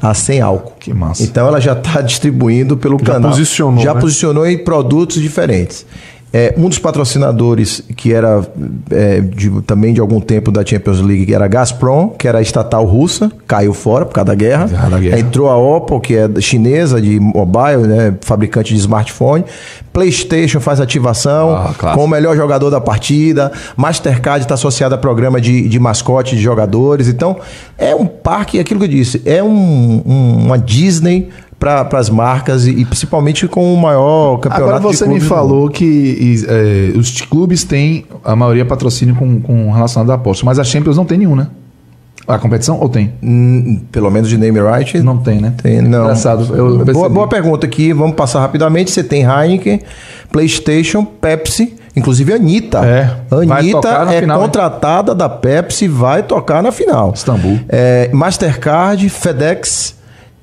A 0.00 0.14
sem 0.14 0.40
álcool. 0.40 0.74
Que 0.78 0.92
massa. 0.92 1.22
Então 1.22 1.48
ela 1.48 1.60
já 1.60 1.72
está 1.72 2.00
distribuindo 2.02 2.76
pelo 2.76 2.98
já 2.98 3.14
canal. 3.14 3.30
Posicionou, 3.30 3.82
já 3.82 3.94
né? 3.94 4.00
posicionou 4.00 4.46
em 4.46 4.58
produtos 4.58 5.20
diferentes. 5.20 5.86
É, 6.36 6.52
um 6.58 6.68
dos 6.68 6.78
patrocinadores 6.78 7.82
que 7.96 8.12
era 8.12 8.46
é, 8.90 9.20
de, 9.20 9.48
também 9.62 9.94
de 9.94 10.02
algum 10.02 10.20
tempo 10.20 10.52
da 10.52 10.62
Champions 10.62 11.00
League, 11.00 11.24
que 11.24 11.34
era 11.34 11.48
Gazprom, 11.48 12.10
que 12.10 12.28
era 12.28 12.42
estatal 12.42 12.84
russa, 12.84 13.32
caiu 13.46 13.72
fora 13.72 14.04
por 14.04 14.12
causa 14.12 14.26
da 14.26 14.34
guerra. 14.34 14.66
Da 14.66 14.98
guerra. 14.98 15.18
Entrou 15.18 15.48
a 15.48 15.56
Oppo, 15.56 15.98
que 15.98 16.14
é 16.14 16.28
chinesa 16.38 17.00
de 17.00 17.18
mobile, 17.18 17.86
né, 17.86 18.14
fabricante 18.20 18.74
de 18.74 18.80
smartphone. 18.80 19.46
PlayStation 19.94 20.60
faz 20.60 20.78
ativação 20.78 21.56
ah, 21.56 21.94
com 21.94 22.04
o 22.04 22.08
melhor 22.08 22.36
jogador 22.36 22.68
da 22.68 22.82
partida. 22.82 23.50
Mastercard 23.74 24.44
está 24.44 24.56
associado 24.56 24.94
a 24.94 24.98
programa 24.98 25.40
de, 25.40 25.66
de 25.66 25.80
mascote 25.80 26.36
de 26.36 26.42
jogadores. 26.42 27.08
Então, 27.08 27.38
é 27.78 27.94
um 27.94 28.04
parque, 28.04 28.60
aquilo 28.60 28.78
que 28.78 28.84
eu 28.84 28.90
disse, 28.90 29.22
é 29.24 29.42
um, 29.42 30.02
um, 30.04 30.44
uma 30.44 30.58
Disney 30.58 31.30
para 31.58 31.88
as 31.98 32.10
marcas 32.10 32.66
e, 32.66 32.70
e, 32.70 32.84
principalmente 32.84 33.48
com 33.48 33.72
o 33.72 33.76
maior 33.76 34.36
campeonato. 34.38 34.76
Agora 34.76 34.80
você 34.80 35.06
me 35.06 35.20
falou 35.20 35.70
que 35.70 35.84
e, 35.84 36.44
é, 36.46 36.98
os 36.98 37.22
clubes 37.22 37.64
têm 37.64 38.04
a 38.24 38.36
maioria 38.36 38.64
patrocínio 38.64 39.14
com, 39.14 39.40
com 39.40 39.70
relacionado 39.70 40.10
a 40.10 40.14
apostas, 40.14 40.44
mas 40.44 40.58
a 40.58 40.64
Champions 40.64 40.96
não 40.96 41.04
tem 41.04 41.18
nenhum, 41.18 41.34
né? 41.34 41.48
A 42.28 42.38
competição 42.38 42.78
ou 42.80 42.88
tem? 42.88 43.12
Hum, 43.22 43.80
pelo 43.92 44.10
menos 44.10 44.28
de 44.28 44.36
name 44.36 44.60
right? 44.60 45.00
Não 45.00 45.16
tem, 45.18 45.40
né? 45.40 45.54
Tem, 45.62 45.80
não. 45.80 46.04
Engraçado. 46.04 46.56
Eu 46.56 46.84
boa, 46.84 47.08
boa 47.08 47.28
pergunta 47.28 47.66
aqui, 47.66 47.92
vamos 47.92 48.16
passar 48.16 48.40
rapidamente. 48.40 48.90
Você 48.90 49.04
tem 49.04 49.22
Heineken, 49.22 49.80
PlayStation, 50.32 51.04
Pepsi, 51.04 51.76
inclusive 51.94 52.32
a 52.32 52.36
Anitta. 52.36 52.84
É. 52.84 53.16
Anitta 53.30 54.08
é 54.10 54.20
final, 54.20 54.40
contratada 54.40 55.14
da 55.14 55.28
Pepsi, 55.28 55.86
vai 55.86 56.24
tocar 56.24 56.64
na 56.64 56.72
final. 56.72 57.12
Istambul. 57.14 57.60
É, 57.68 58.10
Mastercard, 58.12 59.08
FedEx, 59.08 59.94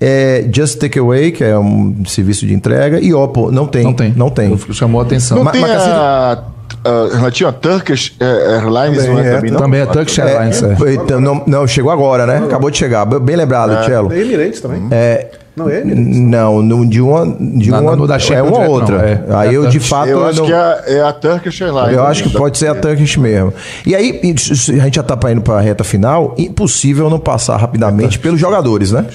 é 0.06 0.46
Just 0.52 0.80
Takeaway, 0.80 1.32
que 1.32 1.46
é 1.46 1.58
um 1.58 2.04
serviço 2.06 2.46
de 2.46 2.54
entrega, 2.54 3.00
e 3.00 3.14
Oppo. 3.14 3.50
Não 3.50 3.66
tem. 3.66 3.84
Não 3.84 3.94
tem. 3.94 4.14
Não 4.14 4.30
tem. 4.30 4.58
Chamou 4.74 5.00
a 5.00 5.06
atenção. 5.06 5.38
Não 5.38 5.46
Ma 5.46 5.52
tem 5.52 5.64
a... 5.64 6.44
Uh, 6.86 7.16
relativo 7.16 7.50
a 7.50 7.54
Turkish 7.54 8.14
é, 8.20 8.56
Airlines, 8.56 8.98
também, 8.98 9.14
não 9.14 9.20
é, 9.20 9.28
é 9.28 9.36
também, 9.36 9.52
não? 9.52 9.60
também 9.60 9.82
é 9.82 9.86
Turkish 9.86 10.20
Airlines. 10.20 10.62
É, 10.62 10.68
é. 10.68 10.94
Então, 10.96 11.22
não, 11.22 11.44
não, 11.48 11.66
chegou 11.66 11.92
agora, 11.92 12.26
né? 12.26 12.42
Acabou 12.44 12.70
de 12.70 12.78
chegar. 12.78 13.06
Bem 13.06 13.38
lembrado, 13.38 13.72
é. 13.72 13.84
Cello. 13.86 14.12
É 14.12 14.20
Emirates 14.20 14.60
também. 14.60 14.88
É, 14.92 15.30
não 15.56 15.70
é 15.70 15.80
Emirates? 15.80 16.18
Não, 16.20 16.86
de 16.90 17.00
uma. 17.00 17.26
De 17.26 17.70
na, 17.70 17.80
uma 17.80 18.08
da 18.08 18.18
é 18.18 18.42
uma 18.42 18.68
outra. 18.68 18.98
Não, 18.98 19.06
é. 19.06 19.24
Aí 19.38 19.56
eu, 19.56 19.68
de 19.68 19.80
fato. 19.80 20.10
Eu 20.10 20.26
acho 20.26 20.40
não, 20.40 20.46
que 20.48 20.52
é, 20.52 21.02
a 21.02 21.14
Turkish 21.14 21.62
Airlines. 21.62 21.94
Eu 21.94 22.04
acho 22.04 22.24
que 22.24 22.30
pode 22.32 22.58
ser 22.58 22.68
a 22.68 22.76
Turkish 22.76 23.16
mesmo. 23.16 23.54
E 23.86 23.96
aí, 23.96 24.20
a 24.22 24.26
gente 24.26 24.96
já 24.96 25.02
está 25.02 25.32
indo 25.32 25.42
para 25.42 25.60
a 25.60 25.62
reta 25.62 25.86
final. 25.86 26.36
Impossível 26.38 27.10
não 27.10 27.20
passar 27.20 27.56
rapidamente 27.56 28.20
pelos 28.20 28.40
jogadores, 28.40 28.92
né? 28.92 29.06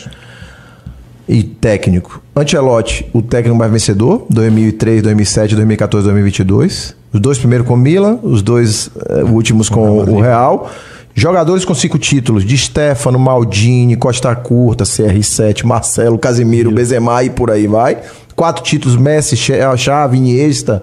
E 1.28 1.42
técnico. 1.42 2.22
Ancelotti, 2.34 3.06
o 3.12 3.20
técnico 3.20 3.56
mais 3.56 3.70
vencedor, 3.70 4.24
2003, 4.30 5.02
2007, 5.02 5.54
2014, 5.54 6.04
2022. 6.04 6.96
Os 7.12 7.20
dois 7.20 7.38
primeiros 7.38 7.66
com 7.66 7.74
o 7.74 7.76
Milan, 7.76 8.18
os 8.22 8.42
dois 8.42 8.88
uh, 8.88 9.26
últimos 9.30 9.68
com 9.68 9.98
o 9.98 10.20
Real. 10.20 10.70
Jogadores 11.14 11.64
com 11.64 11.74
cinco 11.74 11.98
títulos: 11.98 12.44
de 12.44 12.56
Stefano, 12.56 13.18
Maldini, 13.18 13.96
Costa 13.96 14.34
Curta, 14.34 14.84
CR7, 14.84 15.64
Marcelo, 15.64 16.18
Casimiro, 16.18 16.70
Benzema 16.70 17.22
e 17.22 17.30
por 17.30 17.50
aí 17.50 17.66
vai. 17.66 17.98
Quatro 18.34 18.62
títulos: 18.62 18.96
Messi, 18.96 19.36
Xavi, 19.36 20.16
Iniesta. 20.16 20.82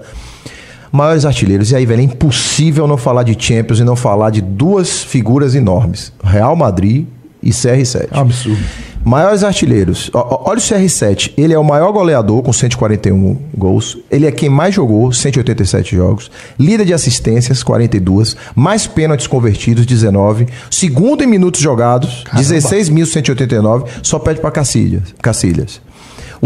Maiores 0.91 1.25
artilheiros. 1.25 1.71
E 1.71 1.75
aí, 1.75 1.85
velho, 1.85 2.01
é 2.01 2.03
impossível 2.03 2.87
não 2.87 2.95
falar 2.95 3.23
de 3.23 3.35
Champions 3.37 3.79
e 3.79 3.83
não 3.83 3.95
falar 3.95 4.29
de 4.29 4.41
duas 4.41 5.03
figuras 5.03 5.55
enormes: 5.55 6.11
Real 6.23 6.55
Madrid 6.55 7.07
e 7.45 7.51
CR7. 7.51 8.07
É 8.11 8.19
absurdo. 8.19 8.59
Maiores 9.05 9.43
artilheiros. 9.43 10.09
Olha 10.11 10.57
o 10.57 10.61
CR7. 10.61 11.33
Ele 11.37 11.53
é 11.53 11.59
o 11.59 11.63
maior 11.63 11.91
goleador 11.91 12.41
com 12.41 12.51
141 12.51 13.37
gols. 13.55 13.99
Ele 14.09 14.25
é 14.25 14.31
quem 14.31 14.49
mais 14.49 14.73
jogou, 14.73 15.13
187 15.13 15.95
jogos. 15.95 16.31
Líder 16.59 16.85
de 16.85 16.93
assistências, 16.93 17.61
42. 17.61 18.35
Mais 18.55 18.87
pênaltis 18.87 19.27
convertidos, 19.27 19.85
19. 19.85 20.47
Segundo 20.71 21.23
em 21.23 21.27
minutos 21.27 21.61
jogados, 21.61 22.23
16.189. 22.33 23.85
Só 24.01 24.17
pede 24.17 24.41
para 24.41 24.49
Cacilhas. 24.49 25.13
Cacilhas. 25.21 25.79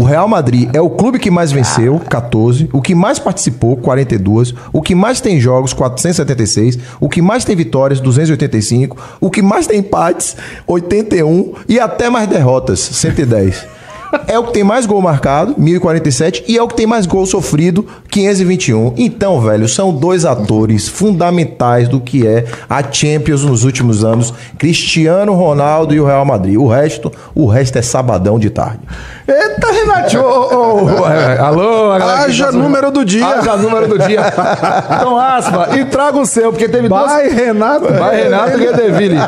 O 0.00 0.02
Real 0.02 0.26
Madrid 0.26 0.70
é 0.72 0.80
o 0.80 0.88
clube 0.88 1.18
que 1.18 1.30
mais 1.30 1.52
venceu, 1.52 2.00
14. 2.00 2.70
O 2.72 2.80
que 2.80 2.94
mais 2.94 3.18
participou, 3.18 3.76
42. 3.76 4.54
O 4.72 4.80
que 4.80 4.94
mais 4.94 5.20
tem 5.20 5.38
jogos, 5.38 5.74
476. 5.74 6.78
O 6.98 7.06
que 7.06 7.20
mais 7.20 7.44
tem 7.44 7.54
vitórias, 7.54 8.00
285. 8.00 8.96
O 9.20 9.30
que 9.30 9.42
mais 9.42 9.66
tem 9.66 9.80
empates, 9.80 10.38
81. 10.66 11.52
E 11.68 11.78
até 11.78 12.08
mais 12.08 12.26
derrotas, 12.26 12.80
110 12.80 13.66
é 14.26 14.38
o 14.38 14.44
que 14.44 14.52
tem 14.52 14.64
mais 14.64 14.86
gol 14.86 15.00
marcado, 15.00 15.54
1047, 15.56 16.44
e 16.48 16.56
é 16.56 16.62
o 16.62 16.68
que 16.68 16.74
tem 16.74 16.86
mais 16.86 17.06
gol 17.06 17.24
sofrido, 17.26 17.86
521. 18.10 18.94
Então, 18.96 19.40
velho, 19.40 19.68
são 19.68 19.94
dois 19.94 20.24
atores 20.24 20.88
fundamentais 20.88 21.88
do 21.88 22.00
que 22.00 22.26
é 22.26 22.44
a 22.68 22.82
Champions 22.90 23.44
nos 23.44 23.64
últimos 23.64 24.04
anos, 24.04 24.32
Cristiano 24.58 25.32
Ronaldo 25.34 25.94
e 25.94 26.00
o 26.00 26.06
Real 26.06 26.24
Madrid. 26.24 26.56
O 26.56 26.66
resto, 26.66 27.12
o 27.34 27.46
resto 27.46 27.78
é 27.78 27.82
sabadão 27.82 28.38
de 28.38 28.50
tarde. 28.50 28.80
Eita, 29.32 29.72
Renato! 29.72 30.18
Oh, 30.18 30.84
oh, 30.84 31.08
é, 31.08 31.38
alô, 31.38 31.92
Haja 31.92 32.46
tá 32.46 32.52
número 32.52 32.90
do 32.90 33.04
dia. 33.04 33.26
Haja 33.26 33.56
número 33.56 33.86
do 33.88 33.98
dia. 33.98 34.20
Então, 34.96 35.18
aspa, 35.18 35.68
e 35.76 35.84
traga 35.84 36.18
o 36.18 36.26
seu, 36.26 36.50
porque 36.50 36.68
teve 36.68 36.88
Vai, 36.88 37.28
duas... 37.28 37.34
Renato. 37.34 37.92
Vai, 37.92 38.24
Renato 38.24 38.58
Guedeville. 38.58 39.18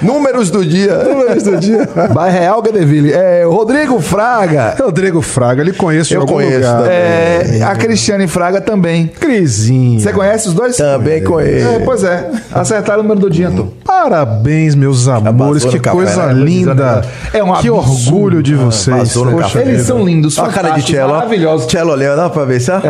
Números 0.00 0.50
do 0.50 0.64
dia. 0.64 0.96
Números 1.04 1.42
do 1.42 1.56
dia. 1.58 1.88
Vai, 2.12 2.30
Real 2.30 2.62
Guedeville. 2.62 3.12
É, 3.12 3.44
Rodrigo 3.44 4.00
Fra 4.00 4.22
Fraga. 4.22 4.76
Rodrigo 4.78 5.20
Fraga, 5.20 5.62
ele 5.62 5.72
conhece 5.72 6.14
Eu 6.14 6.26
conheço 6.26 6.68
É, 6.88 7.60
a 7.62 7.74
Cristiane 7.74 8.26
Fraga 8.26 8.60
também. 8.60 9.08
Crisinha. 9.08 10.00
Você 10.00 10.12
conhece 10.12 10.48
os 10.48 10.54
dois? 10.54 10.76
Também 10.76 11.22
conheço. 11.22 11.68
É, 11.68 11.78
pois 11.80 12.04
é. 12.04 12.30
Acertaram 12.52 13.00
o 13.00 13.02
número 13.02 13.20
do 13.20 13.30
dia, 13.30 13.50
Tom. 13.50 13.68
Parabéns, 13.84 14.74
meus 14.74 15.08
amores. 15.08 15.64
Que 15.64 15.78
coisa 15.78 16.28
né? 16.28 16.32
linda. 16.34 17.02
É 17.32 17.42
um 17.42 17.54
que 17.54 17.68
absurdo. 17.68 18.14
orgulho 18.14 18.42
de 18.42 18.54
vocês. 18.54 18.96
vazou 18.96 19.24
Eles 19.54 19.68
vida. 19.68 19.84
são 19.84 20.04
lindos, 20.04 20.38
Olha 20.38 20.48
a 20.48 20.52
cara 20.52 20.70
de 20.70 20.82
Cello. 20.82 21.10
ó. 21.12 21.16
maravilhosos. 21.16 21.70
Cello 21.70 21.92
olhando, 21.92 22.16
dá 22.16 22.30
pra 22.30 22.44
ver, 22.44 22.60
sabe? 22.60 22.86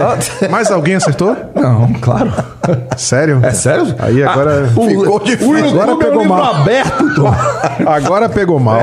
Mais 0.50 0.70
alguém 0.70 0.94
acertou? 0.96 1.36
Não, 1.54 1.92
claro. 2.00 2.32
Sério? 2.96 3.40
É 3.42 3.52
sério? 3.52 3.94
Aí 3.98 4.22
agora. 4.22 4.68
O, 4.76 4.88
Ficou 4.88 5.20
difícil. 5.20 5.68
Agora 5.80 5.92
é 5.92 5.96
pegou 5.96 6.24
mal. 6.24 6.54
aberto, 6.56 7.14
Tom. 7.14 7.34
Agora 7.86 8.28
pegou 8.28 8.58
mal. 8.60 8.82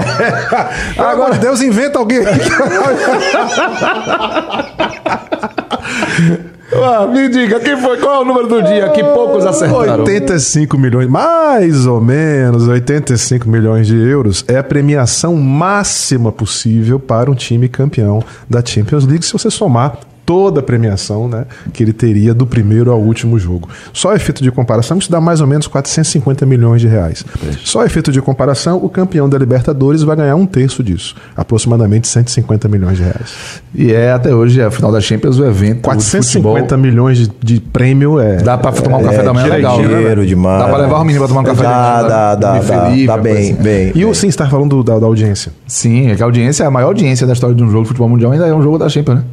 Agora 0.98 1.36
Deus 1.36 1.62
inventa 1.62 2.00
alguém. 2.00 2.22
Ah, 6.72 7.08
me 7.08 7.30
diga, 7.30 7.60
quem 7.60 7.78
foi? 7.78 7.98
Qual 7.98 8.16
é 8.16 8.20
o 8.20 8.26
número 8.26 8.48
do 8.48 8.62
dia? 8.62 8.90
Que 8.90 9.04
poucos 9.04 9.46
acertaram. 9.46 10.04
85 10.04 10.78
milhões, 10.78 11.08
mais 11.08 11.88
ou 11.88 12.00
menos 12.00 12.68
85 12.68 13.50
milhões 13.50 13.88
de 13.88 13.98
euros 13.98 14.46
é 14.48 14.58
a 14.58 14.64
premiação 14.64 15.36
máxima 15.36 16.32
possível 16.32 17.00
para 17.00 17.30
um 17.32 17.36
time 17.36 17.68
campeão 17.68 18.24
da 18.48 18.64
Champions 18.64 19.06
League, 19.06 19.26
se 19.26 19.34
você 19.34 19.50
somar 19.50 19.98
toda 20.30 20.60
a 20.60 20.64
premiação 20.64 21.28
né, 21.28 21.46
que 21.74 21.82
ele 21.82 21.92
teria 21.92 22.36
do 22.36 22.46
primeiro 22.46 22.92
ao 22.92 23.02
último 23.02 23.40
jogo. 23.40 23.68
Só 23.92 24.14
efeito 24.14 24.44
de 24.44 24.52
comparação, 24.52 25.00
isso 25.00 25.12
dá 25.12 25.20
mais 25.20 25.42
ou 25.42 25.48
menos 25.48 25.66
450 25.66 26.46
milhões 26.46 26.82
de 26.82 26.88
reais. 26.88 27.26
Só 27.64 27.84
efeito 27.84 28.12
de 28.12 28.22
comparação, 28.22 28.78
o 28.78 28.88
campeão 28.90 29.28
da 29.28 29.40
Libertadores 29.40 30.04
vai 30.04 30.16
ganhar 30.16 30.36
um 30.36 30.46
terço 30.46 30.84
disso, 30.84 31.16
aproximadamente 31.36 32.08
150 32.08 32.68
milhões 32.68 32.98
de 32.98 33.04
reais. 33.06 33.34
E 33.74 33.92
é 33.92 34.12
até 34.12 34.32
hoje, 34.32 34.62
a 34.62 34.70
final 34.70 34.92
da 34.92 35.02
Champions, 35.02 35.40
o 35.40 35.46
evento 35.46 35.82
450 35.82 36.22
de 36.22 36.62
futebol. 36.62 36.78
milhões 36.78 37.18
de, 37.18 37.32
de 37.42 37.60
prêmio 37.60 38.20
é. 38.20 38.36
Dá 38.36 38.56
pra 38.56 38.72
tomar 38.72 38.98
um 39.00 39.04
café 39.04 39.24
da 39.24 39.34
manhã 39.34 39.46
tira 39.46 39.56
legal. 39.56 39.82
dinheiro 39.82 40.22
né? 40.22 40.28
demais. 40.28 40.60
Dá 40.60 40.68
pra 40.70 40.78
levar 40.78 41.00
o 41.00 41.04
menino 41.06 41.20
pra 41.26 41.28
tomar 41.28 41.42
um 41.42 41.44
café 41.44 41.64
da 41.64 41.70
manhã. 41.70 41.82
Dá, 41.82 42.36
dá, 42.36 42.54
né? 42.54 42.60
dá, 42.60 42.60
dá, 42.60 42.62
Felipe, 42.62 43.08
dá 43.08 43.16
uma 43.16 43.24
bem, 43.24 43.34
assim. 43.34 43.54
bem. 43.56 43.92
E 43.96 44.06
o 44.06 44.14
sim, 44.14 44.22
você 44.22 44.28
está 44.28 44.48
falando 44.48 44.76
do- 44.78 44.84
da, 44.84 45.00
da 45.00 45.08
audiência. 45.08 45.52
Sim, 45.66 46.12
é 46.12 46.16
que 46.16 46.22
a 46.22 46.26
audiência, 46.26 46.68
a 46.68 46.70
maior 46.70 46.90
audiência 46.90 47.26
da 47.26 47.34
história 47.34 47.56
de 47.56 47.64
um 47.64 47.72
jogo 47.72 47.82
de 47.82 47.88
futebol 47.88 48.08
mundial 48.10 48.32
ainda 48.32 48.46
é 48.46 48.54
um 48.54 48.62
jogo 48.62 48.78
da 48.78 48.88
Champions, 48.88 49.16
né? 49.16 49.24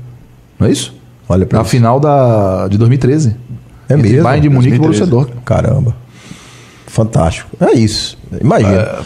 Não 0.58 0.66
é 0.66 0.70
isso? 0.70 0.94
Olha 1.28 1.44
pra 1.46 1.58
Na 1.58 1.62
isso. 1.62 1.70
final 1.70 1.98
da, 2.00 2.68
de 2.68 2.78
2013. 2.78 3.36
É 3.88 3.94
Entre 3.94 4.08
mesmo? 4.10 4.22
Bayern 4.24 4.42
de 4.42 4.48
Munique 4.54 4.74
e 4.76 4.78
2013. 4.78 4.80
Borussia 4.80 5.06
Dortmund. 5.06 5.42
Caramba. 5.44 5.96
Fantástico. 6.86 7.50
É 7.60 7.72
isso. 7.76 8.16
Imagina. 8.40 9.00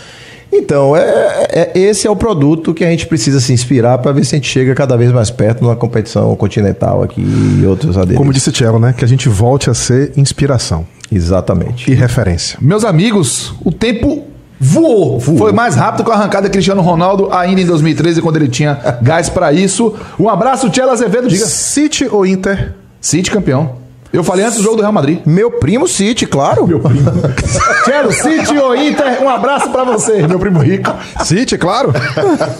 Então, 0.52 0.96
é, 0.96 1.46
é- 1.50 1.72
esse 1.78 2.06
é 2.06 2.10
o 2.10 2.16
produto 2.16 2.74
que 2.74 2.84
a 2.84 2.88
gente 2.90 3.06
precisa 3.06 3.40
se 3.40 3.52
inspirar 3.52 3.98
para 3.98 4.10
ver 4.12 4.24
se 4.24 4.34
a 4.34 4.38
gente 4.38 4.48
chega 4.50 4.74
cada 4.74 4.96
vez 4.96 5.12
mais 5.12 5.30
perto 5.30 5.62
numa 5.62 5.76
competição 5.76 6.34
continental 6.34 7.02
aqui 7.02 7.20
e 7.22 7.64
outros 7.66 7.96
adereços. 7.96 8.18
Como 8.18 8.32
disse 8.32 8.50
Tchelo, 8.50 8.78
né? 8.78 8.92
Que 8.96 9.04
a 9.04 9.08
gente 9.08 9.28
volte 9.28 9.70
a 9.70 9.74
ser 9.74 10.12
inspiração 10.16 10.86
Exatamente. 11.10 11.90
e 11.90 11.94
referência. 11.94 12.58
Meus 12.60 12.84
amigos, 12.84 13.54
o 13.64 13.70
tempo 13.70 14.24
voou. 14.60 15.18
Foi 15.18 15.52
mais 15.52 15.74
rápido 15.74 16.04
que 16.04 16.10
a 16.10 16.14
arrancada 16.14 16.46
de 16.46 16.52
Cristiano 16.52 16.82
Ronaldo 16.82 17.32
ainda 17.32 17.62
em 17.62 17.66
2013, 17.66 18.20
quando 18.20 18.36
ele 18.36 18.48
tinha 18.48 18.98
gás 19.00 19.30
pra 19.30 19.52
isso. 19.52 19.94
Um 20.18 20.28
abraço, 20.28 20.68
Tchela 20.68 20.92
Azevedo. 20.92 21.28
Diga. 21.28 21.46
City 21.46 22.06
ou 22.10 22.26
Inter? 22.26 22.74
City 23.00 23.30
campeão. 23.30 23.80
Eu 24.12 24.24
falei 24.24 24.44
antes 24.44 24.58
do 24.58 24.64
jogo 24.64 24.76
do 24.76 24.82
Real 24.82 24.92
Madrid. 24.92 25.20
Meu 25.24 25.52
primo 25.52 25.86
City, 25.86 26.26
claro. 26.26 26.66
Meu 26.66 26.80
primo. 26.80 27.10
Tchelo, 27.84 28.12
City 28.12 28.58
ou 28.58 28.74
Inter, 28.74 29.22
um 29.22 29.28
abraço 29.28 29.70
pra 29.70 29.84
você, 29.84 30.26
meu 30.26 30.38
primo 30.38 30.58
rico. 30.58 30.92
City, 31.24 31.56
claro. 31.56 31.92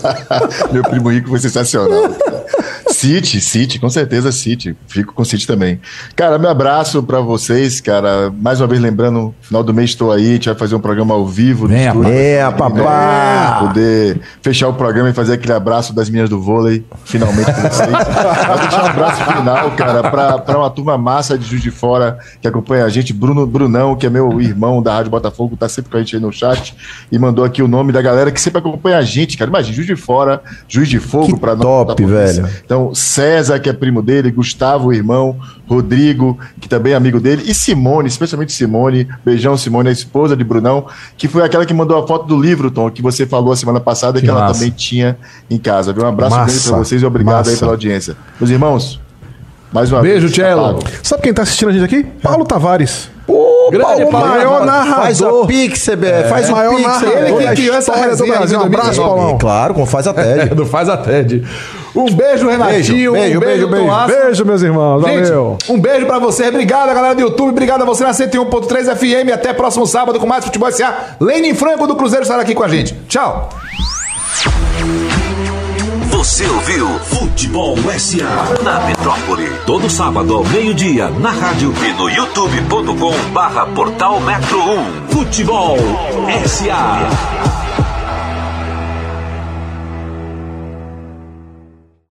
Meu 0.72 0.82
primo 0.84 1.10
rico 1.10 1.28
foi 1.28 1.40
sensacional. 1.40 2.08
City, 2.92 3.40
City, 3.40 3.78
com 3.78 3.88
certeza 3.88 4.30
City. 4.32 4.76
Fico 4.88 5.14
com 5.14 5.24
City 5.24 5.46
também. 5.46 5.80
Cara, 6.16 6.38
meu 6.38 6.50
abraço 6.50 7.02
pra 7.02 7.20
vocês, 7.20 7.80
cara. 7.80 8.32
Mais 8.40 8.60
uma 8.60 8.66
vez 8.66 8.80
lembrando, 8.80 9.34
final 9.40 9.62
do 9.62 9.72
mês 9.72 9.90
estou 9.90 10.12
aí, 10.12 10.30
a 10.30 10.32
gente 10.34 10.48
vai 10.48 10.58
fazer 10.58 10.74
um 10.74 10.80
programa 10.80 11.14
ao 11.14 11.26
vivo. 11.26 11.62
no 11.64 11.68
Venha, 11.68 11.88
estúdio, 11.88 12.10
né? 12.10 12.50
papá. 12.50 13.56
Poder 13.60 14.20
fechar 14.42 14.68
o 14.68 14.74
programa 14.74 15.10
e 15.10 15.12
fazer 15.12 15.34
aquele 15.34 15.52
abraço 15.52 15.94
das 15.94 16.08
meninas 16.08 16.28
do 16.30 16.40
vôlei, 16.40 16.84
finalmente 17.04 17.46
com 17.52 17.60
vocês. 17.62 17.90
Vou 18.46 18.58
deixar 18.58 18.82
um 18.84 18.86
abraço 18.86 19.24
final, 19.24 19.70
cara, 19.72 20.10
pra, 20.10 20.38
pra 20.38 20.58
uma 20.58 20.70
turma 20.70 20.98
massa 20.98 21.38
de 21.38 21.44
Juiz 21.46 21.62
de 21.62 21.70
Fora 21.70 22.18
que 22.40 22.48
acompanha 22.48 22.84
a 22.84 22.88
gente. 22.88 23.12
Bruno 23.12 23.46
Brunão, 23.46 23.96
que 23.96 24.06
é 24.06 24.10
meu 24.10 24.40
irmão 24.40 24.82
da 24.82 24.94
Rádio 24.94 25.10
Botafogo, 25.10 25.56
tá 25.56 25.68
sempre 25.68 25.90
com 25.90 25.96
a 25.96 26.00
gente 26.00 26.16
aí 26.16 26.22
no 26.22 26.32
chat 26.32 26.74
e 27.10 27.18
mandou 27.18 27.44
aqui 27.44 27.62
o 27.62 27.68
nome 27.68 27.92
da 27.92 28.02
galera 28.02 28.30
que 28.30 28.40
sempre 28.40 28.58
acompanha 28.58 28.98
a 28.98 29.02
gente, 29.02 29.36
cara. 29.36 29.48
Imagina, 29.50 29.74
Juiz 29.74 29.86
de 29.86 29.96
Fora, 29.96 30.42
Juiz 30.68 30.88
de 30.88 30.98
Fogo 30.98 31.26
Que 31.34 31.38
pra 31.40 31.54
nós. 31.54 31.64
top, 31.64 32.02
botafoguenses. 32.02 32.36
velho. 32.38 32.50
Então, 32.64 32.79
César, 32.94 33.58
que 33.60 33.68
é 33.68 33.72
primo 33.72 34.00
dele, 34.02 34.30
Gustavo, 34.30 34.88
o 34.88 34.92
irmão, 34.92 35.36
Rodrigo, 35.68 36.38
que 36.60 36.68
também 36.68 36.92
é 36.92 36.96
amigo 36.96 37.20
dele, 37.20 37.42
e 37.46 37.54
Simone, 37.54 38.08
especialmente 38.08 38.52
Simone, 38.52 39.06
beijão 39.24 39.56
Simone, 39.56 39.88
a 39.88 39.92
esposa 39.92 40.36
de 40.36 40.42
Brunão, 40.42 40.86
que 41.16 41.28
foi 41.28 41.44
aquela 41.44 41.66
que 41.66 41.74
mandou 41.74 41.96
a 42.02 42.06
foto 42.06 42.26
do 42.26 42.40
livro, 42.40 42.70
Tom, 42.70 42.90
que 42.90 43.02
você 43.02 43.26
falou 43.26 43.52
a 43.52 43.56
semana 43.56 43.80
passada 43.80 44.18
que, 44.20 44.24
Que 44.24 44.30
ela 44.30 44.52
também 44.52 44.70
tinha 44.70 45.16
em 45.50 45.58
casa. 45.58 45.92
Viu? 45.92 46.04
Um 46.04 46.08
abraço 46.08 46.36
Massa, 46.36 46.52
grande 46.52 46.68
pra 46.68 46.78
vocês 46.78 47.02
e 47.02 47.06
obrigado 47.06 47.46
aí 47.46 47.52
massa. 47.52 47.58
pela 47.58 47.72
audiência. 47.72 48.16
Meus 48.40 48.50
irmãos, 48.50 49.00
mais 49.72 49.92
uma 49.92 50.00
Beijo, 50.00 50.26
vez. 50.26 50.34
Cello. 50.34 50.64
apago. 50.64 50.82
Sabe 51.02 51.22
quem 51.22 51.34
tá 51.34 51.42
assistindo 51.42 51.68
a 51.68 51.72
gente 51.72 51.84
aqui? 51.84 52.02
Paulo 52.22 52.44
Tavares. 52.44 53.10
Grande 53.70 54.02
o 54.02 54.10
Paulo 54.10 54.26
maior 54.28 54.66
Tavares. 54.66 54.94
Faz 54.94 55.20
narrador. 55.20 55.44
o 55.44 55.46
Pix, 55.46 55.86
CBF. 55.86 56.28
Faz 56.28 56.48
o 56.48 56.52
maior 56.52 56.74
Pix. 56.74 56.86
narrador 56.88 57.18
Ele 57.18 57.46
que 57.48 57.54
criou 57.54 57.76
essa 57.76 57.92
história 57.92 58.16
do 58.16 58.24
resenha 58.24 58.38
Brasil. 58.38 58.58
Um 58.58 58.62
abraço, 58.62 58.86
2019. 58.86 59.20
Paulão. 59.20 59.38
Claro, 59.38 59.74
como 59.74 59.86
faz 59.86 60.06
a 60.08 60.14
TED. 60.14 60.54
Não 60.58 60.66
faz 60.66 60.88
a 60.88 60.96
TED. 60.96 61.44
Um 61.94 62.06
beijo, 62.12 62.48
Renatinho. 62.48 63.12
beijo, 63.12 63.38
um 63.38 63.40
beijo, 63.40 63.40
beijo, 63.40 63.68
beijo. 63.68 64.06
Beijo, 64.06 64.44
meus 64.44 64.62
irmãos. 64.62 65.02
Gente, 65.02 65.24
Valeu. 65.28 65.58
um 65.68 65.78
beijo 65.80 66.06
pra 66.06 66.18
você. 66.18 66.48
Obrigado, 66.48 66.94
galera 66.94 67.14
do 67.14 67.20
YouTube. 67.20 67.50
Obrigado 67.50 67.82
a 67.82 67.84
você 67.84 68.04
na 68.04 68.12
101.3 68.12 68.96
FM. 68.96 69.32
Até 69.34 69.52
próximo 69.52 69.86
sábado 69.86 70.18
com 70.20 70.26
mais 70.26 70.44
Futebol 70.44 70.68
S.A. 70.68 71.16
Lene 71.20 71.54
Franco 71.54 71.86
do 71.86 71.96
Cruzeiro 71.96 72.22
estará 72.22 72.42
aqui 72.42 72.54
com 72.54 72.62
a 72.62 72.68
gente. 72.68 72.94
Tchau. 73.08 73.48
Você 76.10 76.44
ouviu 76.46 76.86
Futebol 77.00 77.76
SA 77.98 78.62
na 78.62 78.80
Metrópole. 78.80 79.50
Todo 79.66 79.88
sábado 79.88 80.36
ao 80.36 80.44
meio-dia 80.44 81.08
na 81.18 81.30
rádio 81.30 81.72
e 81.82 81.92
no 81.94 82.08
youtube.com 82.10 83.32
barra 83.32 83.66
portal 83.66 84.20
Metro 84.20 84.58
1. 84.60 85.08
Futebol 85.08 85.78
SA. 86.46 87.69